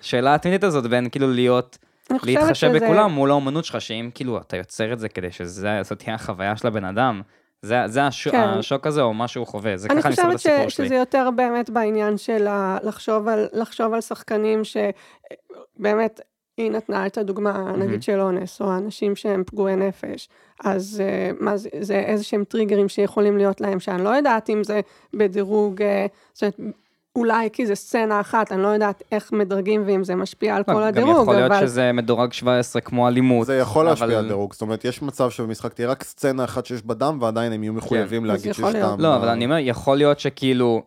[0.01, 1.79] השאלה התמידית הזאת בין כאילו להיות,
[2.23, 6.57] להתחשב בכולם מול האומנות שלך, שאם כאילו אתה יוצר את זה כדי שזאת תהיה החוויה
[6.57, 7.23] של הבן אדם,
[7.63, 8.29] זה, זה הש...
[8.29, 8.41] כן.
[8.41, 10.87] השוק הזה או מה שהוא חווה, זה אני ככה אני את חושבת הסיפור שלי.
[10.87, 16.21] שזה יותר באמת בעניין של ה, לחשוב, על, לחשוב על שחקנים שבאמת,
[16.57, 20.29] היא נתנה את הדוגמה, נגיד של אונס, או אנשים שהם פגועי נפש,
[20.65, 24.65] אז uh, מה זה, זה איזה שהם טריגרים שיכולים להיות להם, שאני לא יודעת אם
[24.65, 24.81] זה
[25.15, 25.85] בדירוג, uh,
[26.33, 26.75] זאת אומרת,
[27.17, 30.75] אולי כי זה סצנה אחת, אני לא יודעת איך מדרגים ואם זה משפיע על לא,
[30.75, 31.67] כל גם הדירוג, יכול להיות אבל...
[31.67, 33.47] שזה מדורג 17 כמו אלימות.
[33.47, 36.67] זה יכול להשפיע אבל- על דירוג, זאת אומרת, יש מצב שבמשחק תהיה רק סצנה אחת
[36.67, 38.75] שיש בה דם, ועדיין הם יהיו מחויבים אז להגיד שיש.
[38.75, 38.97] דם.
[38.99, 40.83] לא, אבל אני אומר, יכול להיות שכאילו,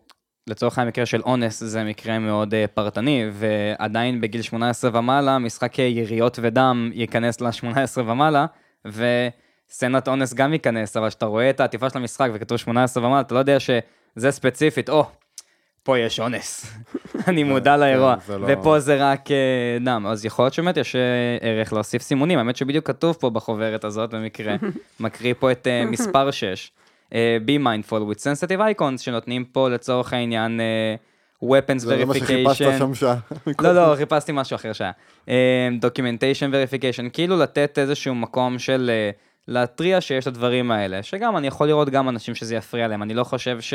[0.46, 6.38] לצורך המקרה של אונס, זה מקרה מאוד uh, פרטני, ועדיין בגיל 18 ומעלה, משחק יריות
[6.42, 8.46] ודם ייכנס ל-18 ומעלה,
[8.86, 13.34] וסצנת אונס גם ייכנס, אבל כשאתה רואה את העטיפה של המשחק וכתוב 18 ומעלה, אתה
[13.34, 15.04] לא יודע שזה ספציפית, או,
[15.82, 16.66] פה יש אונס.
[17.28, 19.36] אני מודע לאירוע, זה לא- ופה זה רק אה,
[19.84, 20.06] דם.
[20.08, 21.00] אז יכול להיות שבאמת יש אה,
[21.40, 24.56] ערך להוסיף סימונים, האמת שבדיוק כתוב פה בחוברת הזאת במקרה,
[25.00, 26.72] מקריא פה את אה, מספר 6.
[27.14, 30.60] אה, be mindful with sensitive icons שנותנים פה לצורך העניין
[31.44, 32.78] weapons זה מה שחיפשת verification.
[32.78, 33.16] שם שעה.
[33.62, 34.92] לא, לא, חיפשתי משהו אחר שהיה.
[35.28, 38.90] אה, documentation verification, כאילו לתת איזשהו מקום של
[39.48, 43.14] להתריע שיש את הדברים האלה, שגם אני יכול לראות גם אנשים שזה יפריע להם, אני
[43.14, 43.74] לא חושב ש...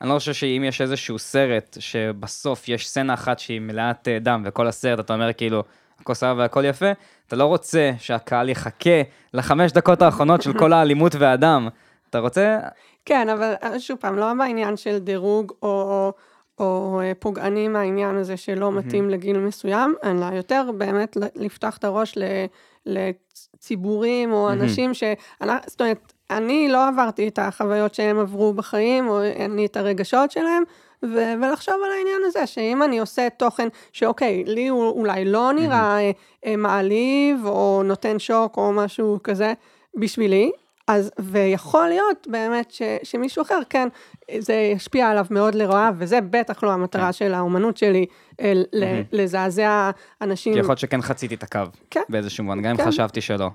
[0.00, 4.42] אני לא חושב שאם יש איזשהו סרט שבסוף יש סצנה אחת שהיא מלאת אה, דם,
[4.46, 5.62] וכל הסרט אתה אומר כאילו,
[6.00, 6.86] הכל סבבה והכל יפה,
[7.26, 9.02] אתה לא רוצה שהקהל יחכה
[9.34, 11.68] לחמש דקות האחרונות של כל האלימות והדם.
[12.10, 12.58] אתה רוצה...
[13.04, 16.12] כן, אבל אה, שוב פעם, לא בעניין של דירוג או,
[16.58, 22.18] או אה, פוגעני מהעניין הזה שלא מתאים לגיל מסוים, אלא יותר באמת לפתוח את הראש
[22.18, 22.22] ל,
[22.86, 25.02] לציבורים או אנשים ש...
[25.66, 29.20] זאת אומרת, אני לא עברתי את החוויות שהם עברו בחיים, או
[29.50, 30.62] לי את הרגשות שלהם,
[31.02, 35.98] ו- ולחשוב על העניין הזה, שאם אני עושה תוכן שאוקיי, לי הוא אולי לא נראה
[35.98, 36.48] mm-hmm.
[36.58, 39.52] מעליב, או נותן שוק, או משהו כזה
[39.96, 40.50] בשבילי,
[40.88, 43.88] אז, ויכול להיות באמת ש, שמישהו אחר, כן,
[44.38, 47.12] זה ישפיע עליו מאוד לרעה, וזה בטח לא המטרה כן.
[47.12, 48.06] של האומנות שלי,
[48.40, 49.06] אל, mm-hmm.
[49.12, 50.52] לזעזע אנשים.
[50.52, 51.60] כי יכול להיות שכן חציתי את הקו,
[51.90, 52.02] כן.
[52.08, 52.86] באיזשהו מובן, גם אם כן.
[52.86, 53.48] חשבתי שלא.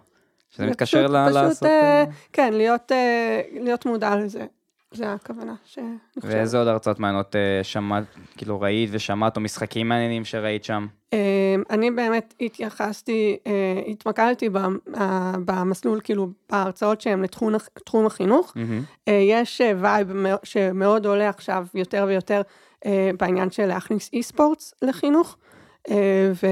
[0.55, 1.63] שזה מתקשר ל- פשוט, לעשות...
[1.63, 4.45] אה, כן, להיות, אה, להיות מודע לזה.
[4.91, 5.85] זה הכוונה שאני
[6.19, 6.33] חושבת.
[6.33, 8.03] ואיזה עוד הרצאות מעניינות אה, שמעת,
[8.37, 10.87] כאילו ראית ושמעת, או משחקים מעניינים שראית שם?
[11.69, 13.37] אני באמת התייחסתי,
[13.87, 14.49] התמקדתי
[15.45, 18.53] במסלול, כאילו, בהרצאות שהן לתחום החינוך.
[18.55, 19.11] Mm-hmm.
[19.11, 20.11] יש vibe
[20.43, 22.41] שמאוד עולה עכשיו יותר ויותר
[23.19, 25.37] בעניין של להכניס esports לחינוך.
[26.43, 26.47] ו...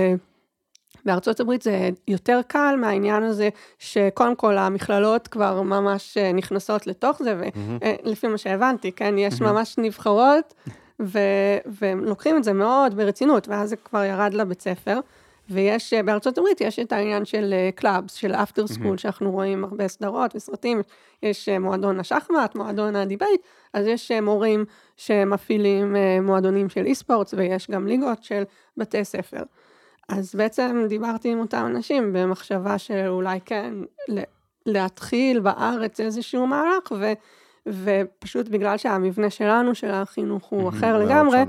[1.06, 3.50] בארצות הברית זה יותר קל מהעניין הזה
[3.80, 9.76] שקודם כל המכללות כבר ממש אה, נכנסות לתוך זה, ולפי מה שהבנתי, כן, יש ממש
[9.78, 10.54] נבחרות,
[11.02, 15.00] ו- והם לוקחים את זה מאוד ברצינות, ואז זה כבר ירד לבית ספר.
[15.50, 19.64] ויש, אה, בארצות הברית יש את העניין של clubs, אה, של after school, שאנחנו רואים
[19.64, 20.82] הרבה סדרות וסרטים,
[21.24, 23.42] יש מועדון השחמט, מועדון ה debate,
[23.74, 24.66] אז יש מורים
[24.98, 28.44] שמפעילים מועדונים של esports, ויש גם ליגות של
[28.78, 29.44] בתי ספר.
[30.12, 33.74] אז בעצם דיברתי עם אותם אנשים במחשבה שאולי כן,
[34.66, 37.14] להתחיל בארץ איזשהו מהלך, ו,
[37.68, 41.40] ופשוט בגלל שהמבנה שלנו, של החינוך, הוא אחר לגמרי,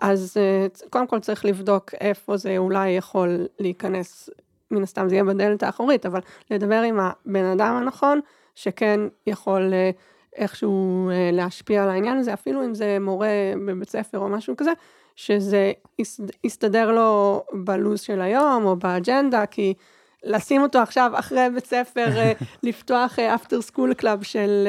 [0.00, 4.30] אז אה, קודם כל צריך לבדוק איפה זה אולי יכול להיכנס,
[4.70, 6.20] מן הסתם זה יהיה בדלת האחורית, אבל
[6.50, 8.20] לדבר עם הבן אדם הנכון,
[8.54, 9.90] שכן יכול אה,
[10.36, 13.28] איכשהו אה, להשפיע על העניין הזה, אפילו אם זה מורה
[13.66, 14.72] בבית ספר או משהו כזה,
[15.16, 15.72] שזה
[16.44, 19.74] יסתדר לו בלו"ז של היום או באג'נדה, כי
[20.24, 22.32] לשים אותו עכשיו אחרי בית ספר, אה,
[22.62, 24.68] לפתוח after school club של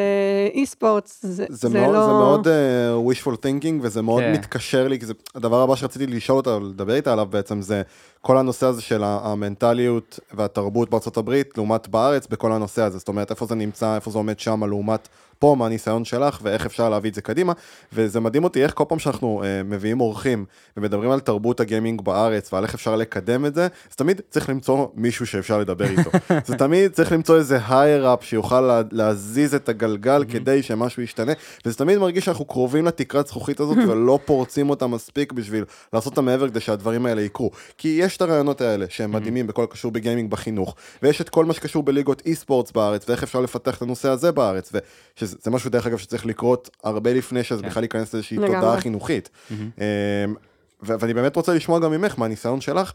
[0.54, 2.06] אי אה, זה, זה, זה מאוד, לא...
[2.06, 4.32] זה מאוד uh, wishful thinking, וזה מאוד כן.
[4.32, 7.82] מתקשר לי, כי זה, הדבר הבא שרציתי לשאול אותה, לדבר איתה עליו בעצם, זה
[8.22, 12.98] כל הנושא הזה של המנטליות והתרבות בארצות הברית, לעומת בארץ, בכל הנושא הזה.
[12.98, 15.08] זאת אומרת, איפה זה נמצא, איפה זה עומד שם, לעומת
[15.44, 17.54] פה, מה הניסיון שלך, ואיך אפשר להביא את זה קדימה.
[17.94, 20.46] וזה מדהים אותי איך כל פעם שאנחנו uh, מביאים אורחים
[20.78, 24.88] ומדברים על תרבות הגיימינג בארץ ועל איך אפשר לקדם את זה, אז תמיד צריך למצוא
[24.96, 26.10] מישהו שאפשר לדבר איתו.
[26.48, 31.32] זה תמיד צריך למצוא איזה higher up שיוכל לה, להזיז את הגלגל כדי שמשהו ישתנה,
[31.66, 36.22] וזה תמיד מרגיש שאנחנו קרובים לתקרת זכוכית הזאת ולא פורצים אותה מספיק בשביל לעשות אותה
[36.22, 37.52] מעבר כדי שהדברים האלה יקרו.
[37.78, 41.54] כי יש את הרעיונות האלה שהם מדהימים בכל הקשור בגיימינג בחינוך, ויש את כל מה
[41.54, 44.72] שקשור בליגות אי ספורטס בארץ, ואיך אפשר לפתח את הנושא הזה בארץ,
[45.42, 47.70] שזה משהו דרך אגב שצריך לקרות הרבה לפני שזה כן.
[47.70, 49.30] בכלל ייכנס לאיזושהי תודעה חינוכית.
[49.52, 49.56] אמ,
[50.82, 52.94] ואני באמת רוצה לשמוע גם ממך, מהניסיון שלך,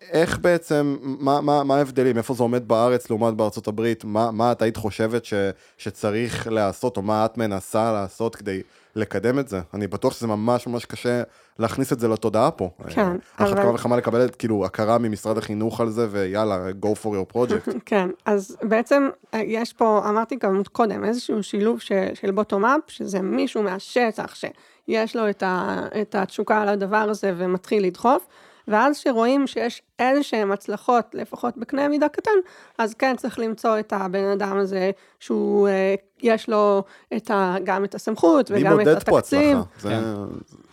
[0.00, 4.52] איך בעצם, מה, מה, מה ההבדלים, איפה זה עומד בארץ לעומת בארצות הברית, מה, מה
[4.52, 5.34] את היית חושבת ש,
[5.78, 8.62] שצריך לעשות, או מה את מנסה לעשות כדי
[8.98, 9.60] לקדם את זה?
[9.74, 11.22] אני בטוח שזה ממש ממש קשה
[11.58, 12.70] להכניס את זה לתודעה פה.
[12.88, 13.06] כן,
[13.38, 13.52] אבל...
[13.52, 17.70] אחת כמה וכמה לקבל כאילו הכרה ממשרד החינוך על זה, ויאללה, go for your project.
[17.86, 23.22] כן, אז בעצם אה, יש פה, אמרתי גם קודם, איזשהו שילוב ש, של בוטום-אפ, שזה
[23.22, 28.26] מישהו מהשטח שיש לו את, ה, את התשוקה על הדבר הזה ומתחיל לדחוף.
[28.68, 32.30] ואז שרואים שיש איזה שהן הצלחות, לפחות בקנה מידה קטן,
[32.78, 34.90] אז כן צריך למצוא את הבן אדם הזה,
[35.20, 36.82] שהוא, אה, יש לו
[37.16, 38.88] את ה, גם את הסמכות וגם את התקציב.
[38.88, 39.62] מי מודד פה הצלחה?
[39.78, 39.88] זה,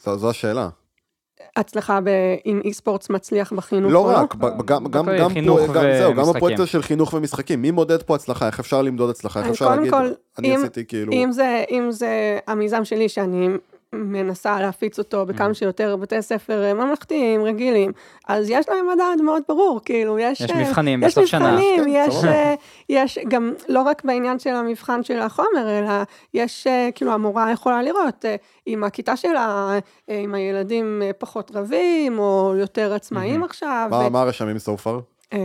[0.04, 0.18] כן.
[0.18, 0.70] זו, השאלה.
[1.56, 2.00] הצלחה
[2.46, 4.50] אם אי ספורטס מצליח בחינוך לא רק, לא?
[4.66, 8.16] גם, גם, גם, חינוך פה, גם, זהו, גם הפרויקט של חינוך ומשחקים, מי מודד פה
[8.16, 11.14] הצלחה, איך אפשר למדוד הצלחה, איך אפשר להגיד, כל, אני אם, עשיתי כאילו...
[11.14, 13.50] אם זה, אם זה המיזם שלי שאני
[13.96, 15.54] מנסה להפיץ אותו בכמה mm.
[15.54, 17.92] שיותר בתי ספר אה, ממלכתיים, רגילים,
[18.28, 20.42] אז יש להם מדד מאוד ברור, כאילו, יש...
[20.42, 21.60] יש אה, מבחנים יש בסוף שנה.
[21.60, 22.56] יש מבחנים, יש, אה,
[22.90, 25.92] יש גם, לא רק בעניין של המבחן של החומר, אלא
[26.34, 28.26] יש, כאילו, המורה יכולה לראות
[28.68, 33.46] אם הכיתה שלה, אם הילדים פחות רבים, או יותר עצמאיים mm-hmm.
[33.46, 33.90] עכשיו.
[34.12, 35.36] מה הרשמים so far?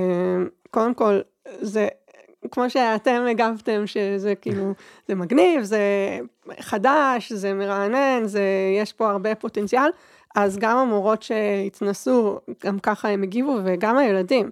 [0.70, 1.20] קודם כל,
[1.60, 1.89] זה
[2.51, 4.73] כמו שאתם הגבתם, שזה כאילו,
[5.09, 5.81] זה מגניב, זה
[6.61, 8.43] חדש, זה מרענן, זה,
[8.81, 9.91] יש פה הרבה פוטנציאל,
[10.37, 14.51] אז גם המורות שהתנסו, גם ככה הם הגיבו, וגם הילדים.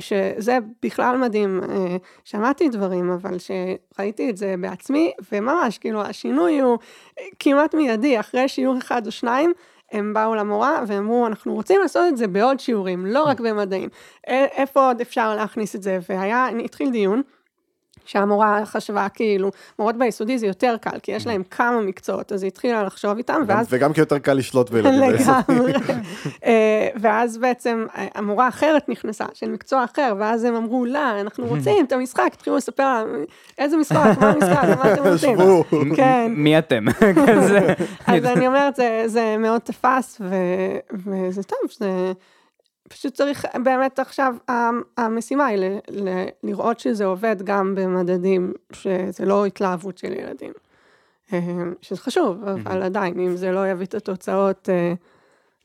[0.00, 6.78] שזה בכלל מדהים, אה, שמעתי דברים, אבל שראיתי את זה בעצמי, וממש, כאילו, השינוי הוא
[7.38, 9.52] כמעט מיידי, אחרי שיעור אחד או שניים,
[9.92, 13.88] הם באו למורה ואמרו, אנחנו רוצים לעשות את זה בעוד שיעורים, לא רק במדעים.
[14.26, 15.98] איפה עוד אפשר להכניס את זה?
[16.08, 17.22] והיה, התחיל דיון.
[18.04, 22.48] שהמורה חשבה כאילו, מורות ביסודי זה יותר קל, כי יש להם כמה מקצועות, אז היא
[22.48, 23.66] התחילה לחשוב איתם, ואז...
[23.70, 25.32] וגם כי יותר קל לשלוט בילדים ביסודי.
[25.48, 25.72] לגמרי.
[26.46, 31.46] אה, ואז בעצם אה, המורה אחרת נכנסה, של מקצוע אחר, ואז הם אמרו, לא, אנחנו
[31.46, 33.04] רוצים את המשחק, התחילו לספר
[33.58, 35.38] איזה משחק, מה המשחק, מה אתם רוצים?
[35.96, 36.32] כן.
[36.36, 36.84] מי אתם?
[38.06, 40.20] אז אני אומרת, זה מאוד תפס,
[40.92, 42.12] וזה טוב, זה...
[42.92, 44.34] פשוט צריך באמת עכשיו,
[44.96, 50.52] המשימה היא ל, ל, לראות שזה עובד גם במדדים, שזה לא התלהבות של ילדים.
[51.32, 51.38] אה,
[51.80, 54.94] שזה חשוב, אבל עדיין, אם זה לא יביא את התוצאות אה,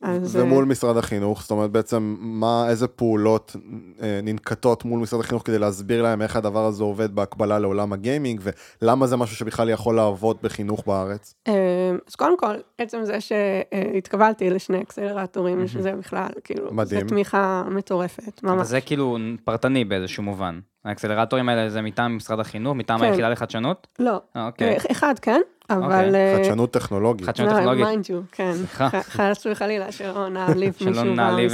[0.01, 0.35] אז...
[0.35, 3.55] ומול אה, משרד החינוך, זאת אומרת בעצם מה, איזה פעולות
[4.01, 8.41] אה, ננקטות מול משרד החינוך כדי להסביר להם איך הדבר הזה עובד בהקבלה לעולם הגיימינג,
[8.81, 11.33] ולמה זה משהו שבכלל יכול לעבוד בחינוך בארץ?
[11.47, 11.53] אה,
[12.07, 17.01] אז קודם כל, עצם זה שהתקבלתי לשני אקסלרטורים, שזה בכלל, כאילו, מדהים.
[17.01, 18.53] זו תמיכה מטורפת, ממש.
[18.53, 20.59] אבל זה כאילו פרטני באיזשהו מובן.
[20.85, 23.05] האקסלרטורים האלה זה מטעם משרד החינוך, מטעם כן.
[23.05, 23.87] היחידה לחדשנות?
[23.99, 24.21] לא.
[24.35, 24.77] אוקיי.
[24.91, 26.05] אחד כן, אבל...
[26.05, 26.15] אוקיי.
[26.15, 27.27] אה, חדשנות טכנולוגית.
[27.27, 27.85] חדשנות טכנולוגית.
[27.85, 28.51] mind you, כן.
[28.53, 28.89] סליחה.
[29.01, 31.05] חס וחלילה, שלא נעליב מישהו במשרד.
[31.05, 31.51] שלא נעליב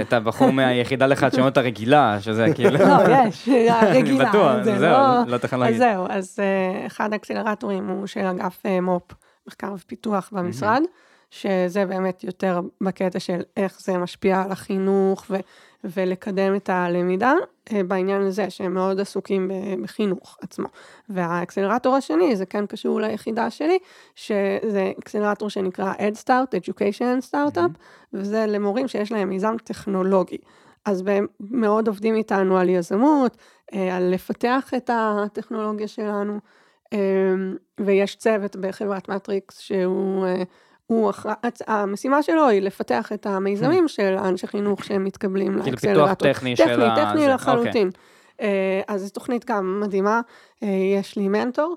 [0.00, 2.78] את הבחור מהיחידה לחדשנות הרגילה, שזה כאילו...
[2.88, 4.28] לא, יש, הרגילה.
[4.28, 5.74] בטוח, זהו, לא, לא טכנולוגית.
[5.74, 9.14] אז זהו, אז אה, אחד האקסלרטורים הוא של אגף אה, מו"פ,
[9.46, 10.82] מחקר ופיתוח במשרד,
[11.30, 15.24] שזה באמת יותר בקטע של איך זה משפיע על החינוך,
[15.84, 17.32] ולקדם את הלמידה
[17.72, 19.50] אה, בעניין הזה, שהם מאוד עסוקים
[19.82, 20.68] בחינוך עצמו.
[21.08, 23.78] והאקסלרטור השני, זה כן קשור ליחידה שלי,
[24.14, 28.12] שזה אקסלרטור שנקרא Start, Education Startup, mm-hmm.
[28.12, 30.38] וזה למורים שיש להם מיזם טכנולוגי.
[30.84, 33.36] אז הם מאוד עובדים איתנו על יזמות,
[33.74, 36.38] אה, על לפתח את הטכנולוגיה שלנו,
[36.92, 36.98] אה,
[37.80, 40.26] ויש צוות בחברת מטריקס שהוא...
[40.90, 41.12] הוא,
[41.66, 43.88] המשימה שלו היא לפתח את המיזמים hmm.
[43.88, 45.80] של האנשי חינוך שהם מתקבלים לאקסלרטור.
[45.80, 46.96] כאילו פיתוח טכני של ה...
[46.96, 47.90] טכני, טכני לחלוטין.
[48.34, 48.82] אוקיי.
[48.88, 50.20] אז זו תוכנית גם מדהימה.
[50.62, 50.68] אה,
[50.98, 51.76] יש לי מנטור,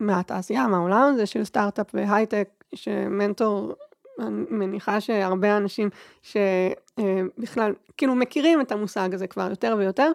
[0.00, 3.74] מהתעשייה, מהעולם הזה של סטארט-אפ והייטק, שמנטור,
[4.18, 5.90] אני מניחה שהרבה אנשים
[6.22, 10.10] שבכלל, כאילו מכירים את המושג הזה כבר יותר ויותר,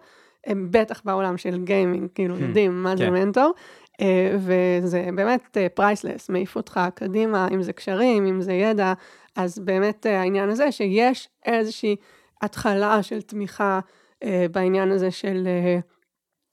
[0.50, 2.42] בטח בעולם של גיימינג, כאילו hmm.
[2.42, 3.14] יודעים מה זה כן.
[3.14, 3.52] מנטור.
[4.02, 8.94] אה, וזה באמת priceless, אה, מעיף אותך קדימה, אם זה קשרים, אם זה ידע,
[9.36, 11.96] אז באמת אה, העניין הזה שיש איזושהי
[12.42, 13.80] התחלה של תמיכה
[14.52, 15.48] בעניין הזה של,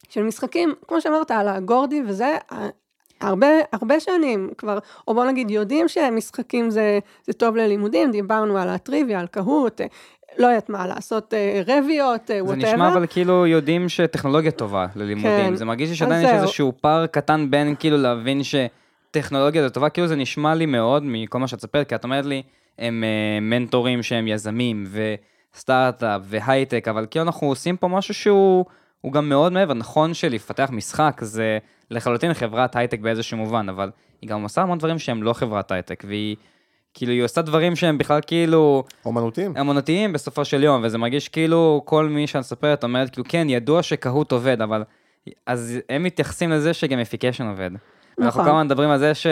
[0.09, 2.36] של משחקים, כמו שאמרת, על הגורדי וזה,
[3.20, 4.78] הרבה, הרבה שנים כבר,
[5.09, 9.81] או בוא נגיד, יודעים שמשחקים זה, זה טוב ללימודים, דיברנו על הטריוויה, על קהוט,
[10.38, 12.48] לא יודעת מה, לעשות אה, רביעות, whatever.
[12.48, 15.48] זה נשמע אבל כאילו יודעים שטכנולוגיה טובה ללימודים.
[15.48, 15.54] כן.
[15.54, 20.06] זה מרגיש לי שעדיין יש איזשהו פער קטן בין כאילו להבין שטכנולוגיה זה טובה, כאילו
[20.06, 22.42] זה נשמע לי מאוד מכל מה שאת מספרת, כי את אומרת לי,
[22.78, 24.84] הם uh, מנטורים שהם יזמים
[25.54, 28.64] וסטארט-אפ והייטק, אבל כאילו אנחנו עושים פה משהו שהוא
[29.12, 29.74] גם מאוד מעבר.
[29.74, 31.59] נכון שלפתח משחק זה
[31.90, 33.90] לחלוטין חברת הייטק באיזשהו מובן, אבל
[34.22, 36.36] היא גם עושה המון דברים שהם לא חברת הייטק, והיא...
[36.94, 38.85] כאילו היא עושה דברים שהם בכלל כאילו...
[39.05, 39.56] אומנותיים.
[39.59, 43.82] אומנותיים בסופו של יום, וזה מרגיש כאילו כל מי שאת מספרת אומרת, כאילו כן, ידוע
[43.82, 44.82] שקהוט עובד, אבל...
[45.47, 47.70] אז הם מתייחסים לזה ש gamification עובד.
[47.73, 48.24] נכון.
[48.24, 49.27] אנחנו כמה מדברים על זה ש...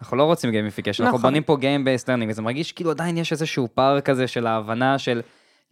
[0.00, 1.14] אנחנו לא רוצים gamification, נכון.
[1.14, 4.46] אנחנו בונים פה Game Based Learning, וזה מרגיש כאילו עדיין יש איזשהו פער כזה של
[4.46, 5.20] ההבנה של...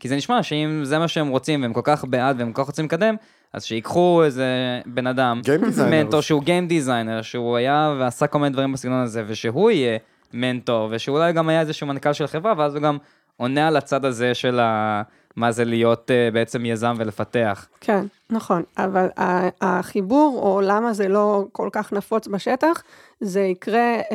[0.01, 2.69] כי זה נשמע שאם זה מה שהם רוצים, והם כל כך בעד, והם כל כך
[2.69, 3.15] רוצים לקדם,
[3.52, 5.40] אז שיקחו איזה בן אדם,
[5.90, 9.98] מנטור שהוא Game Designer, שהוא היה ועשה כל מיני דברים בסגנון הזה, ושהוא יהיה
[10.32, 12.98] מנטור, ושאולי גם היה איזשהו מנכ"ל של חברה, ואז הוא גם
[13.36, 15.02] עונה על הצד הזה של ה...
[15.36, 17.66] מה זה להיות uh, בעצם יזם ולפתח.
[17.81, 19.09] כן, נכון, אבל
[19.61, 22.82] החיבור, או למה זה לא כל כך נפוץ בשטח,
[23.20, 24.12] זה יקרה uh,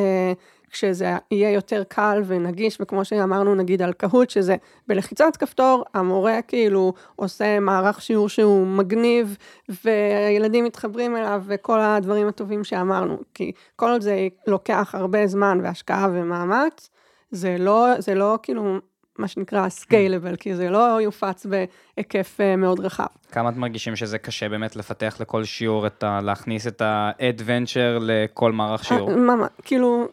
[0.75, 4.55] כשזה יהיה יותר קל ונגיש, וכמו שאמרנו נגיד על קהוט, שזה
[4.87, 9.37] בלחיצת כפתור, המורה כאילו עושה מערך שיעור שהוא מגניב,
[9.83, 16.89] והילדים מתחברים אליו, וכל הדברים הטובים שאמרנו, כי כל זה לוקח הרבה זמן והשקעה ומאמץ,
[17.31, 18.79] זה לא, זה לא כאילו
[19.17, 23.05] מה שנקרא scalable, כי זה לא יופץ בהיקף אה, מאוד רחב.
[23.31, 27.97] כמה את מרגישים שזה קשה באמת לפתח לכל שיעור, את ה, להכניס את ה adventure
[28.01, 29.11] לכל מערך שיעור?
[29.11, 30.07] אה, ממש, כאילו,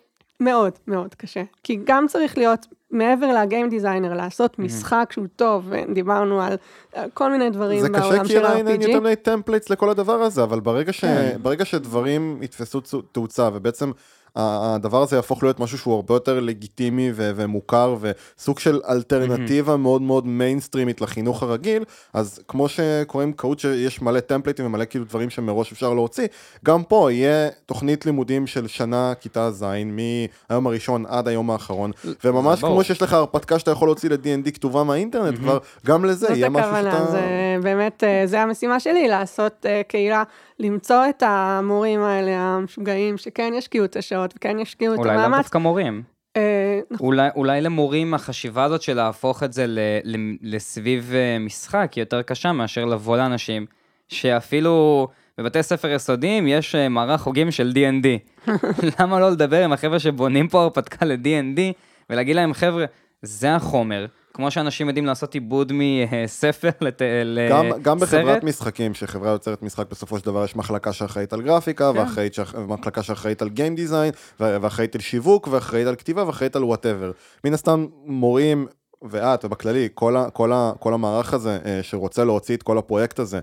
[0.44, 1.42] מאוד מאוד קשה.
[1.62, 4.58] כי גם צריך להיות, מעבר ל game designer, לעשות.
[4.58, 6.56] משחק שהוא טוב, ודיברנו על
[7.14, 8.54] כל מיני דברים בעולם של ה-RPG.
[8.54, 11.00] זה קשה כי אין יותר מיני templates לכל הדבר הזה, אבל ברגע, ש...
[11.00, 11.36] כן.
[11.42, 12.80] ברגע שדברים יתפסו
[13.12, 13.90] תאוצה, ובעצם
[14.36, 20.02] הדבר הזה יהפוך להיות משהו שהוא הרבה יותר לגיטימי ו- ומוכר וסוג של אלטרנטיבה מאוד
[20.02, 25.72] מאוד מיינסטרימית לחינוך הרגיל, אז כמו שקוראים קהות שיש מלא טמפליטים ומלא כאילו דברים שמראש
[25.72, 26.26] אפשר להוציא,
[26.64, 31.90] גם פה יהיה תוכנית לימודים של שנה כיתה ז' מהיום הראשון עד היום האחרון,
[32.24, 36.48] וממש כמו שיש לך הרפתקה שאתה יכול להוציא ל-D&D כתובה מהאינטרנט, כבר גם לזה יהיה
[36.48, 36.82] משהו שאתה...
[36.82, 40.22] זאת הכוונה, זה באמת, אה, זה המשימה שלי, לעשות אה, קהילה,
[40.62, 45.16] למצוא את המורים האלה המשוגעים, שכן ישקיעו את השעות וכן ישקיעו את המאמץ.
[45.16, 46.02] אולי לא דווקא מורים.
[46.36, 47.06] אה, נכון.
[47.06, 52.22] אולי, אולי למורים החשיבה הזאת של להפוך את זה ל, ל, לסביב משחק היא יותר
[52.22, 53.66] קשה מאשר לבוא לאנשים
[54.08, 55.08] שאפילו
[55.38, 58.06] בבתי ספר יסודיים יש מערך חוגים של D&D.
[58.98, 61.60] למה לא לדבר עם החבר'ה שבונים פה הרפתקה ל-D&D
[62.10, 62.84] ולהגיד להם, חבר'ה,
[63.22, 67.02] זה החומר, כמו שאנשים יודעים לעשות עיבוד מספר לסרט.
[67.50, 71.92] גם, גם בחברת משחקים, שחברה יוצרת משחק, בסופו של דבר יש מחלקה שאחראית על גרפיקה,
[71.92, 71.98] כן.
[71.98, 72.36] ואחראית,
[72.68, 77.12] מחלקה שאחראית על game design, ואחראית על שיווק, ואחראית על כתיבה, ואחראית על whatever.
[77.44, 78.66] מן הסתם, מורים,
[79.02, 83.18] ואת, ובכללי, כל, ה, כל, ה, כל המערך הזה, אה, שרוצה להוציא את כל הפרויקט
[83.18, 83.40] הזה,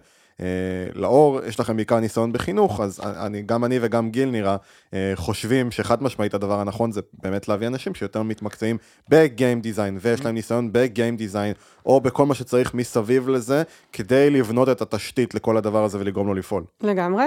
[0.95, 4.57] לאור, יש לכם בעיקר ניסיון בחינוך, אז אני, גם אני וגם גיל נראה,
[4.93, 8.77] אה, חושבים שחד משמעית הדבר הנכון זה באמת להביא אנשים שיותר מתמקצעים
[9.09, 11.53] ב game design, ויש להם ניסיון ב game design,
[11.89, 13.63] או בכל מה שצריך מסביב לזה,
[13.93, 16.63] כדי לבנות את התשתית לכל הדבר הזה ולגרום לו לפעול.
[16.81, 17.25] לגמרי,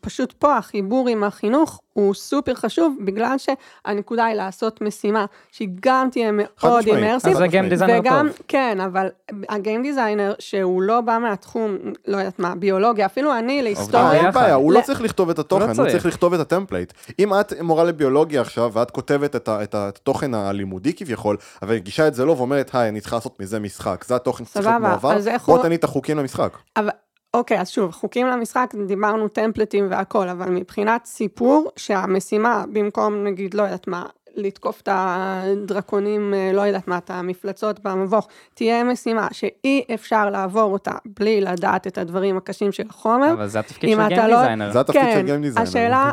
[0.00, 6.08] פשוט פה החיבור עם החינוך הוא סופר חשוב, בגלל שהנקודה היא לעשות משימה שהיא גם
[6.12, 7.30] תהיה מאוד immersive.
[7.30, 8.38] אז זה game designer וגם, טוב.
[8.48, 9.08] כן, אבל
[9.48, 11.76] ה game designer שהוא לא בא מהתחום,
[12.06, 14.12] לא יודעת מה, ביולוגיה, אפילו אני להיסטוריה.
[14.12, 16.92] אין בעיה, הוא לא צריך לכתוב את התוכן, הוא צריך לכתוב את ה template.
[17.18, 22.14] אם את מורה לביולוגיה עכשיו, ואת כותבת את, את התוכן הלימודי כביכול, אבל מגישה את
[22.14, 25.62] זה לו ואומרת, היי, אני צריכה לעשות מזה משחק, זה התוכן שצריך להיות מועבר, בוא
[25.62, 26.58] תני את החוקים למשחק.
[26.76, 26.90] אבל...
[27.34, 33.62] אוקיי, אז שוב, חוקים למשחק, דיברנו טמפלטים והכל, אבל מבחינת סיפור, שהמשימה, במקום נגיד, לא
[33.62, 34.06] יודעת מה,
[34.36, 40.72] לתקוף את הדרקונים, אה, לא יודעת מה, את המפלצות במבוך, תהיה משימה שאי אפשר לעבור
[40.72, 43.32] אותה בלי לדעת את הדברים הקשים של החומר.
[43.32, 44.72] אבל זה התפקיד של גיים לא...
[44.72, 45.68] זה התפקיד כן, של גיים דיזיינר.
[45.68, 46.12] השאלה,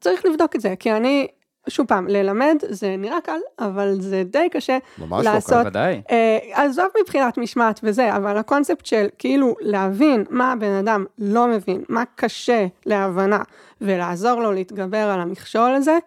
[0.00, 1.26] צריך לבדוק את זה, כי אני,
[1.68, 5.52] שוב פעם, ללמד זה נראה קל, אבל זה די קשה ממש לעשות.
[5.52, 6.02] לא קל, ודאי.
[6.10, 11.84] אה, עזוב מבחינת משמעת וזה, אבל הקונספט של כאילו להבין מה הבן אדם לא מבין,
[11.88, 13.38] מה קשה להבנה,
[13.80, 15.98] ולעזור לו להתגבר על המכשול הזה,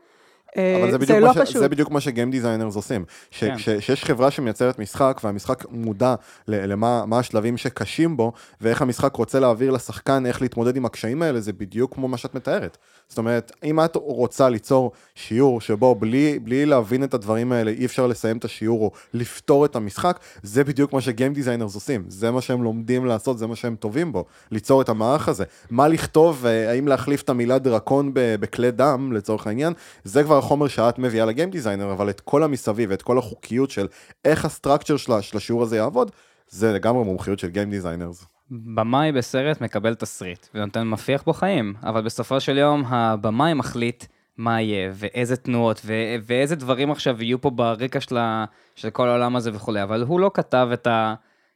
[0.55, 1.37] אבל זה, זה לא ש...
[1.37, 1.57] פשוט.
[1.57, 3.05] זה בדיוק מה ש game designers עושים.
[3.31, 3.43] ש...
[3.43, 3.57] כן.
[3.57, 3.69] ש...
[3.69, 6.15] שיש חברה שמייצרת משחק, והמשחק מודע
[6.47, 8.31] למה השלבים שקשים בו,
[8.61, 12.35] ואיך המשחק רוצה להעביר לשחקן איך להתמודד עם הקשיים האלה, זה בדיוק כמו מה שאת
[12.35, 12.77] מתארת.
[13.09, 17.85] זאת אומרת, אם את רוצה ליצור שיעור שבו בלי, בלי להבין את הדברים האלה אי
[17.85, 22.05] אפשר לסיים את השיעור או לפתור את המשחק, זה בדיוק מה ש game designers עושים.
[22.07, 25.43] זה מה שהם לומדים לעשות, זה מה שהם טובים בו, ליצור את המערך הזה.
[25.69, 29.73] מה לכתוב, אה, האם להחליף את המילה דרקון בכלי דם, לצורך העניין,
[30.03, 33.71] זה כבר החומר שאת מביאה ל game designer, אבל את כל המסביב ואת כל החוקיות
[33.71, 33.87] של
[34.25, 36.11] איך ה structure של השיעור הזה יעבוד,
[36.49, 38.36] זה לגמרי מומחיות של game designers.
[38.51, 44.05] במאי בסרט מקבל תסריט ונותן מפיח בו חיים, אבל בסופו של יום הבמאי מחליט
[44.37, 48.45] מה יהיה ואיזה תנועות ו- ואיזה דברים עכשיו יהיו פה ברקע של, ה-
[48.75, 51.13] של כל העולם הזה וכולי, אבל הוא לא כתב את ה...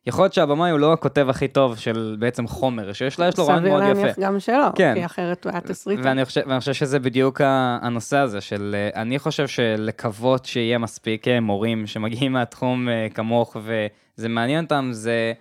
[0.07, 3.47] יכול להיות שהבמאי הוא לא הכותב הכי טוב של בעצם חומר, שיש לו, יש לו
[3.47, 3.93] רעיון מאוד יפה.
[3.93, 4.93] סביר להניח גם שלא, כן.
[4.97, 5.99] כי אחרת הוא היה תסריט.
[6.03, 7.41] ואני חושב, ואני חושב שזה בדיוק
[7.81, 13.57] הנושא הזה של, אה, אני חושב שלקוות שיהיה מספיק אה, מורים שמגיעים מהתחום אה, כמוך,
[13.63, 15.33] וזה מעניין אותם, זה,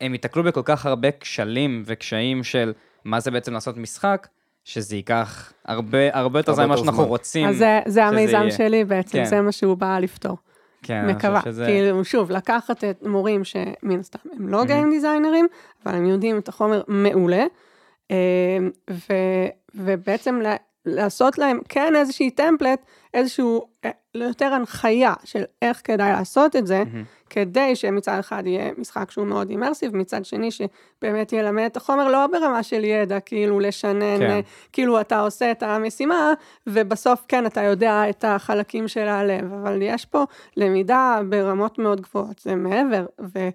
[0.00, 2.72] הם ייתקלו בכל כך הרבה כשלים וקשיים של
[3.04, 4.28] מה זה בעצם לעשות משחק,
[4.64, 7.48] שזה ייקח הרבה, הרבה יותר זמן ממה שאנחנו רוצים.
[7.48, 8.50] אז זה, זה המיזם יהיה.
[8.50, 9.24] שלי בעצם, כן.
[9.24, 10.36] זה מה שהוא בא לפתור.
[10.82, 11.40] כן, מקווה.
[11.44, 11.66] שזה...
[11.66, 15.46] כאילו, שוב, לקחת את מורים שמן הסתם הם לא גיים דיזיינרים,
[15.86, 17.44] אבל הם יודעים את החומר מעולה,
[18.10, 18.16] אה,
[18.90, 19.12] ו,
[19.74, 20.40] ובעצם
[20.86, 22.84] לעשות להם כן איזושהי טמפלט,
[23.14, 27.30] איזשהו אה, יותר הנחיה של איך כדאי לעשות את זה, mm-hmm.
[27.30, 32.26] כדי שמצד אחד יהיה משחק שהוא מאוד אימרסיב, מצד שני שבאמת ילמד את החומר לא
[32.26, 34.40] ברמה של ידע, כאילו לשנן, כן.
[34.72, 36.32] כאילו אתה עושה את המשימה,
[36.66, 40.24] ובסוף כן, אתה יודע את החלקים של הלב, אבל יש פה
[40.56, 43.48] למידה ברמות מאוד גבוהות, זה מעבר, ו...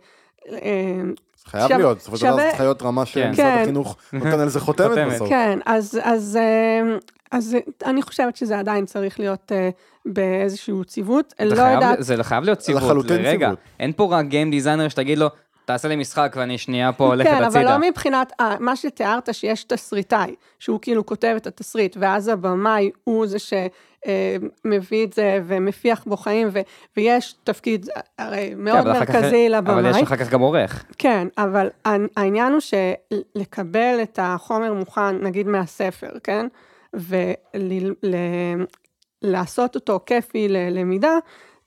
[0.52, 1.02] אה,
[1.46, 1.78] חייב שו...
[1.78, 3.60] להיות, בסופו של דבר זה צריך להיות רמה שמשרד כן.
[3.62, 5.30] החינוך נותן על זה חותמת בסוף.
[5.30, 6.98] כן, אז, אז, אה,
[7.32, 11.34] אז אני חושבת שזה עדיין צריך להיות uh, באיזשהו ציוות.
[11.40, 11.98] לא חייב, יודעת...
[12.04, 12.84] זה חייב להיות ציוות.
[12.84, 13.60] לחלוטין רגע, ציוות.
[13.80, 15.28] אין פה רק גיים דיזיינר שתגיד לו,
[15.66, 17.52] תעשה לי משחק ואני שנייה פה הולכת הצידה.
[17.52, 22.28] כן, אבל לא מבחינת, 아, מה שתיארת שיש תסריטאי, שהוא כאילו כותב את התסריט, ואז
[22.28, 26.60] הבמאי הוא זה שמביא את זה ומפיח בו חיים, ו,
[26.98, 29.74] ויש תפקיד הרי מאוד כן, מרכזי כך, לבמאי.
[29.74, 30.86] אבל יש אחר כך גם עורך.
[30.98, 31.70] כן, אבל
[32.18, 36.48] העניין הוא שלקבל את החומר מוכן, נגיד מהספר, כן?
[39.22, 41.18] לעשות אותו כיפי ללמידה,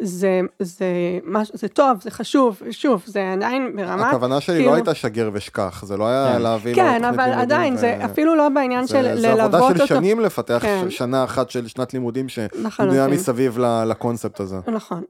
[0.02, 0.86] זה, זה,
[1.24, 4.06] מש, זה טוב, זה חשוב, שוב, זה עדיין ברמת...
[4.06, 4.70] הכוונה שלי כאילו...
[4.70, 6.42] לא הייתה שגר ושכח, זה לא היה כן.
[6.42, 7.78] להביא כן, אבל עדיין, ו...
[7.78, 9.58] זה אפילו לא בעניין זה, של זה ללוות אותו.
[9.58, 10.90] זה עבודה של שנים לפתח כן.
[10.90, 14.56] שנה אחת של שנת לימודים שבנויה מסביב לקונספט הזה.
[14.66, 15.02] נכון.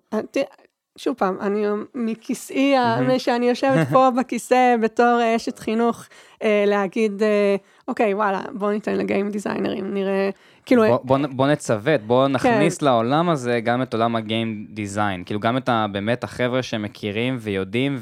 [0.98, 3.19] שוב פעם, אני מכיסאי, mm-hmm.
[3.19, 6.05] שאני יושבת פה בכיסא בתור אשת חינוך,
[6.43, 7.56] אה, להגיד, אה,
[7.89, 10.31] אוקיי, וואלה, בוא ניתן לגיים דיזיינרים, נראה,
[10.66, 10.82] כאילו...
[10.82, 12.86] בוא, בוא, בוא נצוות, בוא נכניס כן.
[12.86, 17.98] לעולם הזה גם את עולם הגיים דיזיין, כאילו גם את ה, באמת החבר'ה שמכירים ויודעים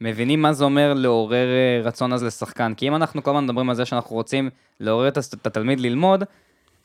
[0.00, 3.70] ומבינים מה זה אומר לעורר אה, רצון אז לשחקן, כי אם אנחנו כל הזמן מדברים
[3.70, 4.50] על זה שאנחנו רוצים
[4.80, 6.24] לעורר את התלמיד ללמוד,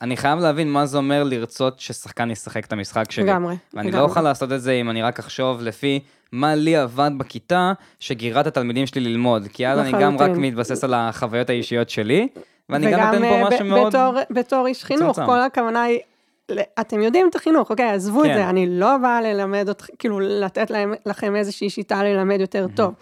[0.02, 3.24] אני חייב להבין מה זה אומר לרצות ששחקן ישחק את המשחק שלי.
[3.24, 3.56] לגמרי.
[3.74, 6.00] ואני לא אוכל לעשות את זה אם אני רק אחשוב לפי
[6.32, 9.48] מה לי עבד בכיתה, שגירה את התלמידים שלי ללמוד.
[9.52, 12.28] כי אז אני גם רק מתבסס על החוויות האישיות שלי,
[12.68, 13.94] ואני גם נותן פה אה, משהו מאוד...
[13.94, 15.98] וגם בתור איש חינוך, כל הכוונה היא...
[16.80, 18.30] אתם יודעים את החינוך, אוקיי, עזבו כן.
[18.30, 22.66] את זה, אני לא באה ללמד אתכם, כאילו, לתת להם, לכם איזושהי שיטה ללמד יותר
[22.74, 22.94] טוב.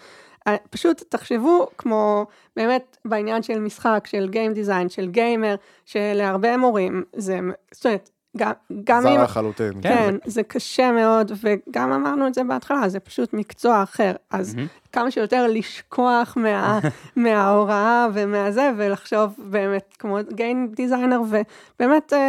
[0.47, 5.55] אה, פשוט תחשבו כמו באמת בעניין של משחק, של גיים דיזיין, של גיימר,
[5.85, 7.39] שלהרבה מורים זה,
[7.71, 8.51] זאת אומרת, גם,
[8.83, 9.15] גם אם...
[9.17, 9.73] זר לחלוטין.
[9.73, 10.31] כן, כן זה...
[10.31, 14.11] זה קשה מאוד, וגם אמרנו את זה בהתחלה, זה פשוט מקצוע אחר.
[14.31, 14.91] אז mm-hmm.
[14.91, 16.79] כמה שיותר לשכוח מה,
[17.15, 22.13] מההוראה ומהזה, ולחשוב באמת כמו גיים דיזיינר, ובאמת...
[22.13, 22.19] הוא...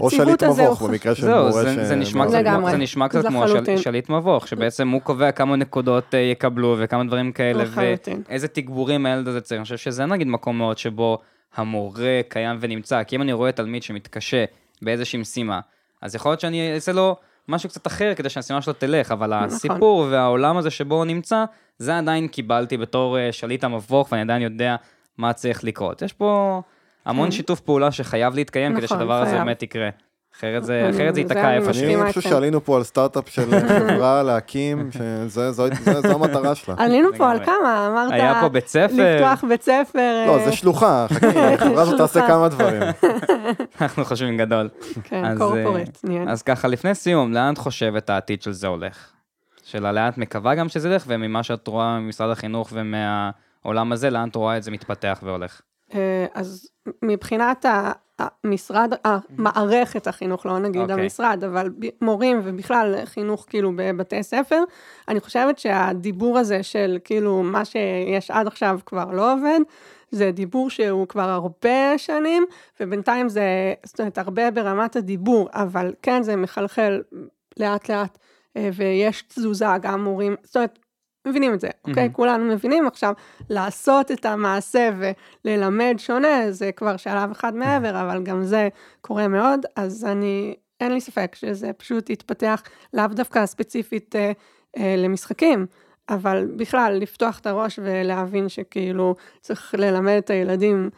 [0.00, 1.66] או שליט מבוך, במקרה של מורה ש...
[1.66, 2.28] זה נשמע
[2.70, 7.04] זה נשמע קצת כמו של, שליט מבוך, שבעצם הוא קובע כמה נקודות אה, יקבלו וכמה
[7.04, 7.64] דברים כאלה,
[8.28, 9.58] ואיזה תגבורים הילד הזה צריך.
[9.58, 11.18] אני חושב שזה נגיד מקום מאוד שבו
[11.56, 14.44] המורה קיים ונמצא, כי אם אני רואה תלמיד שמתקשה
[14.82, 15.60] באיזושהי משימה,
[16.02, 17.16] אז יכול להיות שאני אעשה לו
[17.48, 19.48] משהו קצת אחר כדי שהמשימה שלו תלך, אבל נכון.
[19.48, 21.44] הסיפור והעולם הזה שבו הוא נמצא,
[21.78, 24.76] זה עדיין קיבלתי בתור אה, שליט המבוך, ואני עדיין יודע
[25.18, 26.02] מה צריך לקרות.
[26.02, 26.62] יש פה...
[27.06, 27.30] המון כן.
[27.30, 29.88] שיתוף פעולה שחייב להתקיים נכון, כדי שהדבר הזה באמת יקרה.
[30.38, 32.02] אחרת זה, אחרת זה ייתקע איפשהו.
[32.02, 34.90] אני חושב שעלינו פה על סטארט-אפ של חברה להקים,
[35.28, 35.64] שזו
[36.14, 36.74] המטרה שלה.
[36.78, 38.12] עלינו פה על כמה, אמרת...
[38.12, 39.16] היה פה בית ספר.
[39.16, 40.24] לפתוח בית ספר.
[40.26, 42.82] לא, זה שלוחה, חכי, החברה הזאת תעשה כמה דברים.
[43.80, 44.68] אנחנו חושבים גדול.
[45.04, 46.24] כן, קורפורט, נהיה.
[46.28, 49.10] אז ככה, לפני סיום, לאן את חושבת העתיד של זה הולך?
[49.64, 54.28] של לאן את מקווה גם שזה ילך, וממה שאת רואה ממשרד החינוך ומהעולם הזה, לאן
[54.28, 55.60] את רואה את זה מתפתח והולך?
[55.94, 56.68] אה, אז
[57.02, 57.66] מבחינת
[58.18, 58.92] המשרד,
[59.30, 60.90] מערכת החינוך, לא נגיד okay.
[60.90, 61.02] אוקיי.
[61.02, 61.70] המשרד, אבל
[62.00, 64.62] מורים ובכלל חינוך כאילו בבתי ספר,
[65.08, 69.60] אני חושבת שהדיבור הזה של כאילו מה שיש עד עכשיו כבר לא עובד,
[70.10, 72.44] זה דיבור שהוא כבר הרבה שנים,
[72.80, 77.02] ובינתיים זה, זאת אומרת, הרבה ברמת הדיבור, אבל כן, זה מחלחל
[77.60, 78.18] לאט לאט,
[78.56, 80.78] אה, ויש תזוזה, גם מורים, זאת אומרת,
[81.26, 82.06] מבינים את זה, אוקיי?
[82.06, 82.12] Mm-hmm.
[82.12, 83.12] כולנו מבינים עכשיו,
[83.50, 84.90] לעשות את המעשה
[85.44, 88.68] וללמד שונה, זה כבר שלב אחד מעבר, אבל גם זה
[89.00, 92.62] קורה מאוד, אז אני, אין לי ספק שזה פשוט יתפתח
[92.94, 94.32] לאו דווקא ספציפית אה,
[94.76, 95.66] אה, למשחקים,
[96.08, 100.90] אבל בכלל, לפתוח את הראש ולהבין שכאילו צריך ללמד את הילדים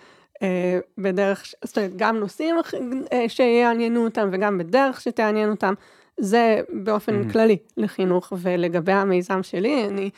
[0.43, 2.57] אה, בדרך, זאת אומרת, גם נושאים
[3.13, 5.75] אה, שיעניינו אותם וגם בדרך שתעניין אותם.
[6.21, 7.33] זה באופן אמ-המ.
[7.33, 10.11] כללי לחינוך, ולגבי המיזם שלי, אני...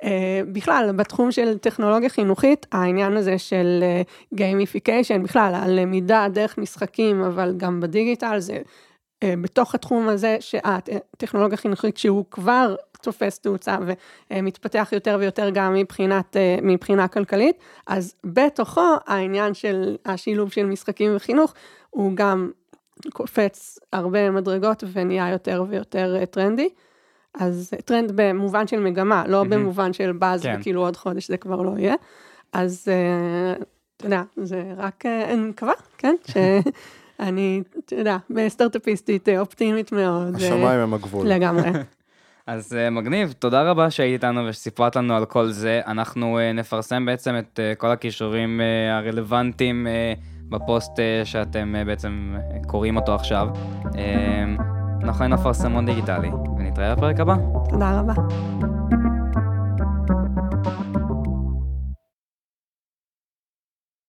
[0.00, 0.04] אה,
[0.52, 3.84] בכלל, בתחום של טכנולוגיה חינוכית, העניין הזה של
[4.34, 11.56] gamification, אה, בכלל, הלמידה דרך משחקים, אבל גם בדיגיטל, זה אה, בתוך התחום הזה, שהטכנולוגיה
[11.56, 13.76] חינוכית שהוא כבר תופס תאוצה
[14.30, 17.56] ומתפתח יותר ויותר גם מבחינת, אה, מבחינה כלכלית,
[17.86, 21.54] אז בתוכו העניין של השילוב של משחקים וחינוך,
[21.90, 22.50] הוא גם
[23.12, 26.68] קופץ הרבה מדרגות ונהיה יותר ויותר אה, טרנדי.
[27.34, 29.48] אז טרנד במובן של מגמה, לא mm-hmm.
[29.48, 30.56] במובן של באז, כן.
[30.60, 31.94] וכאילו עוד חודש זה כבר לא יהיה.
[32.52, 33.62] אז uh,
[33.96, 40.34] אתה יודע, זה רק, אני מקווה, כן, שאני, אתה יודע, בסטארט-אפיסטית אופטימית מאוד.
[40.34, 41.26] השמיים הם הגבול.
[41.26, 41.70] לגמרי.
[42.46, 45.80] אז מגניב, תודה רבה שהיית איתנו ושסיפרת לנו על כל זה.
[45.86, 48.60] אנחנו נפרסם בעצם את כל הכישורים
[48.90, 49.86] הרלוונטיים.
[50.52, 53.48] בפוסט אה, שאתם אה, בעצם אה, קוראים אותו עכשיו.
[55.04, 57.34] אנחנו היינו אפרסמון דיגיטלי, ונתראה בפרק הבא.
[57.70, 58.12] תודה רבה.